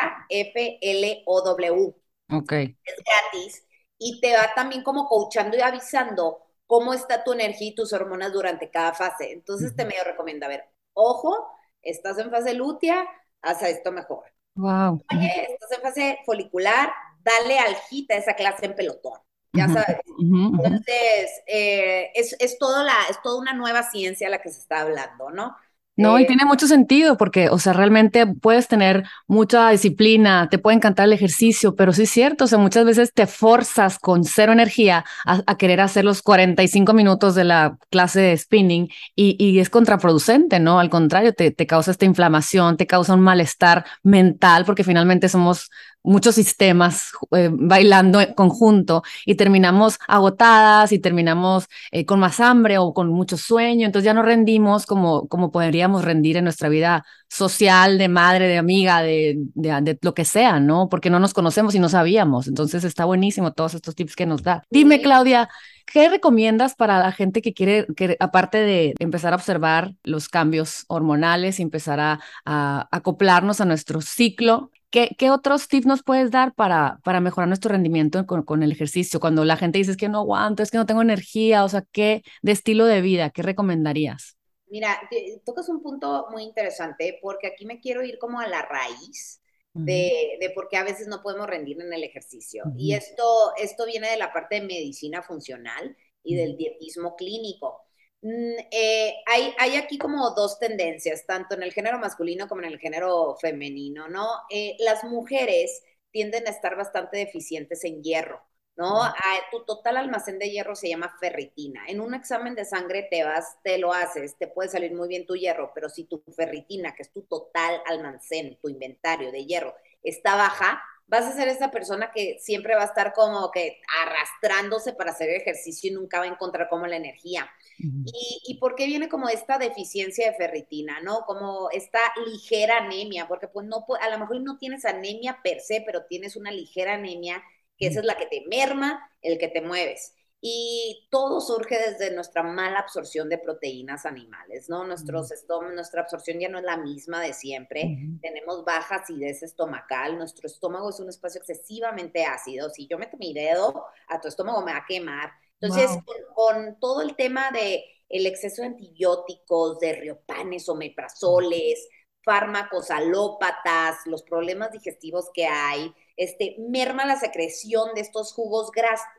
Ok. 2.30 2.52
Es 2.52 2.96
gratis 3.06 3.68
y 3.98 4.20
te 4.20 4.36
va 4.36 4.54
también 4.56 4.84
como 4.84 5.08
coachando 5.08 5.58
y 5.58 5.62
avisando 5.62 6.40
cómo 6.68 6.94
está 6.94 7.24
tu 7.24 7.34
energía 7.34 7.70
y 7.70 7.76
tus 7.76 7.94
hormonas 7.94 8.34
durante 8.34 8.70
cada 8.70 8.94
fase. 8.94 9.32
Entonces 9.32 9.76
te 9.76 9.86
medio 9.86 10.04
recomienda, 10.04 10.48
a 10.48 10.50
ver, 10.50 10.66
ojo, 10.94 11.48
estás 11.82 12.18
en 12.18 12.32
fase 12.32 12.54
lútea, 12.54 13.06
haz 13.42 13.62
esto 13.64 13.92
mejor. 13.92 14.24
Wow. 14.56 15.04
Oye, 15.16 15.52
estás 15.52 15.72
en 15.72 15.82
fase 15.82 16.20
folicular, 16.26 16.92
dale 17.22 17.60
aljita 17.60 18.16
a 18.16 18.18
esa 18.18 18.34
clase 18.36 18.66
en 18.66 18.76
pelotón. 18.76 19.20
Ya 19.56 19.68
sabes. 19.68 20.00
Entonces, 20.20 21.44
eh, 21.46 22.12
es, 22.16 22.36
es, 22.40 22.58
todo 22.58 22.84
la, 22.84 22.96
es 23.10 23.22
toda 23.22 23.40
una 23.40 23.54
nueva 23.54 23.84
ciencia 23.84 24.30
la 24.30 24.42
que 24.42 24.50
se 24.50 24.60
está 24.60 24.82
hablando, 24.82 25.30
¿no? 25.30 25.56
No, 25.96 26.18
y 26.18 26.24
eh, 26.24 26.26
tiene 26.26 26.46
mucho 26.46 26.66
sentido 26.66 27.18
porque, 27.18 27.50
o 27.50 27.60
sea, 27.60 27.74
realmente 27.74 28.26
puedes 28.26 28.68
tener 28.68 29.04
mucha 29.28 29.70
disciplina, 29.70 30.50
te 30.50 30.58
puede 30.58 30.78
encantar 30.78 31.06
el 31.06 31.14
ejercicio, 31.14 31.76
pero 31.76 31.94
sí 31.94 32.04
es 32.04 32.10
cierto, 32.10 32.46
o 32.46 32.48
sea, 32.48 32.58
muchas 32.58 32.84
veces 32.84 33.14
te 33.14 33.28
forzas 33.28 34.00
con 34.00 34.24
cero 34.24 34.54
energía 34.54 35.06
a, 35.26 35.56
querer 35.56 35.82
hacer 35.82 36.04
los 36.04 36.24
45 36.24 36.94
minutos 36.94 37.36
de 37.36 37.44
la 37.44 37.78
clase 37.92 38.22
de 38.22 38.38
spinning 38.38 38.90
y, 39.16 39.36
y 39.38 39.60
es 39.60 39.70
contraproducente, 39.70 40.60
¿no? 40.60 40.80
Al 40.80 40.90
contrario, 40.90 41.32
te, 41.34 41.52
te 41.52 41.68
causa 41.68 41.92
esta 41.92 42.06
inflamación, 42.06 42.76
te 42.76 42.88
causa 42.88 43.14
un 43.14 43.22
malestar 43.22 43.86
mental 44.02 44.66
porque 44.66 44.84
finalmente 44.84 45.30
somos 45.30 45.70
muchos 46.04 46.36
sistemas 46.36 47.12
eh, 47.32 47.50
bailando 47.52 48.20
en 48.22 48.34
conjunto 48.34 49.04
y 49.26 49.36
terminamos 49.36 49.98
agotadas 50.08 50.92
y 50.92 51.00
terminamos 51.00 51.66
eh, 51.92 52.06
con 52.06 52.20
más 52.20 52.40
hambre 52.40 52.78
o 52.78 52.94
con 52.94 53.10
mucho 53.10 53.38
sueño, 53.38 53.86
entonces 53.86 54.06
ya 54.06 54.14
no 54.14 54.22
rendimos 54.22 54.86
como, 54.86 55.28
como 55.28 55.52
podríamos 55.52 56.04
rendir 56.04 56.38
en 56.38 56.44
nuestra 56.44 56.70
vida 56.70 57.06
social, 57.30 57.98
de 57.98 58.10
madre, 58.10 58.48
de 58.48 58.58
amiga, 58.58 59.02
de, 59.02 59.36
de, 59.56 59.98
lo 60.02 60.14
que 60.14 60.26
sea, 60.26 60.60
¿no? 60.60 60.88
Porque 60.90 61.10
no 61.10 61.20
nos 61.20 61.34
conocemos 61.34 61.74
y 61.74 61.80
no 61.80 61.90
sabíamos, 61.90 62.48
entonces 62.48 62.84
está 62.84 63.06
buenísimo 63.06 63.54
todos 63.54 63.74
estos 63.74 63.96
tips 63.96 64.16
que 64.16 64.26
nos 64.26 64.44
da. 64.44 64.64
Dime, 64.70 65.02
Claudia, 65.02 65.50
¿Qué 65.86 66.10
recomiendas 66.10 66.76
para 66.76 66.98
la 67.00 67.12
gente 67.12 67.42
que 67.42 67.54
quiere, 67.54 67.86
que 67.96 68.16
aparte 68.20 68.58
de 68.60 68.96
empezar 69.00 69.34
a 69.34 69.36
observar 69.36 69.94
los 70.04 70.30
cambios 70.30 70.86
hormonales 70.88 71.60
y 71.60 71.62
empezar 71.62 72.00
a, 72.00 72.20
a 72.46 72.88
acoplarnos 72.92 73.62
a 73.62 73.66
nuestro 73.66 74.02
ciclo, 74.02 74.72
¿Qué, 74.94 75.32
otros 75.32 75.68
tips 75.70 75.88
nos 75.88 76.04
puedes 76.04 76.30
dar 76.30 76.54
para, 76.54 77.00
para 77.04 77.20
mejorar 77.20 77.48
nuestro 77.48 77.72
rendimiento 77.72 78.28
con, 78.28 78.62
el 78.62 78.72
ejercicio? 78.72 79.20
Cuando 79.20 79.44
la 79.44 79.58
gente 79.58 79.80
dice 79.80 79.98
que 79.98 80.08
no 80.08 80.20
aguanto, 80.20 80.62
es 80.62 80.70
que 80.70 80.78
no 80.78 80.86
tengo 80.86 81.02
energía, 81.02 81.64
o 81.64 81.70
sea, 81.70 81.84
¿qué 81.92 82.22
de 82.44 82.52
estilo 82.52 82.86
de 82.86 83.02
vida, 83.02 83.32
qué 83.32 83.42
recomendarías? 83.42 84.38
Mira, 84.68 85.02
tocas 85.46 85.68
un 85.70 85.82
punto 85.82 86.28
muy 86.30 86.44
interesante 86.44 87.18
porque 87.24 87.48
aquí 87.48 87.66
me 87.66 87.80
quiero 87.80 88.04
ir 88.04 88.20
como 88.20 88.40
a 88.40 88.48
la 88.48 88.62
raíz 88.62 89.42
de, 89.74 90.38
de 90.40 90.52
por 90.52 90.68
qué 90.70 90.78
a 90.78 90.84
veces 90.84 91.08
no 91.08 91.24
podemos 91.24 91.48
rendir 91.48 91.82
en 91.82 91.92
el 91.92 92.04
ejercicio. 92.04 92.64
Y 92.78 92.94
esto, 92.94 93.54
esto 93.58 93.88
viene 93.88 94.12
de 94.12 94.18
la 94.18 94.32
parte 94.32 94.60
de 94.60 94.68
medicina 94.68 95.24
funcional 95.24 95.98
y 96.24 96.36
del 96.36 96.56
dietismo 96.56 97.16
clínico. 97.16 97.82
Mm, 98.24 98.56
eh, 98.72 99.16
hay, 99.26 99.54
hay, 99.60 99.76
aquí 99.76 99.98
como 99.98 100.32
dos 100.32 100.58
tendencias, 100.60 101.26
tanto 101.26 101.56
en 101.56 101.64
el 101.64 101.74
género 101.74 102.00
masculino 102.00 102.48
como 102.48 102.62
en 102.62 102.70
el 102.70 102.80
género 102.80 103.36
femenino, 103.42 104.08
¿no? 104.08 104.28
Eh, 104.50 104.78
las 104.80 105.04
mujeres 105.04 105.84
tienden 106.12 106.48
a 106.48 106.52
estar 106.52 106.78
bastante 106.78 107.18
deficientes 107.18 107.84
en 107.84 108.02
hierro, 108.02 108.42
¿no? 108.78 109.04
Ah, 109.04 109.14
tu 109.52 109.66
total 109.66 109.98
almacén 109.98 110.40
de 110.40 110.50
hierro 110.52 110.74
se 110.76 110.88
llama 110.90 111.14
ferritina. 111.20 111.82
En 111.88 112.00
un 112.00 112.14
examen 112.14 112.56
de 112.56 112.64
sangre 112.66 113.08
te 113.12 113.24
vas, 113.26 113.58
te 113.64 113.78
lo 113.78 113.92
haces, 113.94 114.38
te 114.38 114.48
puede 114.48 114.70
salir 114.70 114.94
muy 114.94 115.10
bien 115.10 115.26
tu 115.26 115.36
hierro, 115.36 115.72
pero 115.76 115.90
si 115.90 116.06
tu 116.06 116.24
ferritina, 116.36 116.96
que 116.96 117.04
es 117.04 117.12
tu 117.12 117.24
total 117.24 117.82
almacén, 117.88 118.58
tu 118.62 118.70
inventario 118.70 119.32
de 119.34 119.46
hierro, 119.46 119.76
está 120.02 120.36
baja, 120.36 120.82
vas 121.08 121.26
a 121.26 121.32
ser 121.34 121.48
esa 121.48 121.70
persona 121.72 122.12
que 122.12 122.38
siempre 122.40 122.76
va 122.76 122.84
a 122.84 122.86
estar 122.86 123.14
como 123.14 123.52
que 123.52 123.82
arrastrándose 124.02 124.94
para 124.94 125.12
hacer 125.12 125.30
ejercicio 125.30 125.92
y 125.92 125.94
nunca 125.94 126.20
va 126.20 126.26
a 126.26 126.30
encontrar 126.30 126.70
como 126.70 126.88
la 126.88 126.98
energía. 126.98 127.50
y, 127.78 128.42
y, 128.48 128.58
por 128.60 128.76
qué 128.76 128.86
viene 128.86 129.10
como 129.10 129.30
esta 129.30 129.58
deficiencia 129.58 130.30
de 130.30 130.38
ferritina, 130.38 131.02
¿no? 131.02 131.22
Como 131.26 131.70
esta 131.72 132.00
ligera 132.26 132.78
anemia, 132.78 133.28
porque 133.28 133.48
pues 133.48 133.66
no, 133.68 133.86
a 134.00 134.10
lo 134.10 134.20
mejor 134.20 134.42
no 134.42 134.58
tienes 134.58 134.86
anemia 134.86 135.40
per 135.44 135.60
se, 135.60 135.82
pero 135.82 136.06
tienes 136.06 136.36
una 136.36 136.52
ligera 136.52 136.94
anemia, 136.94 137.44
que 137.78 137.88
esa 137.88 138.00
es 138.00 138.06
la 138.06 138.16
que 138.18 138.28
te 138.28 138.44
merma, 138.48 139.10
el 139.22 139.38
que 139.38 139.48
te 139.48 139.62
mueves. 139.62 140.14
Y 140.46 141.08
todo 141.10 141.40
surge 141.40 141.80
desde 141.80 142.14
nuestra 142.14 142.44
mala 142.44 142.80
absorción 142.80 143.30
de 143.30 143.38
proteínas 143.38 144.06
animales, 144.06 144.68
¿no? 144.68 144.84
Nuestros 144.84 145.32
nuestra 145.74 146.02
absorción 146.02 146.38
ya 146.38 146.50
no 146.50 146.58
es 146.58 146.66
la 146.66 146.76
misma 146.76 147.22
de 147.22 147.32
siempre, 147.32 147.98
tenemos 148.22 148.66
baja 148.66 148.96
acidez 148.96 149.42
estomacal, 149.42 150.18
nuestro 150.18 150.48
estómago 150.48 150.90
es 150.90 151.00
un 151.00 151.08
espacio 151.08 151.40
excesivamente 151.40 152.26
ácido, 152.26 152.70
si 152.72 152.88
yo 152.88 152.98
meto 152.98 153.16
mi 153.16 153.34
dedo 153.34 153.86
a 154.10 154.20
tu 154.20 154.28
estómago 154.28 154.62
me 154.66 154.74
va 154.74 154.80
a 154.80 154.86
quemar. 154.86 155.32
Entonces, 155.62 155.98
con, 156.36 156.78
todo 156.82 157.02
el 157.04 157.16
tema 157.16 157.50
de 157.52 157.86
el 158.10 158.26
exceso 158.26 158.64
de 158.64 158.68
antibióticos, 158.68 159.80
de 159.80 159.94
riopanes, 159.94 160.68
omeprazoles, 160.68 161.88
fármacos 162.22 162.92
alópatas, 162.92 164.00
los 164.08 164.24
problemas 164.24 164.74
digestivos 164.74 165.30
que 165.34 165.46
hay, 165.46 165.94
este, 166.16 166.56
merma 166.60 167.06
la 167.06 167.20
secreción 167.20 167.94
de 167.96 168.02
estos 168.02 168.34
jugos 168.34 168.72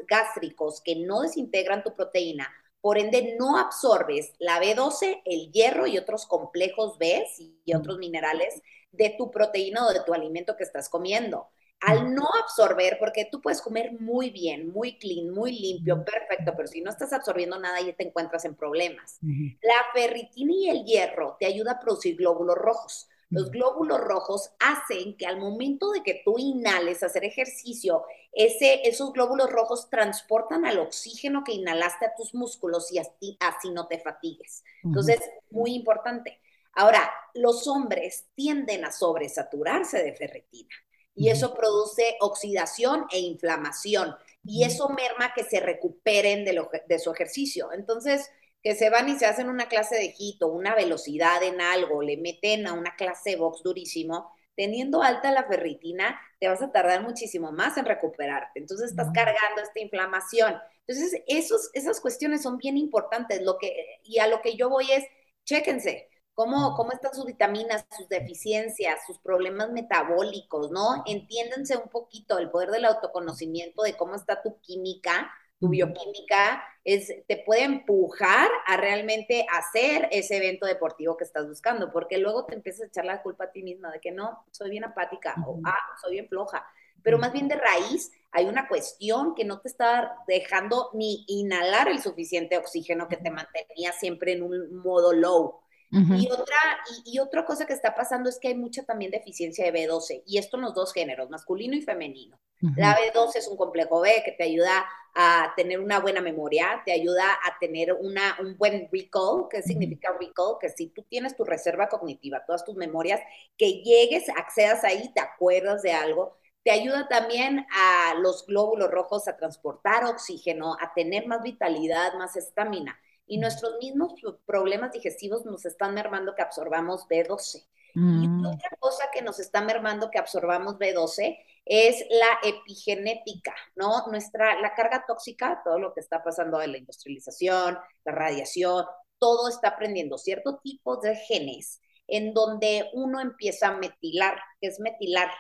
gástricos 0.09 0.81
que 0.81 0.97
no 0.97 1.23
desintegran 1.23 1.83
tu 1.83 1.95
proteína, 1.95 2.49
por 2.81 2.99
ende 2.99 3.35
no 3.39 3.57
absorbes 3.57 4.35
la 4.39 4.61
B12, 4.61 5.23
el 5.25 5.51
hierro 5.53 5.87
y 5.87 5.97
otros 5.97 6.27
complejos 6.27 6.99
B 6.99 7.27
y 7.65 7.75
otros 7.75 7.97
minerales 7.97 8.61
de 8.93 9.15
tu 9.17 9.31
proteína 9.31 9.87
o 9.87 9.93
de 9.93 10.03
tu 10.05 10.13
alimento 10.13 10.55
que 10.55 10.65
estás 10.65 10.91
comiendo. 10.91 11.49
Al 11.81 12.15
no 12.15 12.29
absorber, 12.43 12.99
porque 12.99 13.27
tú 13.31 13.41
puedes 13.41 13.61
comer 13.61 13.93
muy 13.99 14.31
bien, 14.31 14.69
muy 14.71 14.99
clean, 14.99 15.31
muy 15.31 15.59
limpio, 15.59 16.05
perfecto, 16.05 16.53
pero 16.57 16.69
si 16.69 16.81
no 16.81 16.91
estás 16.91 17.13
absorbiendo 17.13 17.59
nada, 17.59 17.81
ya 17.81 17.95
te 17.95 18.07
encuentras 18.07 18.45
en 18.45 18.55
problemas. 18.55 19.19
La 19.63 19.77
ferritina 19.95 20.53
y 20.53 20.69
el 20.69 20.85
hierro 20.85 21.37
te 21.41 21.47
ayuda 21.47 21.73
a 21.73 21.81
producir 21.81 22.17
glóbulos 22.17 22.57
rojos. 22.57 23.09
Los 23.35 23.51
glóbulos 23.51 24.01
rojos 24.01 24.51
hacen 24.61 25.17
que 25.17 25.27
al 25.27 25.39
momento 25.39 25.91
de 25.91 26.03
que 26.03 26.23
tú 26.25 26.39
inhales, 26.39 27.03
hacer 27.03 27.25
ejercicio, 27.25 28.05
ese, 28.33 28.89
esos 28.89 29.13
glóbulos 29.13 29.51
rojos 29.51 29.91
transportan 29.91 30.65
al 30.65 30.79
oxígeno 30.79 31.43
que 31.45 31.53
inhalaste 31.53 32.07
a 32.07 32.15
tus 32.15 32.35
músculos 32.35 32.93
y 32.93 32.99
así, 32.99 33.37
así 33.41 33.71
no 33.71 33.87
te 33.87 33.99
fatigues. 33.99 34.63
Entonces, 34.83 35.21
muy 35.51 35.75
importante. 35.75 36.41
Ahora, 36.73 37.13
los 37.35 37.67
hombres 37.67 38.27
tienden 38.35 38.85
a 38.85 38.93
sobresaturarse 38.93 40.03
de 40.03 40.15
ferritina 40.15 40.75
y 41.15 41.29
eso 41.29 41.55
produce 41.55 42.17
oxidación 42.21 43.07
e 43.13 43.21
inflamación 43.21 44.17
y 44.45 44.65
eso 44.65 44.89
merma 44.89 45.33
que 45.35 45.45
se 45.45 45.61
recuperen 45.61 46.45
de, 46.45 46.61
de 46.89 46.99
su 46.99 47.11
ejercicio. 47.13 47.73
Entonces, 47.73 48.31
que 48.65 48.75
se 48.75 48.89
van 48.89 49.11
y 49.11 49.19
se 49.19 49.27
hacen 49.27 49.51
una 49.51 49.69
clase 49.69 49.95
de 49.97 50.15
hito, 50.19 50.49
una 50.49 50.75
velocidad 50.75 51.43
en 51.43 51.61
algo, 51.61 52.01
le 52.01 52.17
meten 52.17 52.67
a 52.67 52.73
una 52.73 52.97
clase 52.97 53.31
de 53.31 53.37
box 53.37 53.63
durísimo, 53.63 54.33
teniendo 54.57 55.03
alta 55.03 55.31
la 55.31 55.45
ferritina, 55.45 56.19
te 56.41 56.49
vas 56.49 56.63
a 56.63 56.73
tardar 56.73 57.03
muchísimo 57.03 57.53
más 57.53 57.77
en 57.77 57.85
recuperarte. 57.85 58.59
Entonces 58.59 58.91
estás 58.91 59.11
cargando 59.13 59.61
esta 59.63 59.81
inflamación. 59.81 60.57
Entonces, 60.87 61.23
esos, 61.27 61.69
esas 61.75 62.01
cuestiones 62.01 62.43
son 62.43 62.57
bien 62.57 62.79
importantes. 62.79 63.43
Lo 63.43 63.59
que, 63.59 64.01
y 64.03 64.19
a 64.19 64.29
lo 64.29 64.41
que 64.41 64.57
yo 64.57 64.71
voy 64.71 64.91
es, 64.93 65.05
chéquense, 65.45 66.09
cómo, 66.33 66.75
cómo 66.75 66.93
están 66.93 67.15
sus 67.15 67.27
vitaminas, 67.27 67.85
sus 67.95 68.09
deficiencias, 68.09 69.01
sus 69.07 69.19
problemas 69.19 69.73
metabólicos, 69.73 70.71
¿no? 70.71 71.03
Entiéndense 71.05 71.77
un 71.77 71.91
poquito 71.91 72.39
el 72.39 72.51
poder 72.51 72.71
del 72.71 72.87
autoconocimiento 72.87 73.83
de 73.83 73.95
cómo 73.95 74.15
está 74.15 74.41
tu 74.41 74.59
química 74.61 75.31
tu 75.65 75.71
bioquímica 75.71 76.63
es, 76.85 77.11
te 77.27 77.39
puede 77.39 77.63
empujar 77.63 78.51
a 78.67 78.77
realmente 78.77 79.47
hacer 79.51 80.09
ese 80.11 80.37
evento 80.37 80.67
deportivo 80.67 81.17
que 81.17 81.25
estás 81.25 81.49
buscando, 81.49 81.91
porque 81.91 82.19
luego 82.19 82.45
te 82.45 82.55
empiezas 82.55 82.83
a 82.83 82.87
echar 82.89 83.07
la 83.07 83.23
culpa 83.23 83.45
a 83.45 83.51
ti 83.51 83.63
misma 83.63 83.91
de 83.91 83.99
que 84.01 84.13
no, 84.13 84.45
soy 84.51 84.69
bien 84.69 84.85
apática 84.85 85.35
o 85.47 85.59
ah, 85.65 85.79
soy 86.03 86.13
bien 86.13 86.29
floja. 86.29 86.67
Pero 87.03 87.19
más 87.19 87.33
bien 87.33 87.49
de 87.49 87.57
raíz 87.57 88.13
hay 88.31 88.45
una 88.45 88.69
cuestión 88.69 89.35
que 89.35 89.47
no 89.47 89.61
te 89.61 89.69
está 89.69 90.19
dejando 90.29 90.91
ni 90.93 91.25
inhalar 91.29 91.89
el 91.89 92.03
suficiente 92.03 92.59
oxígeno 92.59 93.09
que 93.09 93.17
te 93.17 93.31
mantenía 93.31 93.93
siempre 93.93 94.33
en 94.33 94.43
un 94.43 94.77
modo 94.77 95.15
low. 95.15 95.61
Y, 95.91 96.29
otra, 96.29 96.57
y, 97.05 97.21
otra 97.21 97.45
cosa 97.45 97.67
que 97.67 97.73
está 97.73 97.95
pasando 97.95 98.29
es 98.29 98.41
que 98.41 98.49
hay 98.49 98.57
mucha 98.57 98.83
también 98.83 99.13
deficiencia 99.13 99.65
de 99.65 99.87
B12, 99.87 100.25
y 100.27 100.39
esto 100.39 100.57
en 100.57 100.65
los 100.65 100.75
dos 100.75 100.93
géneros, 100.93 101.31
masculino 101.31 101.77
y 101.77 101.83
femenino. 101.83 102.37
La 102.77 102.97
B12 102.97 103.37
es 103.37 103.49
un 103.49 103.57
complejo 103.57 104.01
B 104.01 104.23
que 104.25 104.33
te 104.33 104.45
ayuda 104.45 104.85
a 105.15 105.53
tener 105.57 105.81
una 105.81 106.01
buena 106.01 106.21
memoria, 106.21 106.83
te 106.85 106.93
ayuda 106.93 107.25
a 107.45 107.59
tener 107.59 107.93
una, 107.93 108.37
un 108.41 108.57
buen 108.57 108.89
recall. 108.93 109.47
¿Qué 109.51 109.63
significa 109.63 110.17
recall? 110.19 110.57
Que 110.61 110.69
si 110.69 110.89
tú 110.89 111.03
tienes 111.09 111.37
tu 111.37 111.45
reserva 111.45 111.89
cognitiva, 111.89 112.45
todas 112.47 112.65
tus 112.65 112.75
memorias, 112.75 113.21
que 113.57 113.83
llegues, 113.83 114.29
accedas 114.31 114.83
ahí, 114.85 115.13
te 115.15 115.21
acuerdas 115.21 115.83
de 115.83 115.93
algo, 115.93 116.37
te 116.63 116.71
ayuda 116.71 117.07
también 117.09 117.67
a 117.73 118.15
los 118.19 118.47
glóbulos 118.47 118.91
rojos 118.91 119.29
a 119.29 119.37
transportar 119.37 120.05
oxígeno, 120.05 120.77
a 120.81 120.93
tener 120.95 121.27
más 121.27 121.43
vitalidad, 121.43 122.15
más 122.15 122.37
estamina 122.37 122.99
y 123.27 123.39
nuestros 123.39 123.77
mismos 123.81 124.15
problemas 124.45 124.93
digestivos 124.93 125.45
nos 125.45 125.65
están 125.65 125.95
mermando 125.95 126.35
que 126.35 126.43
absorbamos 126.43 127.09
B12. 127.09 127.65
Y 127.97 128.01
mm. 128.01 128.45
otra 128.47 128.71
cosa 128.81 129.05
que 129.13 129.23
nos 129.23 129.39
está 129.39 129.61
mermando 129.61 130.11
que 130.11 130.19
absorbamos 130.19 130.79
B12 130.79 131.39
es 131.65 132.05
la 132.11 132.39
epigenética, 132.43 133.55
¿no? 133.75 134.07
Nuestra, 134.09 134.61
la 134.61 134.75
carga 134.75 135.05
tóxica, 135.07 135.63
todo 135.65 135.79
lo 135.79 135.95
que 135.95 136.01
está 136.01 136.23
pasando 136.23 136.59
de 136.59 136.69
la 136.69 136.79
industrialización, 136.79 137.79
la 138.05 138.13
radiación, 138.13 138.85
todo 139.19 139.49
está 139.49 139.69
aprendiendo 139.69 140.19
cierto 140.19 140.61
tipo 140.63 140.99
de 140.99 141.17
genes 141.17 141.81
en 142.07 142.35
donde 142.35 142.91
uno 142.93 143.21
empieza 143.21 143.69
a 143.69 143.79
metilar, 143.79 144.39
que 144.61 144.69
es 144.69 144.79
metilar 144.79 145.31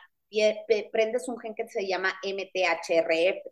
prendes 0.92 1.28
un 1.28 1.38
gen 1.38 1.54
que 1.54 1.68
se 1.68 1.86
llama 1.86 2.12
MTHRF. 2.22 3.46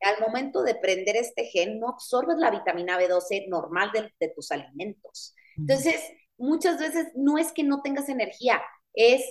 Al 0.00 0.20
momento 0.20 0.62
de 0.62 0.74
prender 0.74 1.16
este 1.16 1.46
gen, 1.46 1.78
no 1.78 1.88
absorbes 1.88 2.36
la 2.38 2.50
vitamina 2.50 2.98
B12 2.98 3.48
normal 3.48 3.90
de, 3.92 4.28
tus 4.28 4.50
alimentos. 4.52 5.34
Entonces, 5.56 6.00
muchas 6.38 6.78
veces 6.78 7.08
no 7.14 7.38
es 7.38 7.52
que 7.52 7.64
no 7.64 7.82
tengas 7.82 8.08
energía, 8.08 8.60
es, 8.94 9.22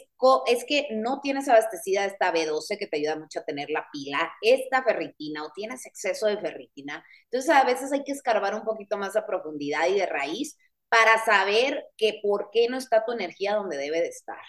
es 0.47 0.65
que 0.65 0.87
no 0.91 1.19
tienes 1.21 1.47
abastecida 1.49 2.05
esta 2.05 2.31
B12 2.31 2.77
que 2.77 2.87
te 2.87 2.97
ayuda 2.97 3.17
mucho 3.17 3.39
a 3.39 3.45
tener 3.45 3.69
la 3.69 3.87
pila, 3.91 4.31
esta 4.41 4.83
ferritina 4.83 5.43
o 5.45 5.51
tienes 5.53 5.85
exceso 5.85 6.27
de 6.27 6.37
ferritina. 6.39 7.03
Entonces, 7.25 7.49
a 7.51 7.63
veces 7.65 7.91
hay 7.91 8.03
que 8.03 8.11
escarbar 8.13 8.55
un 8.55 8.63
poquito 8.63 8.97
más 8.97 9.15
a 9.15 9.25
profundidad 9.25 9.87
y 9.87 9.95
de 9.99 10.05
raíz 10.05 10.57
para 10.89 11.23
saber 11.23 11.85
que 11.97 12.19
por 12.23 12.49
qué 12.51 12.67
no 12.69 12.77
está 12.77 13.05
tu 13.05 13.11
energía 13.11 13.55
donde 13.55 13.77
debe 13.77 14.01
de 14.01 14.07
estar. 14.07 14.39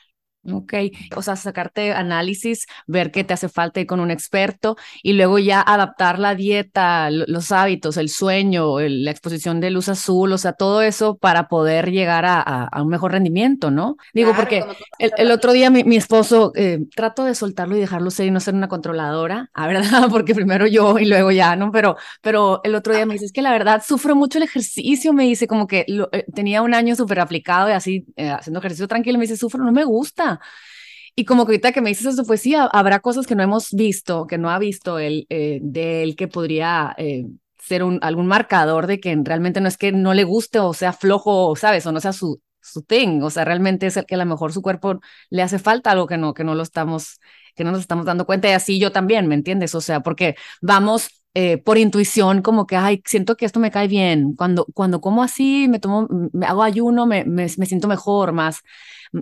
Ok, 0.48 0.72
o 1.16 1.20
sea, 1.20 1.36
sacarte 1.36 1.92
análisis, 1.92 2.66
ver 2.86 3.10
qué 3.10 3.24
te 3.24 3.34
hace 3.34 3.50
falta 3.50 3.78
ir 3.78 3.86
con 3.86 4.00
un 4.00 4.10
experto 4.10 4.76
y 5.02 5.12
luego 5.12 5.38
ya 5.38 5.60
adaptar 5.60 6.18
la 6.18 6.34
dieta, 6.34 7.10
los 7.10 7.52
hábitos, 7.52 7.98
el 7.98 8.08
sueño, 8.08 8.80
la 8.80 9.10
exposición 9.10 9.60
de 9.60 9.70
luz 9.70 9.90
azul, 9.90 10.32
o 10.32 10.38
sea, 10.38 10.54
todo 10.54 10.80
eso 10.80 11.18
para 11.18 11.48
poder 11.48 11.90
llegar 11.90 12.24
a, 12.26 12.70
un 12.80 12.88
mejor 12.88 13.12
rendimiento, 13.12 13.70
¿no? 13.70 13.96
Digo, 14.14 14.32
porque 14.34 14.64
el, 14.98 15.30
otro 15.30 15.52
día 15.52 15.68
mi, 15.68 15.96
esposo, 15.96 16.52
eh, 16.54 16.78
trato 16.96 17.24
de 17.24 17.34
soltarlo 17.34 17.76
y 17.76 17.80
dejarlo 17.80 18.10
ser 18.10 18.24
y 18.24 18.30
no 18.30 18.40
ser 18.40 18.54
una 18.54 18.68
controladora, 18.68 19.50
a 19.52 19.66
verdad, 19.66 20.08
porque 20.10 20.34
primero 20.34 20.66
yo 20.66 20.98
y 20.98 21.04
luego 21.04 21.32
ya, 21.32 21.54
¿no? 21.54 21.70
Pero, 21.70 21.96
pero 22.22 22.62
el 22.64 22.74
otro 22.74 22.94
día 22.94 23.04
me 23.04 23.12
dice, 23.12 23.26
es 23.26 23.32
que 23.32 23.42
la 23.42 23.52
verdad 23.52 23.82
sufro 23.86 24.16
mucho 24.16 24.38
el 24.38 24.44
ejercicio, 24.44 25.12
me 25.12 25.24
dice 25.24 25.46
como 25.46 25.66
que 25.66 25.84
eh, 26.12 26.24
tenía 26.34 26.62
un 26.62 26.72
año 26.72 26.96
súper 26.96 27.20
aplicado 27.20 27.68
y 27.68 27.72
así, 27.72 28.06
eh, 28.16 28.30
haciendo 28.30 28.60
ejercicio 28.60 28.88
tranquilo, 28.88 29.18
me 29.18 29.24
dice, 29.24 29.36
sufro, 29.36 29.62
no 29.62 29.72
me 29.72 29.84
gusta 29.84 30.29
y 31.14 31.24
como 31.24 31.44
que 31.44 31.52
ahorita 31.52 31.72
que 31.72 31.80
me 31.80 31.90
dices 31.90 32.06
eso, 32.06 32.24
pues 32.24 32.40
sí, 32.42 32.54
habrá 32.54 33.00
cosas 33.00 33.26
que 33.26 33.34
no 33.34 33.42
hemos 33.42 33.72
visto, 33.72 34.26
que 34.26 34.38
no 34.38 34.50
ha 34.50 34.58
visto 34.58 34.98
él, 34.98 35.26
eh, 35.28 35.58
de 35.62 36.02
él 36.02 36.16
que 36.16 36.28
podría 36.28 36.94
eh, 36.98 37.26
ser 37.58 37.82
un, 37.82 37.98
algún 38.02 38.26
marcador 38.26 38.86
de 38.86 39.00
que 39.00 39.16
realmente 39.22 39.60
no 39.60 39.68
es 39.68 39.76
que 39.76 39.92
no 39.92 40.14
le 40.14 40.24
guste 40.24 40.58
o 40.60 40.72
sea 40.74 40.92
flojo, 40.92 41.54
¿sabes? 41.56 41.86
O 41.86 41.92
no 41.92 42.00
sea 42.00 42.12
su, 42.12 42.40
su 42.60 42.82
thing, 42.82 43.22
o 43.22 43.30
sea, 43.30 43.44
realmente 43.44 43.86
es 43.86 43.96
el 43.96 44.06
que 44.06 44.14
a 44.14 44.18
lo 44.18 44.26
mejor 44.26 44.52
su 44.52 44.62
cuerpo 44.62 45.00
le 45.30 45.42
hace 45.42 45.58
falta 45.58 45.90
algo 45.90 46.06
que 46.06 46.16
no, 46.18 46.34
que 46.34 46.44
no 46.44 46.54
lo 46.54 46.62
estamos, 46.62 47.20
que 47.54 47.64
no 47.64 47.72
nos 47.72 47.80
estamos 47.80 48.06
dando 48.06 48.26
cuenta 48.26 48.48
y 48.48 48.52
así 48.52 48.78
yo 48.78 48.92
también, 48.92 49.26
¿me 49.28 49.34
entiendes? 49.34 49.74
O 49.74 49.80
sea, 49.80 50.00
porque 50.00 50.36
vamos 50.62 51.19
eh, 51.34 51.58
por 51.58 51.78
intuición 51.78 52.42
como 52.42 52.66
que, 52.66 52.76
ay, 52.76 53.02
siento 53.06 53.36
que 53.36 53.46
esto 53.46 53.60
me 53.60 53.70
cae 53.70 53.88
bien, 53.88 54.34
cuando, 54.34 54.66
cuando 54.74 55.00
como 55.00 55.22
así, 55.22 55.68
me 55.68 55.78
tomo, 55.78 56.08
me 56.32 56.46
hago 56.46 56.62
ayuno, 56.62 57.06
me, 57.06 57.24
me, 57.24 57.46
me 57.56 57.66
siento 57.66 57.88
mejor, 57.88 58.32
más 58.32 58.60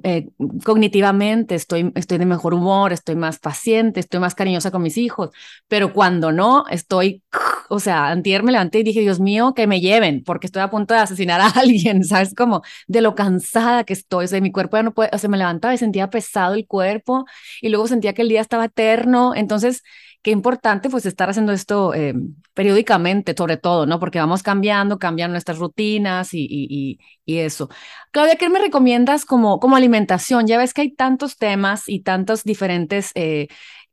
eh, 0.03 0.29
cognitivamente 0.65 1.55
estoy, 1.55 1.93
estoy 1.95 2.19
de 2.19 2.27
mejor 2.27 2.53
humor, 2.55 2.93
estoy 2.93 3.17
más 3.17 3.39
paciente, 3.39 4.01
estoy 4.01 4.21
más 4.21 4.35
cariñosa 4.35 4.71
con 4.71 4.83
mis 4.83 4.99
hijos, 4.99 5.31
pero 5.67 5.93
cuando 5.93 6.31
no, 6.33 6.65
estoy, 6.71 7.23
o 7.71 7.81
sea, 7.81 8.09
antier 8.09 8.43
me 8.43 8.53
levanté 8.53 8.81
y 8.81 8.83
dije, 8.83 9.01
Dios 9.01 9.21
mío, 9.21 9.55
que 9.55 9.67
me 9.67 9.81
lleven, 9.81 10.23
porque 10.25 10.47
estoy 10.47 10.63
a 10.63 10.71
punto 10.71 10.95
de 10.95 11.01
asesinar 11.01 11.41
a 11.41 11.49
alguien, 11.61 12.05
¿sabes? 12.05 12.35
Como 12.35 12.63
de 12.87 13.01
lo 13.01 13.15
cansada 13.15 13.85
que 13.85 13.93
estoy, 13.95 14.27
o 14.27 14.29
sea, 14.29 14.41
mi 14.41 14.53
cuerpo 14.53 14.77
ya 14.77 14.83
no 14.83 14.93
puede, 14.95 15.11
o 15.13 15.19
sea, 15.19 15.31
me 15.31 15.39
levantaba 15.39 15.75
y 15.75 15.79
sentía 15.79 16.11
pesado 16.11 16.55
el 16.55 16.67
cuerpo 16.67 17.25
y 17.63 17.69
luego 17.71 17.89
sentía 17.89 18.13
que 18.13 18.23
el 18.23 18.29
día 18.29 18.41
estaba 18.41 18.67
eterno, 18.67 19.35
entonces 19.35 19.83
qué 20.23 20.31
importante 20.31 20.91
pues 20.91 21.07
estar 21.07 21.31
haciendo 21.31 21.53
esto 21.53 21.95
eh, 21.95 22.15
periódicamente, 22.55 23.35
sobre 23.37 23.57
todo, 23.57 23.87
¿no? 23.87 24.01
Porque 24.01 24.19
vamos 24.19 24.43
cambiando, 24.43 24.99
cambian 24.99 25.31
nuestras 25.31 25.59
rutinas 25.59 26.31
y, 26.33 26.99
eso. 27.27 27.69
Claudia, 28.11 28.37
¿qué 28.37 28.49
me 28.49 28.59
recomiendas 28.59 29.25
como, 29.25 29.61
como 29.61 29.77
alimentación? 29.77 30.47
Ya 30.47 30.59
ves 30.59 30.73
que 30.75 30.81
hay 30.83 30.95
tantos 30.95 31.37
temas 31.37 31.85
y 31.89 32.01
tantos 32.03 32.45
diferentes... 32.45 33.13
Eh, 33.15 33.49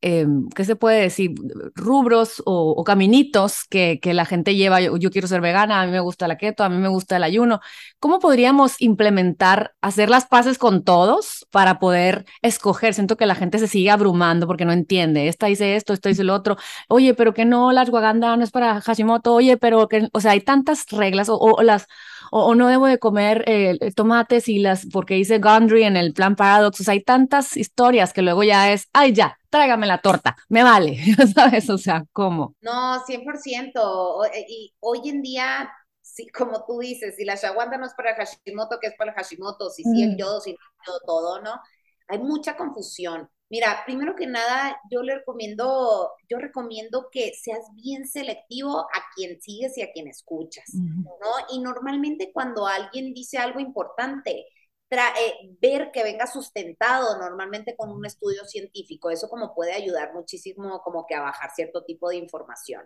em, 0.06 0.48
¿qué 0.50 0.64
se 0.66 0.76
puede 0.76 1.02
decir? 1.02 1.32
Rubros 1.74 2.44
o, 2.46 2.84
caminitos 2.84 3.64
que, 3.70 4.00
que, 4.00 4.14
la 4.14 4.26
gente 4.26 4.56
lleva. 4.56 4.80
Yo, 4.80 5.10
quiero 5.10 5.28
ser 5.28 5.42
vegana, 5.42 5.82
a 5.82 5.86
mí 5.86 5.92
me 5.92 6.00
gusta 6.00 6.28
la 6.28 6.38
keto, 6.38 6.64
a 6.64 6.70
mí 6.70 6.78
me 6.78 6.88
gusta 6.90 7.18
el 7.18 7.24
ayuno. 7.24 7.60
¿Cómo 8.00 8.20
podríamos 8.20 8.80
implementar, 8.80 9.74
hacer 9.82 10.10
las 10.10 10.28
paces 10.28 10.60
con 10.60 10.84
todos 10.84 11.48
para 11.50 11.80
poder 11.80 12.26
escoger? 12.44 12.94
Siento 12.94 13.18
que 13.18 13.26
la 13.26 13.36
gente 13.36 13.58
se 13.58 13.68
sigue 13.68 13.90
abrumando 13.90 14.46
porque 14.46 14.66
no 14.66 14.74
entiende. 14.74 15.28
Esta 15.28 15.48
dice 15.48 15.76
esto, 15.76 15.94
esto 15.94 16.10
dice 16.10 16.24
lo 16.24 16.36
otro. 16.36 16.58
Oye, 16.88 17.16
pero 17.16 17.34
que 17.34 17.46
no, 17.46 17.72
la 17.72 17.82
ashwagandha 17.82 18.38
no 18.38 18.44
es 18.44 18.52
para 18.52 18.82
Hashimoto. 18.82 19.34
Oye, 19.34 19.58
pero 19.58 19.88
que, 19.88 20.08
o 20.14 20.20
sea, 20.22 20.32
hay 20.32 20.42
tantas 20.42 20.86
reglas 20.92 21.30
o 21.32 21.62
las 21.64 21.88
o, 22.32 22.56
no 22.56 22.68
debo 22.68 22.88
de 22.88 23.00
comer 23.00 23.44
eh, 23.48 23.78
tomates 23.96 24.48
y 24.48 24.60
las, 24.60 24.86
porque 24.92 25.18
hice 25.18 25.40
Gundry 25.40 25.84
en 25.84 25.98
el 25.98 26.14
plan 26.14 26.36
Paradox, 26.36 26.82
o 26.82 26.84
sea, 26.84 26.94
hay 26.94 27.04
tantas 27.04 27.58
historias 27.58 28.14
que 28.14 28.22
luego 28.22 28.44
ya 28.44 28.72
es, 28.72 28.88
ay, 28.94 29.14
ya, 29.14 29.38
tráigame 29.50 29.88
la 29.88 30.02
torta, 30.02 30.36
me 30.50 30.64
vale, 30.64 30.98
¿sabes? 31.36 31.70
O 31.70 31.78
sea, 31.78 32.04
¿cómo? 32.12 32.56
No, 32.62 33.04
100%, 33.06 34.26
eh, 34.34 34.46
y 34.48 34.74
hoy 34.80 35.10
en 35.10 35.22
día 35.22 35.70
sí, 36.06 36.28
como 36.30 36.64
tú 36.66 36.80
dices, 36.80 37.16
si 37.18 37.26
la 37.26 37.36
shawanda 37.36 37.78
no 37.78 37.86
es 37.86 37.94
para 37.94 38.16
Hashimoto, 38.16 38.78
¿qué 38.80 38.88
es 38.88 38.96
para 38.96 39.14
Hashimoto? 39.14 39.70
Si 39.70 39.84
sí 39.84 40.04
el 40.04 40.14
mm. 40.14 40.18
yodo, 40.18 40.40
si 40.40 40.52
no 40.52 40.58
el 40.58 40.88
yodo, 40.88 41.00
todo, 41.06 41.42
¿no? 41.42 41.60
Hay 42.08 42.20
mucha 42.20 42.56
confusión. 42.56 43.30
Mira, 43.56 43.84
primero 43.86 44.18
que 44.18 44.28
nada, 44.28 44.78
yo 44.92 45.02
le 45.02 45.16
recomiendo, 45.16 46.12
yo 46.28 46.40
recomiendo 46.40 47.08
que 47.10 47.32
seas 47.34 47.62
bien 47.74 48.06
selectivo 48.06 48.82
a 48.82 49.06
quien 49.16 49.40
sigues 49.40 49.78
y 49.78 49.82
a 49.82 49.94
quien 49.94 50.10
escuchas, 50.10 50.74
¿no? 50.74 51.32
Y 51.54 51.62
normalmente 51.62 52.34
cuando 52.34 52.68
alguien 52.68 53.14
dice 53.14 53.38
algo 53.38 53.62
importante, 53.62 54.46
eh, 54.92 55.56
ver 55.62 55.92
que 55.94 56.04
venga 56.04 56.28
sustentado 56.28 57.18
normalmente 57.18 57.78
con 57.78 57.92
un 57.92 58.06
estudio 58.06 58.44
científico, 58.44 59.10
eso 59.10 59.30
como 59.30 59.56
puede 59.56 59.72
ayudar 59.72 60.14
muchísimo 60.14 60.82
como 60.84 61.06
que 61.08 61.16
a 61.16 61.22
bajar 61.22 61.52
cierto 61.56 61.86
tipo 61.86 62.10
de 62.10 62.18
información. 62.18 62.82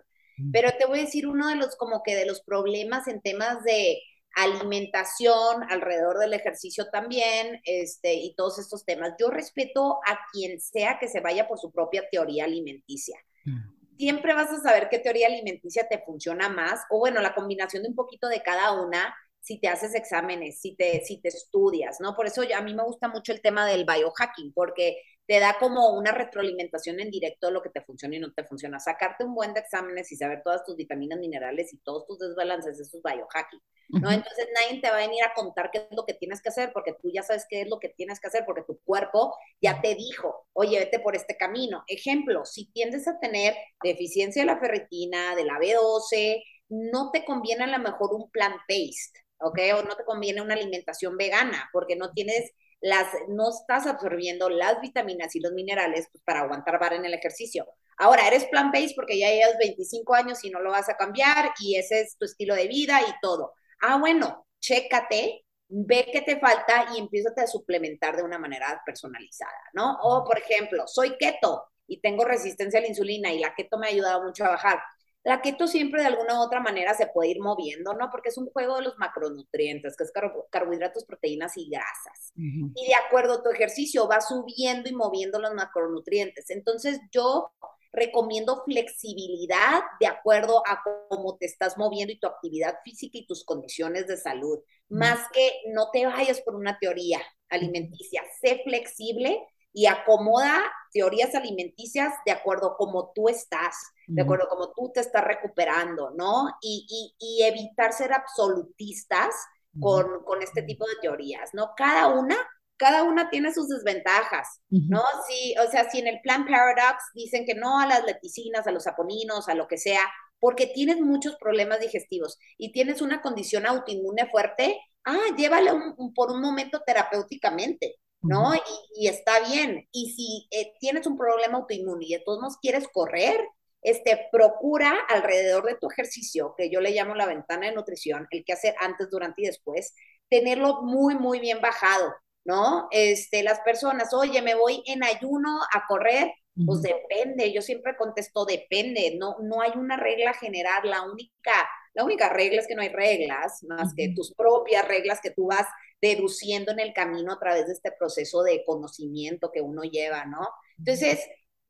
Pero 0.52 0.70
te 0.78 0.86
voy 0.86 1.00
a 1.00 1.02
decir 1.02 1.26
uno 1.26 1.48
de 1.48 1.56
los 1.56 1.74
como 1.74 2.04
que 2.04 2.14
de 2.14 2.26
los 2.26 2.42
problemas 2.42 3.08
en 3.08 3.20
temas 3.20 3.64
de 3.64 4.00
alimentación, 4.34 5.64
alrededor 5.68 6.18
del 6.18 6.34
ejercicio 6.34 6.88
también, 6.90 7.60
este, 7.64 8.14
y 8.14 8.34
todos 8.34 8.58
estos 8.58 8.84
temas. 8.84 9.14
Yo 9.18 9.30
respeto 9.30 10.00
a 10.06 10.18
quien 10.32 10.60
sea 10.60 10.98
que 10.98 11.08
se 11.08 11.20
vaya 11.20 11.48
por 11.48 11.58
su 11.58 11.70
propia 11.70 12.08
teoría 12.10 12.44
alimenticia. 12.44 13.18
Mm. 13.44 13.80
Siempre 13.98 14.34
vas 14.34 14.50
a 14.50 14.60
saber 14.60 14.88
qué 14.88 14.98
teoría 14.98 15.26
alimenticia 15.26 15.86
te 15.88 15.98
funciona 15.98 16.48
más, 16.48 16.80
o 16.90 16.98
bueno, 16.98 17.20
la 17.20 17.34
combinación 17.34 17.82
de 17.82 17.90
un 17.90 17.94
poquito 17.94 18.28
de 18.28 18.42
cada 18.42 18.72
una, 18.80 19.14
si 19.40 19.58
te 19.58 19.68
haces 19.68 19.94
exámenes, 19.94 20.60
si 20.60 20.74
te, 20.74 21.04
si 21.04 21.20
te 21.20 21.28
estudias, 21.28 21.98
¿no? 22.00 22.14
Por 22.14 22.26
eso 22.26 22.42
a 22.54 22.62
mí 22.62 22.74
me 22.74 22.84
gusta 22.84 23.08
mucho 23.08 23.32
el 23.32 23.42
tema 23.42 23.66
del 23.66 23.84
biohacking, 23.84 24.52
porque 24.54 25.02
te 25.30 25.38
da 25.38 25.58
como 25.60 25.90
una 25.90 26.10
retroalimentación 26.10 26.98
en 26.98 27.08
directo 27.08 27.46
de 27.46 27.52
lo 27.52 27.62
que 27.62 27.68
te 27.70 27.82
funciona 27.82 28.16
y 28.16 28.18
no 28.18 28.32
te 28.32 28.42
funciona. 28.42 28.80
Sacarte 28.80 29.22
un 29.22 29.32
buen 29.32 29.54
de 29.54 29.60
exámenes 29.60 30.10
y 30.10 30.16
saber 30.16 30.42
todas 30.42 30.64
tus 30.64 30.74
vitaminas, 30.74 31.20
minerales 31.20 31.72
y 31.72 31.78
todos 31.78 32.04
tus 32.04 32.18
desbalances, 32.18 32.80
eso 32.80 32.96
es 32.96 33.00
biohacking, 33.04 33.60
¿no? 33.90 34.10
Entonces 34.10 34.48
nadie 34.52 34.80
te 34.80 34.90
va 34.90 34.96
a 34.96 35.06
venir 35.06 35.22
a 35.22 35.32
contar 35.32 35.70
qué 35.70 35.86
es 35.88 35.96
lo 35.96 36.04
que 36.04 36.14
tienes 36.14 36.42
que 36.42 36.48
hacer 36.48 36.72
porque 36.72 36.96
tú 37.00 37.12
ya 37.14 37.22
sabes 37.22 37.46
qué 37.48 37.60
es 37.60 37.68
lo 37.68 37.78
que 37.78 37.90
tienes 37.90 38.18
que 38.18 38.26
hacer 38.26 38.42
porque 38.44 38.64
tu 38.66 38.80
cuerpo 38.80 39.32
ya 39.62 39.80
te 39.80 39.94
dijo, 39.94 40.48
oye, 40.52 40.80
vete 40.80 40.98
por 40.98 41.14
este 41.14 41.36
camino. 41.36 41.84
Ejemplo, 41.86 42.44
si 42.44 42.68
tiendes 42.72 43.06
a 43.06 43.20
tener 43.20 43.54
deficiencia 43.84 44.42
de 44.42 44.46
la 44.46 44.58
ferritina, 44.58 45.36
de 45.36 45.44
la 45.44 45.60
B12, 45.60 46.42
no 46.70 47.12
te 47.12 47.24
conviene 47.24 47.62
a 47.62 47.68
lo 47.68 47.78
mejor 47.78 48.12
un 48.14 48.28
plant-based, 48.32 49.14
¿ok? 49.38 49.60
O 49.78 49.82
no 49.84 49.94
te 49.94 50.04
conviene 50.04 50.42
una 50.42 50.54
alimentación 50.54 51.16
vegana 51.16 51.70
porque 51.72 51.94
no 51.94 52.10
tienes 52.10 52.50
las, 52.80 53.06
no 53.28 53.50
estás 53.50 53.86
absorbiendo 53.86 54.48
las 54.48 54.80
vitaminas 54.80 55.34
y 55.36 55.40
los 55.40 55.52
minerales 55.52 56.08
pues, 56.10 56.22
para 56.24 56.40
aguantar 56.40 56.78
bar 56.78 56.94
en 56.94 57.04
el 57.04 57.14
ejercicio. 57.14 57.66
Ahora, 57.98 58.26
eres 58.26 58.46
plant-based 58.46 58.94
porque 58.96 59.18
ya 59.18 59.30
llevas 59.30 59.58
25 59.58 60.14
años 60.14 60.42
y 60.44 60.50
no 60.50 60.60
lo 60.60 60.70
vas 60.70 60.88
a 60.88 60.96
cambiar 60.96 61.52
y 61.60 61.76
ese 61.76 62.00
es 62.00 62.16
tu 62.16 62.24
estilo 62.24 62.54
de 62.54 62.68
vida 62.68 63.00
y 63.02 63.12
todo. 63.20 63.54
Ah, 63.82 63.98
bueno, 63.98 64.46
chécate, 64.60 65.44
ve 65.68 66.08
qué 66.12 66.22
te 66.22 66.38
falta 66.40 66.86
y 66.94 66.98
empieza 66.98 67.30
a 67.36 67.46
suplementar 67.46 68.16
de 68.16 68.22
una 68.22 68.38
manera 68.38 68.82
personalizada, 68.84 69.52
¿no? 69.74 69.98
O, 70.02 70.24
por 70.24 70.38
ejemplo, 70.38 70.86
soy 70.86 71.16
keto 71.18 71.64
y 71.86 72.00
tengo 72.00 72.24
resistencia 72.24 72.78
a 72.78 72.82
la 72.82 72.88
insulina 72.88 73.32
y 73.32 73.38
la 73.38 73.54
keto 73.54 73.78
me 73.78 73.86
ha 73.86 73.90
ayudado 73.90 74.22
mucho 74.24 74.44
a 74.44 74.50
bajar. 74.50 74.80
La 75.22 75.42
keto 75.42 75.66
siempre 75.66 76.00
de 76.00 76.06
alguna 76.08 76.40
u 76.40 76.42
otra 76.42 76.60
manera 76.60 76.94
se 76.94 77.06
puede 77.06 77.30
ir 77.30 77.40
moviendo, 77.40 77.92
¿no? 77.92 78.08
Porque 78.10 78.30
es 78.30 78.38
un 78.38 78.48
juego 78.50 78.76
de 78.76 78.82
los 78.82 78.98
macronutrientes, 78.98 79.96
que 79.96 80.04
es 80.04 80.12
carbohidratos, 80.50 81.04
proteínas 81.04 81.56
y 81.56 81.68
grasas. 81.68 82.32
Y 82.34 82.86
de 82.86 82.94
acuerdo 83.06 83.34
a 83.34 83.42
tu 83.42 83.50
ejercicio 83.50 84.08
va 84.08 84.20
subiendo 84.22 84.88
y 84.88 84.94
moviendo 84.94 85.38
los 85.38 85.52
macronutrientes. 85.52 86.48
Entonces 86.48 87.00
yo 87.12 87.52
recomiendo 87.92 88.62
flexibilidad 88.64 89.82
de 89.98 90.06
acuerdo 90.06 90.62
a 90.66 90.82
cómo 91.08 91.36
te 91.36 91.46
estás 91.46 91.76
moviendo 91.76 92.12
y 92.12 92.20
tu 92.20 92.26
actividad 92.26 92.76
física 92.84 93.18
y 93.18 93.26
tus 93.26 93.44
condiciones 93.44 94.06
de 94.06 94.16
salud. 94.16 94.60
Más 94.88 95.18
que 95.32 95.52
no 95.72 95.90
te 95.90 96.06
vayas 96.06 96.40
por 96.40 96.54
una 96.54 96.78
teoría 96.78 97.20
alimenticia, 97.48 98.22
sé 98.40 98.62
flexible 98.64 99.38
y 99.72 99.86
acomoda 99.86 100.62
teorías 100.92 101.34
alimenticias 101.34 102.12
de 102.26 102.32
acuerdo 102.32 102.72
a 102.72 102.76
cómo 102.76 103.12
tú 103.14 103.28
estás, 103.28 103.76
de 104.12 104.22
acuerdo 104.22 104.44
a 104.44 104.48
cómo 104.48 104.72
tú 104.72 104.90
te 104.92 105.00
estás 105.00 105.24
recuperando, 105.24 106.10
¿no? 106.10 106.48
Y, 106.60 107.14
y, 107.18 107.42
evitar 107.42 107.92
ser 107.92 108.12
absolutistas 108.12 109.34
con, 109.78 110.24
con, 110.24 110.42
este 110.42 110.62
tipo 110.62 110.84
de 110.86 110.96
teorías, 111.00 111.50
¿no? 111.54 111.74
Cada 111.76 112.08
una, 112.08 112.36
cada 112.76 113.04
una 113.04 113.30
tiene 113.30 113.54
sus 113.54 113.68
desventajas, 113.68 114.60
¿no? 114.68 115.02
Sí, 115.28 115.54
o 115.64 115.70
sea, 115.70 115.88
si 115.88 116.00
en 116.00 116.08
el 116.08 116.20
plan 116.22 116.44
Paradox 116.44 117.04
dicen 117.14 117.44
que 117.46 117.54
no 117.54 117.78
a 117.78 117.86
las 117.86 118.04
leticinas, 118.04 118.66
a 118.66 118.72
los 118.72 118.86
aponinos, 118.88 119.48
a 119.48 119.54
lo 119.54 119.68
que 119.68 119.78
sea, 119.78 120.02
porque 120.40 120.66
tienes 120.66 120.98
muchos 121.00 121.36
problemas 121.36 121.78
digestivos 121.78 122.38
y 122.58 122.72
tienes 122.72 123.02
una 123.02 123.22
condición 123.22 123.66
autoinmune 123.66 124.26
fuerte, 124.28 124.80
ah, 125.04 125.36
llévale 125.36 125.70
por 126.14 126.32
un 126.32 126.40
momento 126.40 126.80
terapéuticamente, 126.84 127.96
¿no? 128.22 128.52
y, 128.96 129.06
está 129.06 129.40
bien. 129.48 129.86
Y 129.92 130.12
si 130.12 130.48
eh, 130.50 130.72
tienes 130.80 131.06
un 131.06 131.16
problema 131.16 131.58
autoinmune 131.58 132.06
y 132.06 132.14
de 132.14 132.22
todos 132.24 132.40
modos 132.40 132.56
quieres 132.60 132.88
correr, 132.88 133.40
este, 133.82 134.28
procura 134.30 134.94
alrededor 135.08 135.66
de 135.66 135.76
tu 135.76 135.88
ejercicio, 135.90 136.54
que 136.56 136.70
yo 136.70 136.80
le 136.80 136.90
llamo 136.90 137.14
la 137.14 137.26
ventana 137.26 137.66
de 137.66 137.74
nutrición, 137.74 138.26
el 138.30 138.44
que 138.44 138.52
hacer 138.52 138.74
antes, 138.80 139.08
durante 139.10 139.42
y 139.42 139.46
después, 139.46 139.94
tenerlo 140.28 140.82
muy, 140.82 141.14
muy 141.14 141.40
bien 141.40 141.60
bajado, 141.60 142.12
¿no? 142.44 142.88
Este, 142.90 143.42
las 143.42 143.60
personas, 143.60 144.12
oye, 144.14 144.42
me 144.42 144.54
voy 144.54 144.82
en 144.86 145.02
ayuno 145.02 145.60
a 145.74 145.86
correr, 145.86 146.32
pues 146.66 146.82
depende, 146.82 147.52
yo 147.52 147.62
siempre 147.62 147.96
contesto 147.96 148.44
depende, 148.44 149.16
no, 149.18 149.36
no 149.40 149.62
hay 149.62 149.72
una 149.76 149.96
regla 149.96 150.34
general, 150.34 150.82
la 150.84 151.02
única, 151.02 151.52
la 151.94 152.04
única 152.04 152.28
regla 152.28 152.60
es 152.60 152.66
que 152.66 152.74
no 152.74 152.82
hay 152.82 152.90
reglas, 152.90 153.62
más 153.62 153.94
que 153.96 154.12
tus 154.14 154.34
propias 154.34 154.86
reglas 154.86 155.20
que 155.22 155.30
tú 155.30 155.46
vas 155.46 155.66
deduciendo 156.02 156.72
en 156.72 156.80
el 156.80 156.92
camino 156.92 157.32
a 157.32 157.38
través 157.38 157.66
de 157.66 157.72
este 157.72 157.92
proceso 157.92 158.42
de 158.42 158.62
conocimiento 158.66 159.50
que 159.52 159.62
uno 159.62 159.82
lleva, 159.82 160.26
¿no? 160.26 160.46
Entonces, 160.78 161.20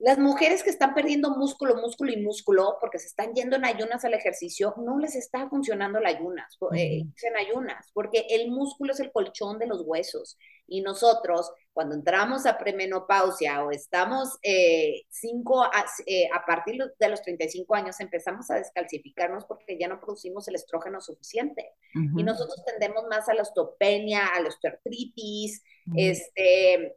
las 0.00 0.18
mujeres 0.18 0.62
que 0.62 0.70
están 0.70 0.94
perdiendo 0.94 1.36
músculo, 1.36 1.76
músculo 1.76 2.10
y 2.10 2.16
músculo 2.16 2.78
porque 2.80 2.98
se 2.98 3.06
están 3.06 3.34
yendo 3.34 3.56
en 3.56 3.66
ayunas 3.66 4.02
al 4.04 4.14
ejercicio, 4.14 4.74
no 4.78 4.98
les 4.98 5.14
está 5.14 5.46
funcionando 5.50 5.98
el 5.98 6.06
ayunas, 6.06 6.58
eh, 6.74 7.04
en 7.22 7.36
ayunas, 7.36 7.90
porque 7.92 8.26
el 8.30 8.50
músculo 8.50 8.94
es 8.94 9.00
el 9.00 9.12
colchón 9.12 9.58
de 9.58 9.66
los 9.66 9.82
huesos. 9.84 10.38
Y 10.66 10.80
nosotros, 10.80 11.52
cuando 11.74 11.96
entramos 11.96 12.46
a 12.46 12.56
premenopausia 12.56 13.62
o 13.62 13.72
estamos 13.72 14.38
eh, 14.42 15.02
cinco, 15.10 15.64
a, 15.64 15.84
eh, 16.06 16.28
a, 16.32 16.46
partir 16.46 16.80
de 16.98 17.08
los 17.08 17.20
35 17.20 17.74
años, 17.74 18.00
empezamos 18.00 18.50
a 18.50 18.54
descalcificarnos 18.54 19.44
porque 19.44 19.78
ya 19.78 19.88
no 19.88 20.00
producimos 20.00 20.48
el 20.48 20.54
estrógeno 20.54 21.02
suficiente. 21.02 21.72
Y 21.94 22.22
nosotros 22.22 22.64
tendemos 22.64 23.04
más 23.10 23.28
a 23.28 23.34
la 23.34 23.42
osteopenia, 23.42 24.28
a 24.28 24.40
la 24.40 24.48
osteoartritis, 24.48 25.62
este, 25.94 26.96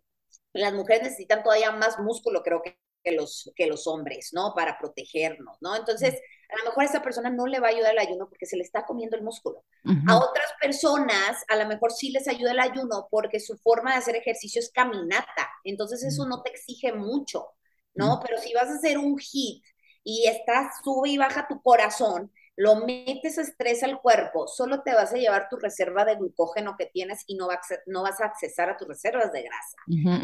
las 0.54 0.72
mujeres 0.74 1.04
necesitan 1.04 1.44
todavía 1.44 1.72
más 1.72 2.00
músculo, 2.00 2.44
creo 2.44 2.62
que 2.62 2.78
que 3.04 3.12
los, 3.12 3.52
que 3.56 3.68
los 3.68 3.88
hombres, 3.88 4.30
¿no? 4.34 4.54
Para 4.56 4.78
protegernos, 4.78 5.58
¿no? 5.62 5.76
Entonces, 5.76 6.16
a 6.50 6.58
lo 6.60 6.70
mejor 6.70 6.84
a 6.84 6.88
esa 6.88 7.02
persona 7.02 7.30
no 7.30 7.48
le 7.48 7.60
va 7.60 7.68
a 7.68 7.72
ayudar 7.72 7.94
el 7.94 8.00
ayuno 8.00 8.30
porque 8.30 8.46
se 8.46 8.58
le 8.58 8.63
está 8.63 8.86
comiendo 8.86 9.18
el 9.18 9.24
músculo. 9.24 9.63
A 10.08 10.18
otras 10.18 10.54
personas, 10.62 11.44
a 11.48 11.56
lo 11.56 11.68
mejor 11.68 11.92
sí 11.92 12.12
les 12.12 12.28
ayuda 12.28 12.52
el 12.52 12.60
ayuno 12.60 13.08
porque 13.10 13.39
su 13.39 13.58
forma 13.58 13.92
de 13.92 13.98
hacer 13.98 14.16
ejercicio 14.16 14.60
es 14.60 14.72
caminata. 14.72 15.50
Entonces, 15.63 16.04
eso 16.04 16.26
no 16.26 16.42
te 16.42 16.52
exige 16.52 16.94
mucho, 16.94 17.48
¿no? 17.96 18.20
Pero 18.26 18.39
si 18.39 18.54
vas 18.54 18.70
a 18.70 18.76
hacer 18.76 18.98
un 18.98 19.18
hit 19.18 19.63
y 20.04 20.28
estás, 20.28 20.76
sube 20.84 21.10
y 21.10 21.18
baja 21.18 21.48
tu 21.48 21.62
corazón, 21.62 22.32
lo 22.56 22.86
metes 22.86 23.38
estrés 23.38 23.82
al 23.84 24.00
cuerpo, 24.00 24.48
solo 24.48 24.84
te 24.84 24.94
vas 24.94 25.12
a 25.12 25.18
llevar 25.18 25.48
tu 25.50 25.58
reserva 25.58 26.06
de 26.06 26.16
glucógeno 26.16 26.76
que 26.78 26.86
tienes 26.86 27.24
y 27.26 27.36
no, 27.36 27.48
no 27.88 28.04
vas 28.04 28.22
a 28.22 28.26
accesar 28.26 28.70
a 28.70 28.78
tus 28.78 28.88
reservas 28.88 29.32
de 29.32 29.42
grasa. 29.42 29.78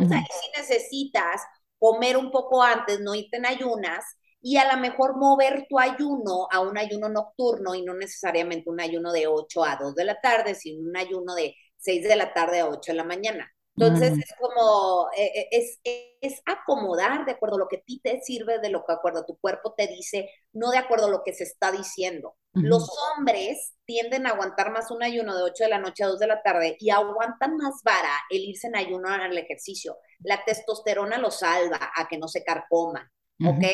O 0.04 0.08
sea, 0.08 0.20
si 0.20 0.60
necesitas 0.62 1.42
comer 1.80 2.18
un 2.18 2.32
poco 2.32 2.62
antes, 2.62 3.00
no 3.00 3.16
irte 3.16 3.38
en 3.38 3.46
ayunas 3.46 4.06
y 4.42 4.58
a 4.58 4.74
lo 4.74 4.80
mejor 4.80 5.18
mover 5.18 5.66
tu 5.70 5.80
ayuno 5.80 6.48
a 6.52 6.62
un 6.62 6.78
ayuno 6.78 7.10
nocturno 7.10 7.76
y 7.76 7.84
no 7.84 7.94
necesariamente 7.94 8.70
un 8.70 8.80
ayuno 8.80 9.12
de 9.12 9.28
8 9.28 9.64
a 9.64 9.78
2 9.78 9.96
de 9.96 10.06
la 10.06 10.20
tarde, 10.22 10.56
sino 10.56 10.88
un 10.88 10.96
ayuno 10.96 11.36
de 11.36 11.56
6 11.78 12.04
de 12.08 12.16
la 12.16 12.34
tarde 12.34 12.60
a 12.62 12.70
8 12.70 12.92
de 12.92 12.98
la 12.98 13.04
mañana. 13.04 13.52
Entonces 13.80 14.18
es 14.18 14.36
como, 14.38 15.08
eh, 15.16 15.32
eh, 15.36 15.48
es, 15.52 15.80
es, 16.22 16.42
acomodar 16.46 17.26
de 17.26 17.32
acuerdo 17.32 17.56
a 17.56 17.60
lo 17.60 17.68
que 17.68 17.78
a 17.78 17.82
ti 17.82 18.02
te 18.04 18.20
sirve, 18.22 18.60
de 18.60 18.70
lo 18.70 18.84
que 18.86 18.92
acuerdo 18.92 19.20
a 19.20 19.26
tu 19.26 19.38
cuerpo 19.38 19.74
te 19.74 19.88
dice, 19.88 20.30
no 20.52 20.72
de 20.72 20.78
acuerdo 20.78 21.08
a 21.08 21.10
lo 21.10 21.24
que 21.24 21.34
se 21.34 21.46
está 21.46 21.72
diciendo. 21.72 22.36
Los 22.54 22.90
hombres 23.18 23.76
tienden 23.86 24.26
a 24.26 24.32
aguantar 24.32 24.72
más 24.72 24.92
un 24.92 25.04
ayuno 25.04 25.38
de 25.38 25.44
8 25.44 25.66
de 25.66 25.70
la 25.70 25.78
noche 25.78 26.04
a 26.04 26.08
2 26.08 26.20
de 26.20 26.28
la 26.28 26.42
tarde 26.42 26.76
y 26.80 26.90
aguantan 26.90 27.56
más 27.56 27.82
vara 27.84 28.12
el 28.30 28.42
irse 28.42 28.68
en 28.68 28.76
ayuno 28.76 29.08
al 29.08 29.38
ejercicio. 29.38 29.98
La 30.20 30.44
testosterona 30.44 31.20
los 31.20 31.40
salva 31.40 31.92
a 31.96 32.08
que 32.08 32.18
no 32.18 32.28
se 32.28 32.44
carcoman, 32.44 33.08
¿ok? 33.46 33.66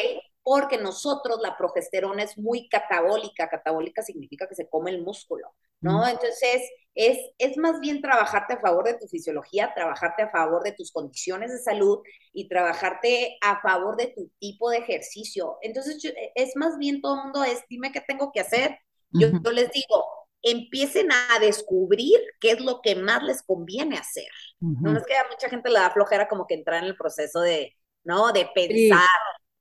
porque 0.45 0.77
nosotros 0.77 1.39
la 1.41 1.57
progesterona 1.57 2.21
es 2.21 2.37
muy 2.37 2.69
catabólica, 2.69 3.49
catabólica 3.49 4.03
significa 4.03 4.47
que 4.47 4.53
se 4.53 4.69
come 4.69 4.91
el 4.91 5.01
músculo, 5.01 5.55
¿no? 5.81 6.07
Entonces, 6.07 6.61
es, 6.95 7.19
es 7.37 7.57
más 7.57 7.79
bien 7.81 8.01
trabajarte 8.01 8.53
a 8.53 8.59
favor 8.61 8.85
de 8.85 8.97
tu 8.97 9.07
fisiología, 9.07 9.73
trabajarte 9.75 10.23
a 10.23 10.31
favor 10.31 10.63
de 10.63 10.71
tus 10.71 10.91
condiciones 10.91 11.51
de 11.51 11.59
salud 11.59 11.99
y 12.33 12.47
trabajarte 12.47 13.37
a 13.41 13.61
favor 13.61 13.97
de 13.97 14.07
tu 14.07 14.31
tipo 14.39 14.69
de 14.69 14.77
ejercicio. 14.77 15.57
Entonces, 15.61 16.01
es 16.35 16.55
más 16.55 16.77
bien 16.77 17.01
todo 17.01 17.15
el 17.15 17.23
mundo 17.23 17.43
es, 17.43 17.63
dime 17.69 17.91
qué 17.91 18.01
tengo 18.01 18.31
que 18.31 18.39
hacer. 18.39 18.79
Yo, 19.11 19.29
yo 19.43 19.51
les 19.51 19.71
digo, 19.71 20.05
empiecen 20.41 21.09
a 21.11 21.39
descubrir 21.39 22.19
qué 22.39 22.51
es 22.51 22.61
lo 22.61 22.81
que 22.81 22.95
más 22.95 23.23
les 23.23 23.43
conviene 23.43 23.97
hacer. 23.97 24.27
No 24.59 24.97
es 24.97 25.05
que 25.05 25.15
a 25.15 25.27
mucha 25.29 25.49
gente 25.49 25.69
le 25.69 25.79
da 25.79 25.91
flojera 25.91 26.27
como 26.27 26.47
que 26.47 26.55
entrar 26.55 26.81
en 26.81 26.89
el 26.89 26.97
proceso 26.97 27.41
de, 27.41 27.73
¿no? 28.03 28.31
De 28.31 28.47
pensar. 28.53 29.07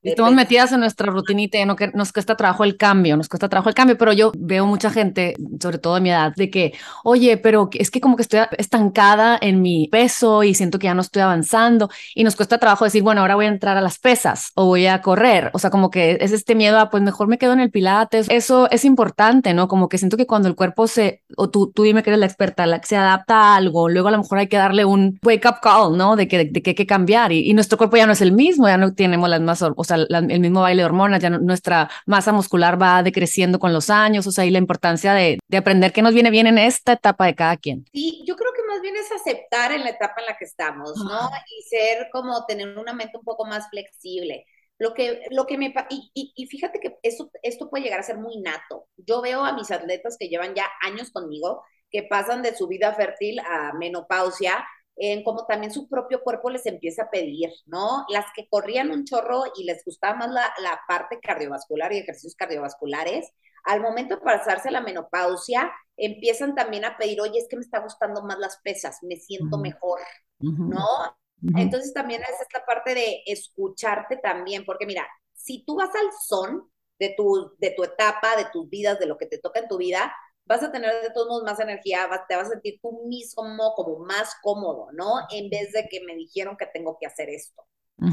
Estamos 0.04 0.34
metidas 0.34 0.70
en 0.72 0.80
nuestra 0.80 1.10
rutinita 1.10 1.58
y 1.58 1.64
no, 1.64 1.76
que 1.76 1.88
nos 1.94 2.12
cuesta 2.12 2.36
trabajo 2.36 2.62
el 2.64 2.76
cambio, 2.76 3.16
nos 3.16 3.28
cuesta 3.28 3.48
trabajo 3.48 3.70
el 3.70 3.74
cambio, 3.74 3.96
pero 3.96 4.12
yo 4.12 4.32
veo 4.36 4.66
mucha 4.66 4.90
gente, 4.90 5.34
sobre 5.60 5.78
todo 5.78 5.94
de 5.94 6.02
mi 6.02 6.10
edad, 6.10 6.34
de 6.36 6.50
que, 6.50 6.74
oye, 7.04 7.38
pero 7.38 7.70
es 7.72 7.90
que 7.90 8.02
como 8.02 8.16
que 8.16 8.22
estoy 8.22 8.40
estancada 8.58 9.38
en 9.40 9.62
mi 9.62 9.88
peso 9.88 10.42
y 10.42 10.52
siento 10.52 10.78
que 10.78 10.88
ya 10.88 10.94
no 10.94 11.00
estoy 11.00 11.22
avanzando 11.22 11.88
y 12.14 12.22
nos 12.22 12.36
cuesta 12.36 12.58
trabajo 12.58 12.84
decir, 12.84 13.02
bueno, 13.02 13.22
ahora 13.22 13.34
voy 13.34 13.46
a 13.46 13.48
entrar 13.48 13.78
a 13.78 13.80
las 13.80 13.98
pesas 13.98 14.52
o 14.54 14.66
voy 14.66 14.86
a 14.86 15.00
correr, 15.00 15.50
o 15.54 15.58
sea, 15.58 15.70
como 15.70 15.90
que 15.90 16.18
es 16.20 16.32
este 16.32 16.54
miedo 16.54 16.78
a, 16.78 16.90
pues 16.90 17.02
mejor 17.02 17.26
me 17.26 17.38
quedo 17.38 17.54
en 17.54 17.60
el 17.60 17.70
pilates, 17.70 18.26
eso 18.28 18.68
es 18.70 18.84
importante, 18.84 19.54
¿no? 19.54 19.68
Como 19.68 19.88
que 19.88 19.96
siento 19.96 20.18
que 20.18 20.26
cuando 20.26 20.48
el 20.48 20.54
cuerpo 20.54 20.86
se, 20.86 21.22
o 21.38 21.48
tú, 21.48 21.72
tú 21.74 21.82
dime 21.82 22.02
que 22.02 22.10
eres 22.10 22.20
la 22.20 22.26
experta, 22.26 22.66
la 22.66 22.78
que 22.78 22.88
se 22.88 22.96
adapta 22.96 23.36
a 23.36 23.56
algo, 23.56 23.88
luego 23.88 24.08
a 24.08 24.10
lo 24.10 24.18
mejor 24.18 24.36
hay 24.36 24.48
que 24.48 24.58
darle 24.58 24.84
un 24.84 25.18
wake 25.22 25.48
up 25.48 25.60
call, 25.62 25.96
¿no? 25.96 26.14
De 26.14 26.28
que, 26.28 26.44
de, 26.44 26.62
que 26.62 26.70
hay 26.70 26.74
que 26.74 26.86
cambiar 26.86 27.32
y, 27.32 27.48
y, 27.48 27.54
nuestro 27.54 27.78
cuerpo 27.78 27.96
ya 27.96 28.06
no 28.06 28.12
es 28.12 28.20
el 28.20 28.32
mismo, 28.32 28.68
ya 28.68 28.76
no 28.76 28.92
tenemos 28.92 29.30
las 29.30 29.40
más, 29.40 29.62
o 29.62 29.84
sea, 29.84 29.93
el 29.94 30.40
mismo 30.40 30.62
baile 30.62 30.82
de 30.82 30.86
hormonas, 30.86 31.22
ya 31.22 31.30
nuestra 31.30 31.90
masa 32.06 32.32
muscular 32.32 32.80
va 32.80 33.02
decreciendo 33.02 33.58
con 33.58 33.72
los 33.72 33.90
años, 33.90 34.26
o 34.26 34.32
sea, 34.32 34.44
y 34.44 34.50
la 34.50 34.58
importancia 34.58 35.14
de, 35.14 35.38
de, 35.48 35.56
aprender 35.56 35.92
qué 35.92 36.02
nos 36.02 36.14
viene 36.14 36.30
bien 36.30 36.46
en 36.46 36.58
esta 36.58 36.92
etapa 36.92 37.26
de 37.26 37.34
cada 37.34 37.56
quien. 37.56 37.84
Sí, 37.92 38.22
yo 38.26 38.36
creo 38.36 38.52
que 38.52 38.62
más 38.68 38.80
bien 38.80 38.96
es 38.96 39.10
aceptar 39.12 39.72
en 39.72 39.84
la 39.84 39.90
etapa 39.90 40.20
en 40.20 40.26
la 40.26 40.36
que 40.36 40.44
estamos, 40.44 40.92
¿no? 40.96 41.30
Y 41.56 41.62
ser 41.62 42.08
como 42.12 42.44
tener 42.46 42.76
una 42.78 42.92
mente 42.92 43.16
un 43.16 43.24
poco 43.24 43.44
más 43.46 43.68
flexible. 43.70 44.44
Lo 44.78 44.92
que, 44.92 45.22
lo 45.30 45.46
que 45.46 45.56
me... 45.56 45.72
Y, 45.88 46.32
y, 46.34 46.46
fíjate 46.46 46.80
que 46.80 46.96
esto, 47.02 47.30
esto 47.42 47.70
puede 47.70 47.84
llegar 47.84 48.00
a 48.00 48.04
ser 48.04 48.18
muy 48.18 48.38
nato. 48.38 48.88
Yo 48.96 49.22
veo 49.22 49.44
a 49.44 49.52
mis 49.52 49.70
atletas 49.70 50.16
que 50.18 50.28
llevan 50.28 50.54
ya 50.54 50.66
años 50.82 51.10
conmigo, 51.10 51.62
que 51.90 52.02
pasan 52.02 52.42
de 52.42 52.56
su 52.56 52.66
vida 52.66 52.92
fértil 52.94 53.38
a 53.40 53.72
menopausia 53.74 54.64
en 54.96 55.24
como 55.24 55.46
también 55.46 55.72
su 55.72 55.88
propio 55.88 56.22
cuerpo 56.22 56.50
les 56.50 56.66
empieza 56.66 57.04
a 57.04 57.10
pedir, 57.10 57.50
¿no? 57.66 58.04
Las 58.08 58.26
que 58.34 58.48
corrían 58.48 58.90
un 58.90 59.04
chorro 59.04 59.44
y 59.56 59.64
les 59.64 59.84
gustaba 59.84 60.16
más 60.16 60.30
la, 60.30 60.52
la 60.62 60.80
parte 60.86 61.20
cardiovascular 61.20 61.92
y 61.92 61.98
ejercicios 61.98 62.36
cardiovasculares, 62.36 63.30
al 63.64 63.80
momento 63.80 64.16
de 64.16 64.22
pasarse 64.22 64.70
la 64.70 64.80
menopausia, 64.82 65.72
empiezan 65.96 66.54
también 66.54 66.84
a 66.84 66.96
pedir, 66.98 67.20
oye, 67.20 67.38
es 67.38 67.48
que 67.48 67.56
me 67.56 67.62
está 67.62 67.80
gustando 67.80 68.22
más 68.22 68.38
las 68.38 68.58
pesas, 68.62 68.98
me 69.02 69.16
siento 69.16 69.58
mejor, 69.58 70.00
¿no? 70.66 70.86
Entonces 71.54 71.92
también 71.92 72.22
es 72.22 72.40
esta 72.40 72.64
parte 72.64 72.94
de 72.94 73.22
escucharte 73.26 74.16
también, 74.16 74.64
porque 74.64 74.86
mira, 74.86 75.06
si 75.34 75.64
tú 75.64 75.76
vas 75.76 75.90
al 75.94 76.10
son 76.26 76.70
de 76.98 77.14
tu, 77.16 77.52
de 77.58 77.70
tu 77.70 77.84
etapa, 77.84 78.36
de 78.36 78.46
tus 78.52 78.68
vidas, 78.68 78.98
de 78.98 79.06
lo 79.06 79.18
que 79.18 79.26
te 79.26 79.38
toca 79.38 79.60
en 79.60 79.68
tu 79.68 79.78
vida, 79.78 80.14
vas 80.46 80.62
a 80.62 80.70
tener 80.70 81.02
de 81.02 81.10
todos 81.10 81.28
modos 81.28 81.44
más 81.44 81.60
energía, 81.60 82.08
te 82.28 82.36
vas 82.36 82.48
a 82.48 82.50
sentir 82.50 82.78
tú 82.80 83.06
mismo 83.06 83.74
como 83.74 83.98
más 84.00 84.34
cómodo, 84.42 84.88
¿no? 84.92 85.20
En 85.30 85.48
vez 85.50 85.72
de 85.72 85.88
que 85.88 86.02
me 86.04 86.14
dijeron 86.14 86.56
que 86.56 86.66
tengo 86.66 86.98
que 87.00 87.06
hacer 87.06 87.30
esto. 87.30 87.62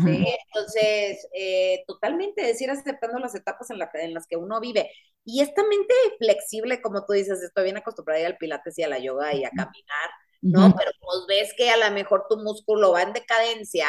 ¿sí? 0.05 0.25
Entonces, 0.47 1.27
eh, 1.33 1.83
totalmente 1.87 2.45
decir 2.45 2.69
aceptando 2.69 3.19
las 3.19 3.35
etapas 3.35 3.69
en, 3.71 3.79
en, 3.93 4.13
las 4.13 4.27
que 4.27 4.37
uno 4.37 4.59
vive. 4.59 4.89
Y 5.25 5.41
esta 5.41 5.63
mente 5.63 5.93
flexible, 6.19 6.81
como 6.81 7.05
tú 7.05 7.13
dices, 7.13 7.41
estoy 7.41 7.65
bien 7.65 7.77
acostumbrada 7.77 8.25
al 8.25 8.37
pilates 8.37 8.77
y 8.77 8.83
a 8.83 8.87
la 8.87 8.99
yoga 8.99 9.33
y 9.33 9.43
a 9.43 9.49
caminar, 9.49 10.09
¿no? 10.41 10.73
Pero 10.77 10.91
pues 10.99 11.25
ves 11.27 11.53
que 11.57 11.69
a 11.69 11.77
lo 11.77 11.93
mejor 11.93 12.25
tu 12.29 12.37
músculo 12.37 12.91
va 12.91 13.03
en 13.03 13.13
decadencia, 13.13 13.87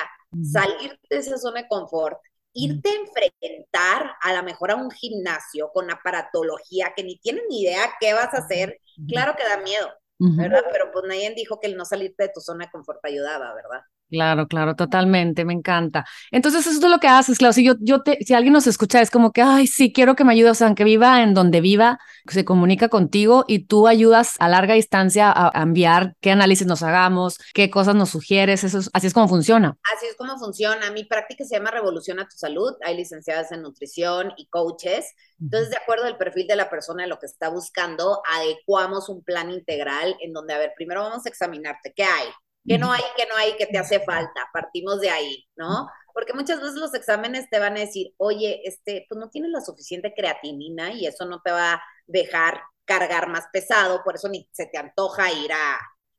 salir 0.51 0.99
de 1.09 1.19
esa 1.19 1.39
zona 1.39 1.63
de 1.63 1.69
confort 1.69 2.19
irte 2.55 2.89
a 2.91 2.95
enfrentar 2.95 4.17
a 4.21 4.33
lo 4.35 4.43
mejor 4.43 4.71
a 4.71 4.77
un 4.77 4.91
gimnasio 4.91 5.71
con 5.73 5.91
aparatología 5.91 6.93
que 6.95 7.05
ni 7.05 7.19
tienen 7.19 7.45
ni 7.49 7.63
idea 7.63 7.93
qué 8.01 8.13
vas 8.15 8.35
a 8.35 8.39
hacer, 8.39 8.79
claro 9.09 9.35
que 9.37 9.45
da 9.45 9.59
miedo, 9.59 9.91
¿verdad? 10.19 10.63
Pero 10.71 10.91
pues 10.93 11.05
nadie 11.07 11.35
dijo 11.35 11.61
que 11.61 11.69
el 11.69 11.77
no 11.77 11.85
salirte 11.85 12.25
de 12.25 12.33
tu 12.35 12.41
zona 12.41 12.67
de 12.67 12.71
confort 12.71 13.05
ayudaba, 13.05 13.55
¿verdad? 13.55 13.83
Claro, 14.13 14.47
claro, 14.47 14.77
totalmente, 14.77 15.47
me 15.47 15.55
encanta. 15.55 16.05
Entonces, 16.31 16.67
eso 16.67 16.85
es 16.85 16.91
lo 16.93 16.99
que 17.01 17.09
haces, 17.09 17.39
claro. 17.39 17.55
Si 17.55 17.65
yo, 17.65 17.77
yo 17.81 18.03
te, 18.03 18.19
si 18.23 18.35
alguien 18.35 18.53
nos 18.53 18.67
escucha, 18.67 19.01
es 19.01 19.11
como 19.11 19.33
que, 19.33 19.41
ay, 19.41 19.67
sí, 19.67 19.91
quiero 19.91 20.17
que 20.17 20.23
me 20.23 20.35
ayudes, 20.35 20.51
o 20.51 20.55
sea, 20.57 20.67
aunque 20.67 20.85
viva 20.85 21.23
en 21.23 21.33
donde 21.33 21.63
viva, 21.63 21.99
se 22.29 22.45
comunica 22.45 22.91
contigo 22.91 23.47
y 23.49 23.61
tú 23.61 23.89
ayudas 23.89 24.37
a 24.39 24.51
larga 24.51 24.75
distancia 24.75 25.33
a, 25.35 25.63
enviar 25.63 26.15
qué 26.21 26.31
análisis 26.31 26.67
nos 26.67 26.83
hagamos, 26.83 27.39
qué 27.55 27.71
cosas 27.71 27.95
nos 27.95 28.11
sugieres, 28.11 28.65
eso 28.65 28.81
así 28.93 29.07
es 29.07 29.15
como 29.15 29.29
funciona. 29.29 29.79
Así 29.97 30.05
es 30.05 30.17
como 30.17 30.37
funciona. 30.37 30.91
Mi 30.91 31.05
práctica 31.05 31.47
se 31.47 31.57
llama 31.57 31.71
Revolución 31.71 32.21
a 32.21 32.29
tu 32.29 32.37
Salud. 32.37 32.75
Hay 32.85 32.95
licenciadas 32.95 33.51
en 33.51 33.63
nutrición 33.63 34.35
y 34.37 34.47
coaches. 34.49 35.07
Entonces, 35.41 35.71
de 35.71 35.79
acuerdo 35.79 36.05
al 36.05 36.19
perfil 36.19 36.47
de 36.47 36.57
la 36.57 36.69
persona, 36.69 37.05
de 37.05 37.09
lo 37.09 37.19
que 37.19 37.25
está 37.25 37.49
buscando, 37.49 38.21
adecuamos 38.31 39.09
un 39.09 39.25
plan 39.25 39.51
integral 39.51 40.15
en 40.21 40.35
donde, 40.35 40.53
a 40.53 40.59
ver, 40.59 40.73
primero 40.77 41.01
vamos 41.01 41.25
a 41.25 41.31
examinarte 41.31 41.95
qué 41.97 42.05
hay 42.05 42.29
que 42.67 42.79
no 42.79 42.93
hay, 42.93 43.03
que 43.17 43.27
no 43.27 43.37
hay, 43.37 43.57
que 43.57 43.67
te 43.67 43.79
hace 43.79 44.01
falta. 44.01 44.49
Partimos 44.53 45.01
de 45.01 45.11
ahí, 45.11 45.47
¿no? 45.57 45.89
Porque 46.15 46.33
muchas 46.35 46.61
veces 46.61 46.77
los 46.77 46.95
exámenes 46.95 47.49
te 47.51 47.59
van 47.59 47.77
a 47.77 47.81
decir, 47.81 48.15
oye, 48.19 48.63
este, 48.65 49.07
pues 49.09 49.19
no 49.19 49.31
tienes 49.31 49.51
la 49.51 49.61
suficiente 49.61 50.15
creatinina 50.15 50.93
y 50.93 51.07
eso 51.07 51.25
no 51.25 51.41
te 51.43 51.51
va 51.53 51.75
a 51.75 51.83
dejar 52.07 52.61
cargar 52.85 53.29
más 53.29 53.47
pesado, 53.53 54.03
por 54.05 54.17
eso 54.17 54.29
ni 54.29 54.49
se 54.53 54.67
te 54.67 54.79
antoja 54.79 55.33
ir 55.33 55.53
a, 55.53 55.75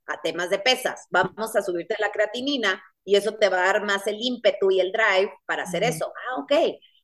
a 0.08 0.22
temas 0.22 0.50
de 0.50 0.60
pesas. 0.60 1.08
Vamos 1.12 1.56
a 1.56 1.62
subirte 1.62 1.96
la 2.00 2.12
creatinina 2.12 2.82
y 3.06 3.16
eso 3.16 3.36
te 3.36 3.50
va 3.50 3.64
a 3.64 3.66
dar 3.74 3.84
más 3.84 4.08
el 4.08 4.18
ímpetu 4.20 4.72
y 4.72 4.80
el 4.80 4.92
drive 4.92 5.32
para 5.46 5.64
hacer 5.64 5.84
eso. 5.84 6.12
Ah, 6.30 6.42
ok. 6.42 6.54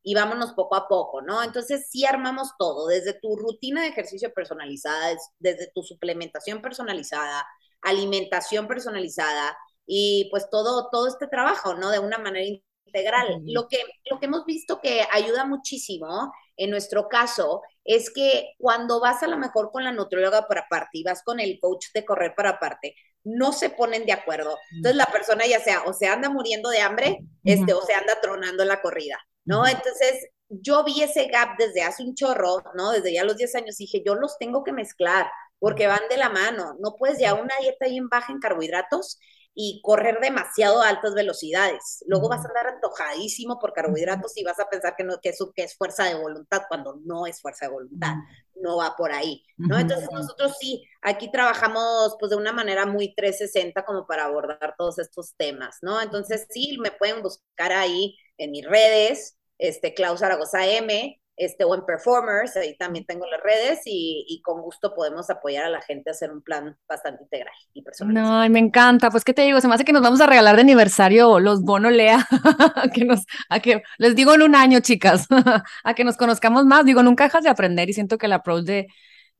Y 0.01 0.15
vámonos 0.15 0.53
poco 0.53 0.75
a 0.75 0.87
poco, 0.87 1.21
¿no? 1.21 1.43
Entonces 1.43 1.87
sí 1.89 2.05
armamos 2.05 2.51
todo, 2.57 2.87
desde 2.87 3.13
tu 3.13 3.35
rutina 3.35 3.81
de 3.81 3.89
ejercicio 3.89 4.33
personalizada, 4.33 5.15
desde 5.39 5.71
tu 5.73 5.83
suplementación 5.83 6.61
personalizada, 6.61 7.45
alimentación 7.81 8.67
personalizada 8.67 9.57
y 9.85 10.27
pues 10.31 10.49
todo, 10.49 10.89
todo 10.91 11.07
este 11.07 11.27
trabajo, 11.27 11.75
¿no? 11.75 11.89
De 11.89 11.99
una 11.99 12.17
manera 12.17 12.45
integral. 12.45 13.41
Lo 13.45 13.67
que, 13.67 13.77
lo 14.09 14.19
que 14.19 14.25
hemos 14.25 14.45
visto 14.45 14.79
que 14.81 15.05
ayuda 15.11 15.45
muchísimo 15.45 16.31
en 16.57 16.69
nuestro 16.69 17.07
caso 17.07 17.61
es 17.83 18.11
que 18.11 18.51
cuando 18.57 18.99
vas 18.99 19.23
a 19.23 19.27
lo 19.27 19.37
mejor 19.37 19.71
con 19.71 19.83
la 19.83 19.91
nutrióloga 19.91 20.47
para 20.47 20.61
aparte 20.61 20.99
y 20.99 21.03
vas 21.03 21.23
con 21.23 21.39
el 21.39 21.59
coach 21.59 21.87
de 21.93 22.05
correr 22.05 22.33
para 22.35 22.51
aparte, 22.51 22.95
no 23.23 23.51
se 23.51 23.69
ponen 23.69 24.05
de 24.05 24.13
acuerdo. 24.13 24.57
Entonces 24.71 24.95
la 24.95 25.05
persona 25.05 25.45
ya 25.47 25.59
sea 25.59 25.83
o 25.83 25.93
se 25.93 26.07
anda 26.07 26.29
muriendo 26.29 26.69
de 26.69 26.81
hambre, 26.81 27.19
este, 27.43 27.73
o 27.73 27.81
se 27.81 27.93
anda 27.93 28.19
tronando 28.21 28.63
en 28.63 28.69
la 28.69 28.81
corrida, 28.81 29.17
¿no? 29.45 29.65
Entonces 29.67 30.27
yo 30.49 30.83
vi 30.83 31.01
ese 31.01 31.27
gap 31.27 31.57
desde 31.57 31.81
hace 31.81 32.03
un 32.03 32.15
chorro, 32.15 32.63
¿no? 32.75 32.91
Desde 32.91 33.13
ya 33.13 33.23
los 33.23 33.37
10 33.37 33.55
años 33.55 33.77
dije, 33.77 34.03
yo 34.05 34.15
los 34.15 34.37
tengo 34.37 34.63
que 34.63 34.71
mezclar 34.71 35.29
porque 35.59 35.87
van 35.87 36.07
de 36.09 36.17
la 36.17 36.29
mano. 36.29 36.75
No 36.79 36.95
puedes 36.97 37.17
llevar 37.17 37.41
una 37.41 37.55
dieta 37.61 37.87
bien 37.87 38.09
baja 38.09 38.31
en 38.31 38.39
carbohidratos 38.39 39.19
y 39.61 39.81
correr 39.83 40.19
demasiado 40.21 40.81
a 40.81 40.87
altas 40.87 41.13
velocidades. 41.13 42.03
Luego 42.07 42.29
vas 42.29 42.45
a 42.45 42.47
andar 42.47 42.67
antojadísimo 42.67 43.59
por 43.59 43.73
carbohidratos 43.73 44.37
y 44.37 44.43
vas 44.43 44.59
a 44.59 44.69
pensar 44.69 44.95
que, 44.95 45.03
no, 45.03 45.19
que, 45.21 45.29
eso, 45.29 45.51
que 45.53 45.63
es 45.63 45.75
fuerza 45.75 46.05
de 46.05 46.15
voluntad 46.15 46.61
cuando 46.69 46.99
no 47.03 47.25
es 47.25 47.41
fuerza 47.41 47.65
de 47.65 47.73
voluntad, 47.73 48.13
no 48.61 48.77
va 48.77 48.95
por 48.95 49.11
ahí, 49.11 49.43
¿no? 49.57 49.77
Entonces 49.77 50.09
nosotros 50.11 50.55
sí, 50.59 50.85
aquí 51.01 51.29
trabajamos 51.29 52.15
pues 52.19 52.29
de 52.29 52.37
una 52.37 52.53
manera 52.53 52.85
muy 52.85 53.13
360 53.15 53.83
como 53.83 54.07
para 54.07 54.25
abordar 54.25 54.75
todos 54.77 54.97
estos 54.99 55.35
temas, 55.35 55.79
¿no? 55.81 56.01
Entonces 56.01 56.47
sí, 56.49 56.77
me 56.79 56.91
pueden 56.91 57.21
buscar 57.21 57.73
ahí 57.73 58.17
en 58.37 58.51
mis 58.51 58.65
redes, 58.65 59.37
este, 59.57 59.93
Klaus 59.93 60.21
Zaragoza 60.21 60.65
M, 60.65 61.18
este, 61.39 61.63
o 61.63 61.73
en 61.73 61.85
Performers, 61.85 62.57
ahí 62.57 62.75
también 62.75 63.05
tengo 63.05 63.25
las 63.25 63.41
redes 63.41 63.79
y, 63.85 64.41
con 64.43 64.61
gusto 64.61 64.93
podemos 64.93 65.29
apoyar 65.29 65.65
a 65.65 65.69
la 65.69 65.81
gente 65.81 66.09
a 66.09 66.11
hacer 66.11 66.31
un 66.31 66.41
plan 66.41 66.77
bastante 66.87 67.23
integral 67.23 67.53
y 67.73 67.81
personalizado. 67.81 68.43
No, 68.43 68.49
me 68.49 68.59
encanta, 68.59 69.09
pues 69.09 69.23
qué 69.23 69.33
te 69.33 69.43
digo, 69.43 69.61
se 69.61 69.69
me 69.69 69.75
hace 69.75 69.85
que 69.85 69.93
nos 69.93 70.01
vamos 70.01 70.19
a 70.19 70.27
regalar 70.27 70.55
de 70.55 70.61
aniversario 70.61 71.39
los 71.39 71.61
bonos 71.61 71.93
Lea, 71.93 72.27
que 72.93 73.05
nos, 73.05 73.25
a 73.47 73.61
que, 73.61 73.83
les 73.97 74.15
digo 74.15 74.33
en 74.33 74.41
un 74.41 74.53
año, 74.53 74.81
chicas, 74.81 75.27
a 75.83 75.93
que 75.93 76.03
nos 76.03 76.17
conozcamos 76.17 76.65
más, 76.65 76.83
digo, 76.83 77.03
nunca 77.03 77.23
dejas 77.23 77.43
de 77.43 77.49
aprender 77.49 77.89
y 77.89 77.93
siento 77.93 78.17
que 78.17 78.27
la 78.27 78.35
approach 78.35 78.65
de, 78.65 78.87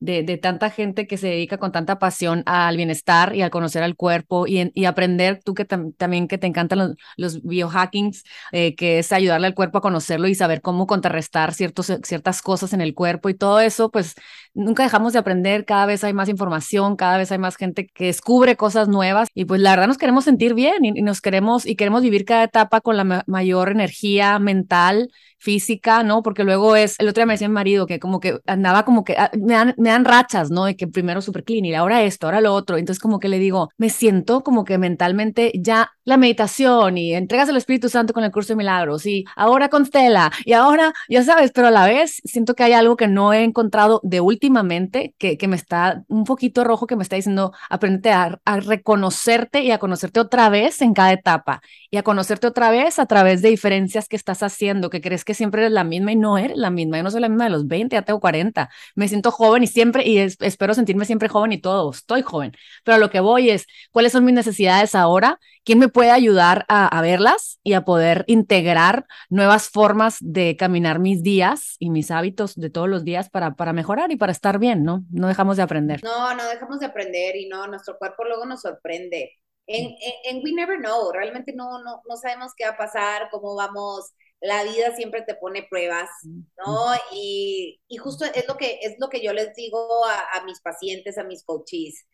de, 0.00 0.22
de, 0.22 0.38
tanta 0.38 0.70
gente 0.70 1.06
que 1.06 1.16
se 1.16 1.28
dedica 1.28 1.58
con 1.58 1.72
tanta 1.72 1.98
pasión 1.98 2.42
al 2.46 2.76
bienestar 2.76 3.34
y 3.36 3.42
al 3.42 3.50
conocer 3.50 3.82
al 3.82 3.96
cuerpo 3.96 4.46
y, 4.46 4.70
y 4.74 4.84
aprender, 4.86 5.40
tú 5.44 5.54
que 5.54 5.64
también 5.64 6.26
que 6.26 6.38
te 6.38 6.46
encantan 6.46 6.78
los, 6.78 6.96
los 7.16 7.42
biohackings, 7.42 8.24
eh, 8.52 8.74
que 8.74 8.98
es 8.98 9.12
ayudarle 9.12 9.46
al 9.46 9.54
cuerpo 9.54 9.78
a 9.78 9.80
conocerlo 9.82 10.28
y 10.28 10.34
saber 10.34 10.62
cómo 10.62 10.86
contrarrestar 10.86 11.54
ciertos, 11.54 11.92
ciertas 12.02 12.42
cosas 12.42 12.72
en 12.72 12.80
el 12.80 12.94
cuerpo 12.94 13.28
y 13.28 13.34
todo 13.34 13.60
eso, 13.60 13.90
pues 13.90 14.14
nunca 14.54 14.82
dejamos 14.82 15.12
de 15.12 15.18
aprender, 15.18 15.64
cada 15.64 15.86
vez 15.86 16.02
hay 16.04 16.12
más 16.12 16.28
información, 16.28 16.96
cada 16.96 17.18
vez 17.18 17.30
hay 17.32 17.38
más 17.38 17.56
gente 17.56 17.86
que 17.86 18.06
descubre 18.06 18.56
cosas 18.56 18.88
nuevas 18.88 19.28
y 19.34 19.44
pues 19.44 19.60
la 19.60 19.70
verdad 19.70 19.86
nos 19.86 19.98
queremos 19.98 20.24
sentir 20.24 20.54
bien 20.54 20.84
y, 20.84 21.02
nos 21.02 21.20
queremos 21.20 21.66
y 21.66 21.76
queremos 21.76 22.02
vivir 22.02 22.24
cada 22.24 22.44
etapa 22.44 22.80
con 22.80 22.96
la 22.96 23.24
mayor 23.26 23.70
energía 23.70 24.38
mental 24.38 25.10
física, 25.38 26.02
¿no? 26.02 26.22
Porque 26.22 26.44
luego 26.44 26.76
es, 26.76 26.96
el 27.00 27.08
otro 27.08 27.20
día 27.20 27.26
me 27.26 27.34
decía 27.34 27.48
mi 27.48 27.54
marido 27.54 27.86
que 27.86 27.98
como 27.98 28.20
que 28.20 28.40
andaba 28.46 28.84
como 28.84 29.04
que, 29.04 29.16
ah, 29.16 29.30
me 29.78 29.89
dan 29.90 30.04
rachas, 30.04 30.50
¿no? 30.50 30.64
De 30.64 30.76
que 30.76 30.86
primero 30.88 31.20
super 31.20 31.44
clean 31.44 31.64
y 31.64 31.74
ahora 31.74 32.02
esto, 32.02 32.26
ahora 32.26 32.40
lo 32.40 32.54
otro. 32.54 32.76
Entonces 32.76 33.00
como 33.00 33.20
que 33.20 33.28
le 33.28 33.38
digo, 33.38 33.70
me 33.78 33.90
siento 33.90 34.42
como 34.42 34.64
que 34.64 34.78
mentalmente 34.78 35.52
ya 35.54 35.92
la 36.04 36.16
meditación 36.16 36.98
y 36.98 37.14
entregas 37.14 37.48
al 37.48 37.56
Espíritu 37.56 37.88
Santo 37.88 38.12
con 38.12 38.24
el 38.24 38.32
curso 38.32 38.52
de 38.52 38.56
milagros 38.56 39.06
y 39.06 39.24
ahora 39.36 39.68
con 39.68 39.86
Stella 39.86 40.30
y 40.44 40.52
ahora, 40.54 40.92
ya 41.08 41.22
sabes, 41.22 41.52
pero 41.52 41.68
a 41.68 41.70
la 41.70 41.86
vez 41.86 42.20
siento 42.24 42.54
que 42.54 42.64
hay 42.64 42.72
algo 42.72 42.96
que 42.96 43.08
no 43.08 43.32
he 43.32 43.44
encontrado 43.44 44.00
de 44.02 44.20
últimamente 44.20 45.14
que, 45.18 45.36
que 45.38 45.48
me 45.48 45.56
está 45.56 46.04
un 46.08 46.24
poquito 46.24 46.64
rojo, 46.64 46.86
que 46.86 46.96
me 46.96 47.02
está 47.02 47.16
diciendo, 47.16 47.52
aprende 47.68 48.10
a, 48.10 48.40
a 48.44 48.60
reconocerte 48.60 49.62
y 49.62 49.70
a 49.70 49.78
conocerte 49.78 50.20
otra 50.20 50.48
vez 50.48 50.82
en 50.82 50.94
cada 50.94 51.12
etapa 51.12 51.62
y 51.90 51.96
a 51.96 52.02
conocerte 52.02 52.46
otra 52.46 52.70
vez 52.70 52.98
a 52.98 53.06
través 53.06 53.42
de 53.42 53.48
diferencias 53.50 54.08
que 54.08 54.16
estás 54.16 54.42
haciendo, 54.42 54.90
que 54.90 55.00
crees 55.00 55.24
que 55.24 55.34
siempre 55.34 55.62
eres 55.62 55.72
la 55.72 55.84
misma 55.84 56.12
y 56.12 56.16
no 56.16 56.38
eres 56.38 56.56
la 56.56 56.70
misma. 56.70 56.98
Yo 56.98 57.02
no 57.02 57.10
soy 57.10 57.20
la 57.20 57.28
misma 57.28 57.44
de 57.44 57.50
los 57.50 57.66
20, 57.66 57.96
ya 57.96 58.02
tengo 58.02 58.20
40. 58.20 58.70
Me 58.94 59.08
siento 59.08 59.30
joven 59.30 59.62
y 59.62 59.66
siempre, 59.66 59.79
y 60.04 60.18
espero 60.18 60.74
sentirme 60.74 61.04
siempre 61.04 61.28
joven 61.28 61.52
y 61.52 61.60
todo, 61.60 61.90
estoy 61.90 62.22
joven. 62.22 62.52
Pero 62.84 62.98
lo 62.98 63.10
que 63.10 63.20
voy 63.20 63.50
es, 63.50 63.66
¿cuáles 63.90 64.12
son 64.12 64.24
mis 64.24 64.34
necesidades 64.34 64.94
ahora? 64.94 65.38
¿Quién 65.64 65.78
me 65.78 65.88
puede 65.88 66.10
ayudar 66.10 66.64
a, 66.68 66.86
a 66.86 67.02
verlas 67.02 67.60
y 67.62 67.74
a 67.74 67.84
poder 67.84 68.24
integrar 68.26 69.06
nuevas 69.28 69.68
formas 69.68 70.16
de 70.20 70.56
caminar 70.56 70.98
mis 70.98 71.22
días 71.22 71.76
y 71.78 71.90
mis 71.90 72.10
hábitos 72.10 72.54
de 72.54 72.70
todos 72.70 72.88
los 72.88 73.04
días 73.04 73.30
para, 73.30 73.54
para 73.54 73.72
mejorar 73.72 74.10
y 74.10 74.16
para 74.16 74.32
estar 74.32 74.58
bien, 74.58 74.84
¿no? 74.84 75.04
No 75.10 75.28
dejamos 75.28 75.56
de 75.56 75.62
aprender. 75.62 76.02
No, 76.02 76.34
no 76.34 76.44
dejamos 76.48 76.80
de 76.80 76.86
aprender 76.86 77.36
y 77.36 77.48
no, 77.48 77.66
nuestro 77.66 77.98
cuerpo 77.98 78.24
luego 78.24 78.46
nos 78.46 78.62
sorprende. 78.62 79.32
En, 79.66 79.84
en, 79.86 80.36
en, 80.36 80.44
We 80.44 80.52
Never 80.52 80.78
Know, 80.78 81.12
realmente 81.12 81.52
no, 81.54 81.82
no, 81.84 82.02
no 82.08 82.16
sabemos 82.16 82.52
qué 82.56 82.64
va 82.64 82.70
a 82.70 82.76
pasar, 82.76 83.28
cómo 83.30 83.54
vamos 83.54 84.12
la 84.40 84.64
vida 84.64 84.94
siempre 84.96 85.22
te 85.22 85.34
pone 85.34 85.66
pruebas, 85.68 86.08
¿no? 86.24 86.94
Y, 87.12 87.80
y, 87.88 87.96
justo 87.98 88.24
es 88.24 88.48
lo, 88.48 88.56
que, 88.56 88.78
es 88.82 88.96
lo 88.98 89.08
que 89.08 89.22
yo 89.22 89.32
les 89.32 89.54
digo 89.54 90.04
a, 90.06 90.38
a, 90.38 90.44
mis 90.44 90.60
pacientes, 90.60 91.18
a 91.18 91.24
mis 91.24 91.44
coaches, 91.44 92.06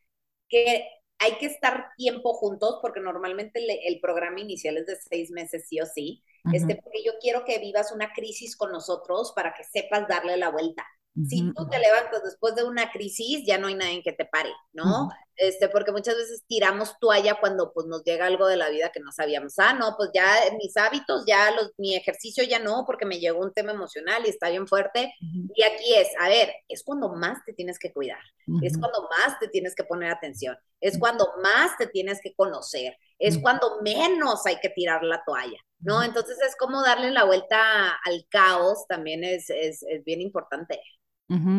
que 0.49 0.89
hay 1.19 1.33
que 1.39 1.47
estar 1.47 1.91
tiempo 1.97 2.35
juntos 2.35 2.79
porque 2.83 3.01
normalmente 3.01 3.61
el, 3.61 3.71
el 3.71 4.01
programa 4.01 4.41
inicial 4.41 4.77
es 4.77 4.87
de 4.87 4.97
seis 4.97 5.31
meses, 5.31 5.67
sí 5.69 5.81
o 5.81 5.87
sí, 5.87 6.25
uh 6.45 6.51
-huh. 6.51 6.57
este, 6.57 6.77
porque 6.83 7.03
yo 7.05 7.13
quiero 7.21 7.45
que 7.45 7.59
vivas 7.59 7.93
una 7.93 8.13
crisis 8.13 8.57
con 8.57 8.73
nosotros 8.73 9.33
para 9.35 9.55
que 9.55 9.65
sepas 9.65 10.09
darle 10.09 10.37
la 10.37 10.51
vuelta. 10.51 10.85
Si 11.29 11.51
tú 11.55 11.67
te 11.69 11.79
levantas 11.79 12.23
después 12.25 12.55
de 12.55 12.65
una 12.65 12.91
crisis, 12.91 13.43
ya 13.47 13.57
no 13.57 13.69
hay 13.69 13.75
nadie 13.75 14.03
que 14.03 14.13
te 14.13 14.27
pare, 14.27 14.53
¿no? 14.75 15.09
Este, 15.37 15.69
porque 15.69 15.93
muchas 15.93 16.17
veces 16.17 16.45
tiramos 16.47 16.99
toalla 16.99 17.39
cuando 17.39 17.73
pues 17.73 17.87
nos 17.87 18.03
llega 18.05 18.27
algo 18.27 18.47
de 18.47 18.57
la 18.57 18.71
vida 18.71 18.91
que 18.91 19.01
no 19.01 19.13
sabíamos. 19.13 19.59
Ah, 19.59 19.75
no, 19.75 19.95
pues 19.97 20.11
ya 20.15 20.27
mis 20.59 20.77
hábitos, 20.77 21.25
ya 21.27 21.51
los, 21.51 21.73
mi 21.77 21.95
ejercicio 21.95 22.43
ya 22.45 22.59
no, 22.59 22.85
porque 22.87 23.05
me 23.05 23.19
llegó 23.19 23.41
un 23.41 23.53
tema 23.53 23.73
emocional 23.73 24.23
y 24.25 24.31
está 24.31 24.49
bien 24.49 24.67
fuerte. 24.67 25.15
Y 25.21 25.63
aquí 25.63 25.95
es, 25.95 26.09
a 26.21 26.29
ver, 26.29 26.55
es 26.69 26.83
cuando 26.83 27.11
más 27.15 27.45
te 27.45 27.53
tienes 27.53 27.79
que 27.79 27.93
cuidar, 27.93 28.21
es 28.63 28.79
cuando 28.79 29.09
más 29.11 29.39
te 29.39 29.49
tienes 29.49 29.75
que 29.75 29.85
poner 29.85 30.11
atención, 30.11 30.57
es 30.81 30.99
cuando 30.99 31.31
más 31.43 31.77
te 31.77 31.87
tienes 31.87 32.21
que 32.23 32.35
conocer, 32.35 32.97
es 33.19 33.39
cuando 33.39 33.81
menos 33.83 34.47
hay 34.47 34.57
que 34.57 34.71
tirar 34.71 35.03
la 35.03 35.23
toalla, 35.25 35.59
¿no? 35.81 36.03
Entonces 36.03 36.39
es 36.47 36.57
como 36.57 36.83
darle 36.83 37.11
la 37.11 37.25
vuelta 37.25 37.93
al 38.05 38.27
caos, 38.31 38.87
también 38.89 39.23
es, 39.25 39.51
es, 39.51 39.83
es 39.83 40.03
bien 40.05 40.21
importante. 40.23 40.81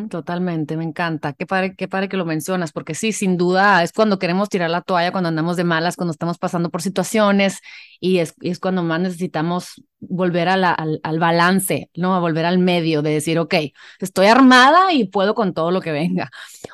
Totalmente, 0.10 0.78
me 0.78 0.86
encanta. 0.86 1.34
Qué 1.34 1.46
padre, 1.46 1.76
qué 1.76 1.90
padre 1.90 2.08
que 2.08 2.16
lo 2.16 2.24
mencionas, 2.24 2.72
porque 2.72 2.96
sí, 2.96 3.12
sin 3.12 3.36
duda 3.36 3.84
es 3.84 3.92
cuando 3.92 4.20
queremos 4.20 4.48
tirar 4.48 4.70
la 4.70 4.82
toalla, 4.82 5.12
cuando 5.12 5.28
andamos 5.28 5.58
de 5.58 5.66
malas, 5.66 5.98
cuando 5.98 6.14
estamos 6.14 6.38
pasando 6.38 6.70
por 6.70 6.82
situaciones 6.82 7.60
y 8.00 8.20
es, 8.20 8.34
y 8.40 8.50
es 8.52 8.60
cuando 8.60 8.84
más 8.84 9.02
necesitamos 9.02 9.84
volver 10.00 10.50
a 10.50 10.58
la, 10.58 10.72
al, 10.72 11.00
al, 11.04 11.20
balance, 11.20 11.90
¿no? 11.96 12.16
A 12.16 12.20
volver 12.20 12.46
al 12.46 12.60
medio, 12.60 13.02
de 13.02 13.12
decir, 13.12 13.40
ok, 13.40 13.56
estoy 14.00 14.28
armada 14.28 14.94
y 14.94 15.06
puedo 15.06 15.34
con 15.34 15.54
todo 15.54 15.72
lo 15.72 15.82
que 15.82 15.92
venga. 15.92 16.30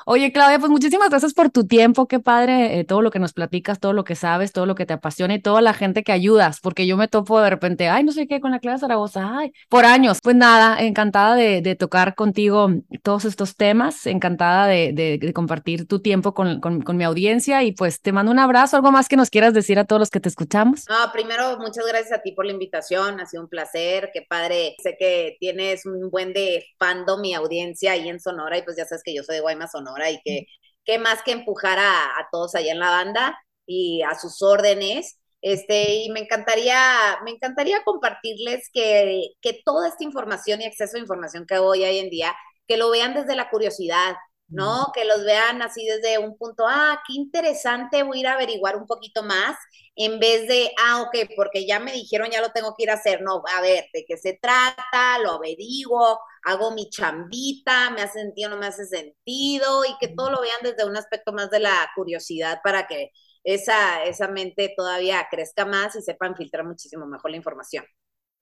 Oye, 0.06 0.32
Claudia, 0.32 0.58
pues 0.58 0.70
muchísimas 0.70 1.10
gracias 1.10 1.34
por 1.34 1.50
tu 1.50 1.66
tiempo, 1.66 2.06
qué 2.06 2.20
padre 2.20 2.78
eh, 2.78 2.84
todo 2.84 3.02
lo 3.02 3.10
que 3.10 3.18
nos 3.18 3.32
platicas, 3.32 3.80
todo 3.80 3.92
lo 3.92 4.04
que 4.04 4.14
sabes, 4.14 4.52
todo 4.52 4.66
lo 4.66 4.74
que 4.74 4.86
te 4.86 4.92
apasiona 4.92 5.34
y 5.34 5.42
toda 5.42 5.60
la 5.60 5.72
gente 5.72 6.02
que 6.02 6.12
ayudas, 6.12 6.60
porque 6.60 6.86
yo 6.86 6.96
me 6.96 7.08
topo 7.08 7.40
de 7.40 7.50
repente, 7.50 7.88
ay, 7.88 8.04
no 8.04 8.12
sé 8.12 8.26
qué, 8.26 8.40
con 8.40 8.50
la 8.50 8.60
clase 8.60 8.80
Zaragoza, 8.80 9.38
ay, 9.38 9.52
por 9.68 9.84
años. 9.84 10.18
Pues 10.22 10.36
nada, 10.36 10.80
encantada 10.80 11.34
de, 11.34 11.62
de 11.62 11.74
tocar 11.76 12.14
contigo 12.14 12.70
todos 13.02 13.24
estos 13.24 13.56
temas, 13.56 14.06
encantada 14.06 14.66
de, 14.66 14.92
de, 14.92 15.18
de 15.18 15.32
compartir 15.32 15.86
tu 15.86 16.00
tiempo 16.00 16.34
con, 16.34 16.60
con, 16.60 16.82
con, 16.82 16.96
mi 16.96 17.04
audiencia 17.04 17.62
y 17.62 17.72
pues 17.72 18.00
te 18.00 18.12
mando 18.12 18.32
un 18.32 18.38
abrazo, 18.38 18.76
algo 18.76 18.92
más 18.92 19.08
que 19.08 19.16
nos 19.16 19.30
quieras 19.30 19.54
decir 19.54 19.78
a 19.78 19.84
todos 19.84 20.00
los 20.00 20.10
que 20.10 20.20
te 20.20 20.28
escuchamos. 20.28 20.84
No, 20.88 21.12
primero, 21.12 21.58
muchas 21.58 21.86
gracias 21.86 22.18
a 22.18 22.22
ti 22.22 22.32
por 22.32 22.46
la 22.46 22.52
invitación, 22.52 23.13
ha 23.20 23.26
sido 23.26 23.42
un 23.42 23.48
placer, 23.48 24.10
qué 24.12 24.22
padre, 24.28 24.74
sé 24.82 24.96
que 24.98 25.36
tienes 25.40 25.86
un 25.86 26.10
buen 26.10 26.32
de 26.32 26.64
fandom 26.78 27.20
mi 27.20 27.34
audiencia 27.34 27.92
ahí 27.92 28.08
en 28.08 28.20
Sonora 28.20 28.58
y 28.58 28.62
pues 28.62 28.76
ya 28.76 28.84
sabes 28.86 29.02
que 29.04 29.14
yo 29.14 29.22
soy 29.22 29.36
de 29.36 29.40
Guaymas, 29.42 29.72
Sonora 29.72 30.10
y 30.10 30.20
que 30.24 30.46
qué 30.84 30.98
más 30.98 31.22
que 31.22 31.32
empujar 31.32 31.78
a, 31.78 32.04
a 32.18 32.28
todos 32.30 32.54
allá 32.54 32.72
en 32.72 32.78
la 32.80 32.90
banda 32.90 33.38
y 33.66 34.02
a 34.02 34.14
sus 34.18 34.42
órdenes. 34.42 35.18
Este, 35.40 35.94
y 36.04 36.10
me 36.10 36.20
encantaría, 36.20 37.18
me 37.24 37.32
encantaría 37.32 37.82
compartirles 37.84 38.70
que, 38.72 39.28
que 39.42 39.60
toda 39.64 39.88
esta 39.88 40.04
información 40.04 40.62
y 40.62 40.64
acceso 40.66 40.96
a 40.96 41.00
información 41.00 41.46
que 41.46 41.58
hoy 41.58 41.84
hay 41.84 41.98
en 41.98 42.08
día 42.10 42.34
que 42.66 42.76
lo 42.78 42.90
vean 42.90 43.14
desde 43.14 43.36
la 43.36 43.50
curiosidad, 43.50 44.14
¿no? 44.48 44.92
Que 44.94 45.04
los 45.04 45.24
vean 45.24 45.62
así 45.62 45.84
desde 45.86 46.18
un 46.18 46.36
punto, 46.36 46.64
ah, 46.68 47.00
qué 47.06 47.14
interesante, 47.14 48.02
voy 48.02 48.18
a 48.18 48.20
ir 48.20 48.26
a 48.28 48.32
averiguar 48.34 48.76
un 48.76 48.86
poquito 48.86 49.22
más, 49.22 49.56
en 49.96 50.18
vez 50.20 50.46
de, 50.48 50.70
ah, 50.84 51.02
ok, 51.02 51.16
porque 51.36 51.66
ya 51.66 51.78
me 51.80 51.92
dijeron, 51.92 52.28
ya 52.30 52.40
lo 52.40 52.50
tengo 52.52 52.74
que 52.76 52.84
ir 52.84 52.90
a 52.90 52.94
hacer. 52.94 53.22
No, 53.22 53.42
a 53.56 53.60
ver, 53.60 53.86
¿de 53.92 54.04
qué 54.06 54.16
se 54.16 54.38
trata? 54.40 55.18
Lo 55.22 55.32
averiguo, 55.32 56.18
hago 56.44 56.72
mi 56.72 56.88
chambita, 56.90 57.90
me 57.90 58.02
hace 58.02 58.20
sentido, 58.20 58.50
no 58.50 58.56
me 58.56 58.66
hace 58.66 58.86
sentido, 58.86 59.84
y 59.84 59.96
que 59.98 60.08
todo 60.08 60.30
lo 60.30 60.40
vean 60.40 60.58
desde 60.62 60.84
un 60.88 60.96
aspecto 60.96 61.32
más 61.32 61.50
de 61.50 61.60
la 61.60 61.88
curiosidad 61.94 62.60
para 62.62 62.86
que 62.86 63.10
esa, 63.44 64.04
esa 64.04 64.28
mente 64.28 64.72
todavía 64.76 65.26
crezca 65.30 65.64
más 65.66 65.94
y 65.96 66.02
sepan 66.02 66.36
filtrar 66.36 66.64
muchísimo 66.64 67.06
mejor 67.06 67.30
la 67.30 67.36
información. 67.36 67.84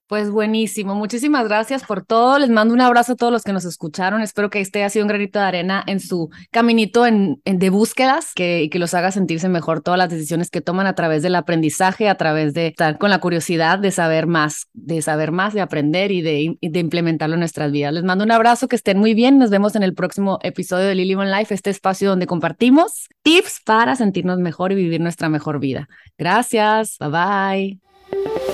Pues 0.07 0.29
buenísimo, 0.29 0.95
muchísimas 0.95 1.45
gracias 1.47 1.85
por 1.85 2.05
todo. 2.05 2.37
Les 2.37 2.49
mando 2.49 2.73
un 2.73 2.81
abrazo 2.81 3.13
a 3.13 3.15
todos 3.15 3.31
los 3.31 3.43
que 3.43 3.53
nos 3.53 3.63
escucharon. 3.63 4.21
Espero 4.21 4.49
que 4.49 4.59
este 4.59 4.79
haya 4.79 4.89
sido 4.89 5.05
un 5.05 5.07
granito 5.07 5.39
de 5.39 5.45
arena 5.45 5.81
en 5.87 6.01
su 6.01 6.29
caminito 6.51 7.05
en, 7.05 7.41
de 7.45 7.69
búsquedas, 7.69 8.33
que, 8.35 8.67
que, 8.69 8.79
los 8.79 8.93
haga 8.93 9.11
sentirse 9.11 9.47
mejor 9.47 9.81
todas 9.81 9.97
las 9.97 10.09
decisiones 10.09 10.49
que 10.49 10.59
toman 10.59 10.87
a 10.87 10.93
través 10.93 11.23
del 11.23 11.35
aprendizaje, 11.35 12.09
a 12.09 12.15
través 12.15 12.53
de 12.53 12.67
estar 12.67 12.97
con 12.97 13.11
la 13.11 13.19
curiosidad 13.19 13.79
de 13.79 13.91
saber 13.91 14.27
más, 14.27 14.67
de 14.73 15.01
saber 15.01 15.31
más, 15.31 15.53
de 15.53 15.61
aprender 15.61 16.11
y 16.11 16.21
de, 16.21 16.57
de 16.61 16.79
implementarlo 16.79 17.35
en 17.35 17.39
nuestras 17.39 17.71
vidas. 17.71 17.93
Les 17.93 18.03
mando 18.03 18.25
un 18.25 18.31
abrazo, 18.31 18.67
que 18.67 18.75
estén 18.75 18.99
muy 18.99 19.13
bien. 19.13 19.39
Nos 19.39 19.51
vemos 19.51 19.75
en 19.75 19.83
el 19.83 19.93
próximo 19.93 20.37
episodio 20.43 20.85
de 20.85 20.95
Lily 20.95 21.15
One 21.15 21.31
Life, 21.31 21.53
este 21.53 21.69
espacio 21.69 22.09
donde 22.09 22.27
compartimos 22.27 23.07
tips 23.23 23.61
para 23.65 23.95
sentirnos 23.95 24.37
mejor 24.39 24.73
y 24.73 24.75
vivir 24.75 24.99
nuestra 24.99 25.29
mejor 25.29 25.59
vida. 25.59 25.87
Gracias, 26.17 26.97
bye 26.99 27.09
bye. 27.09 28.52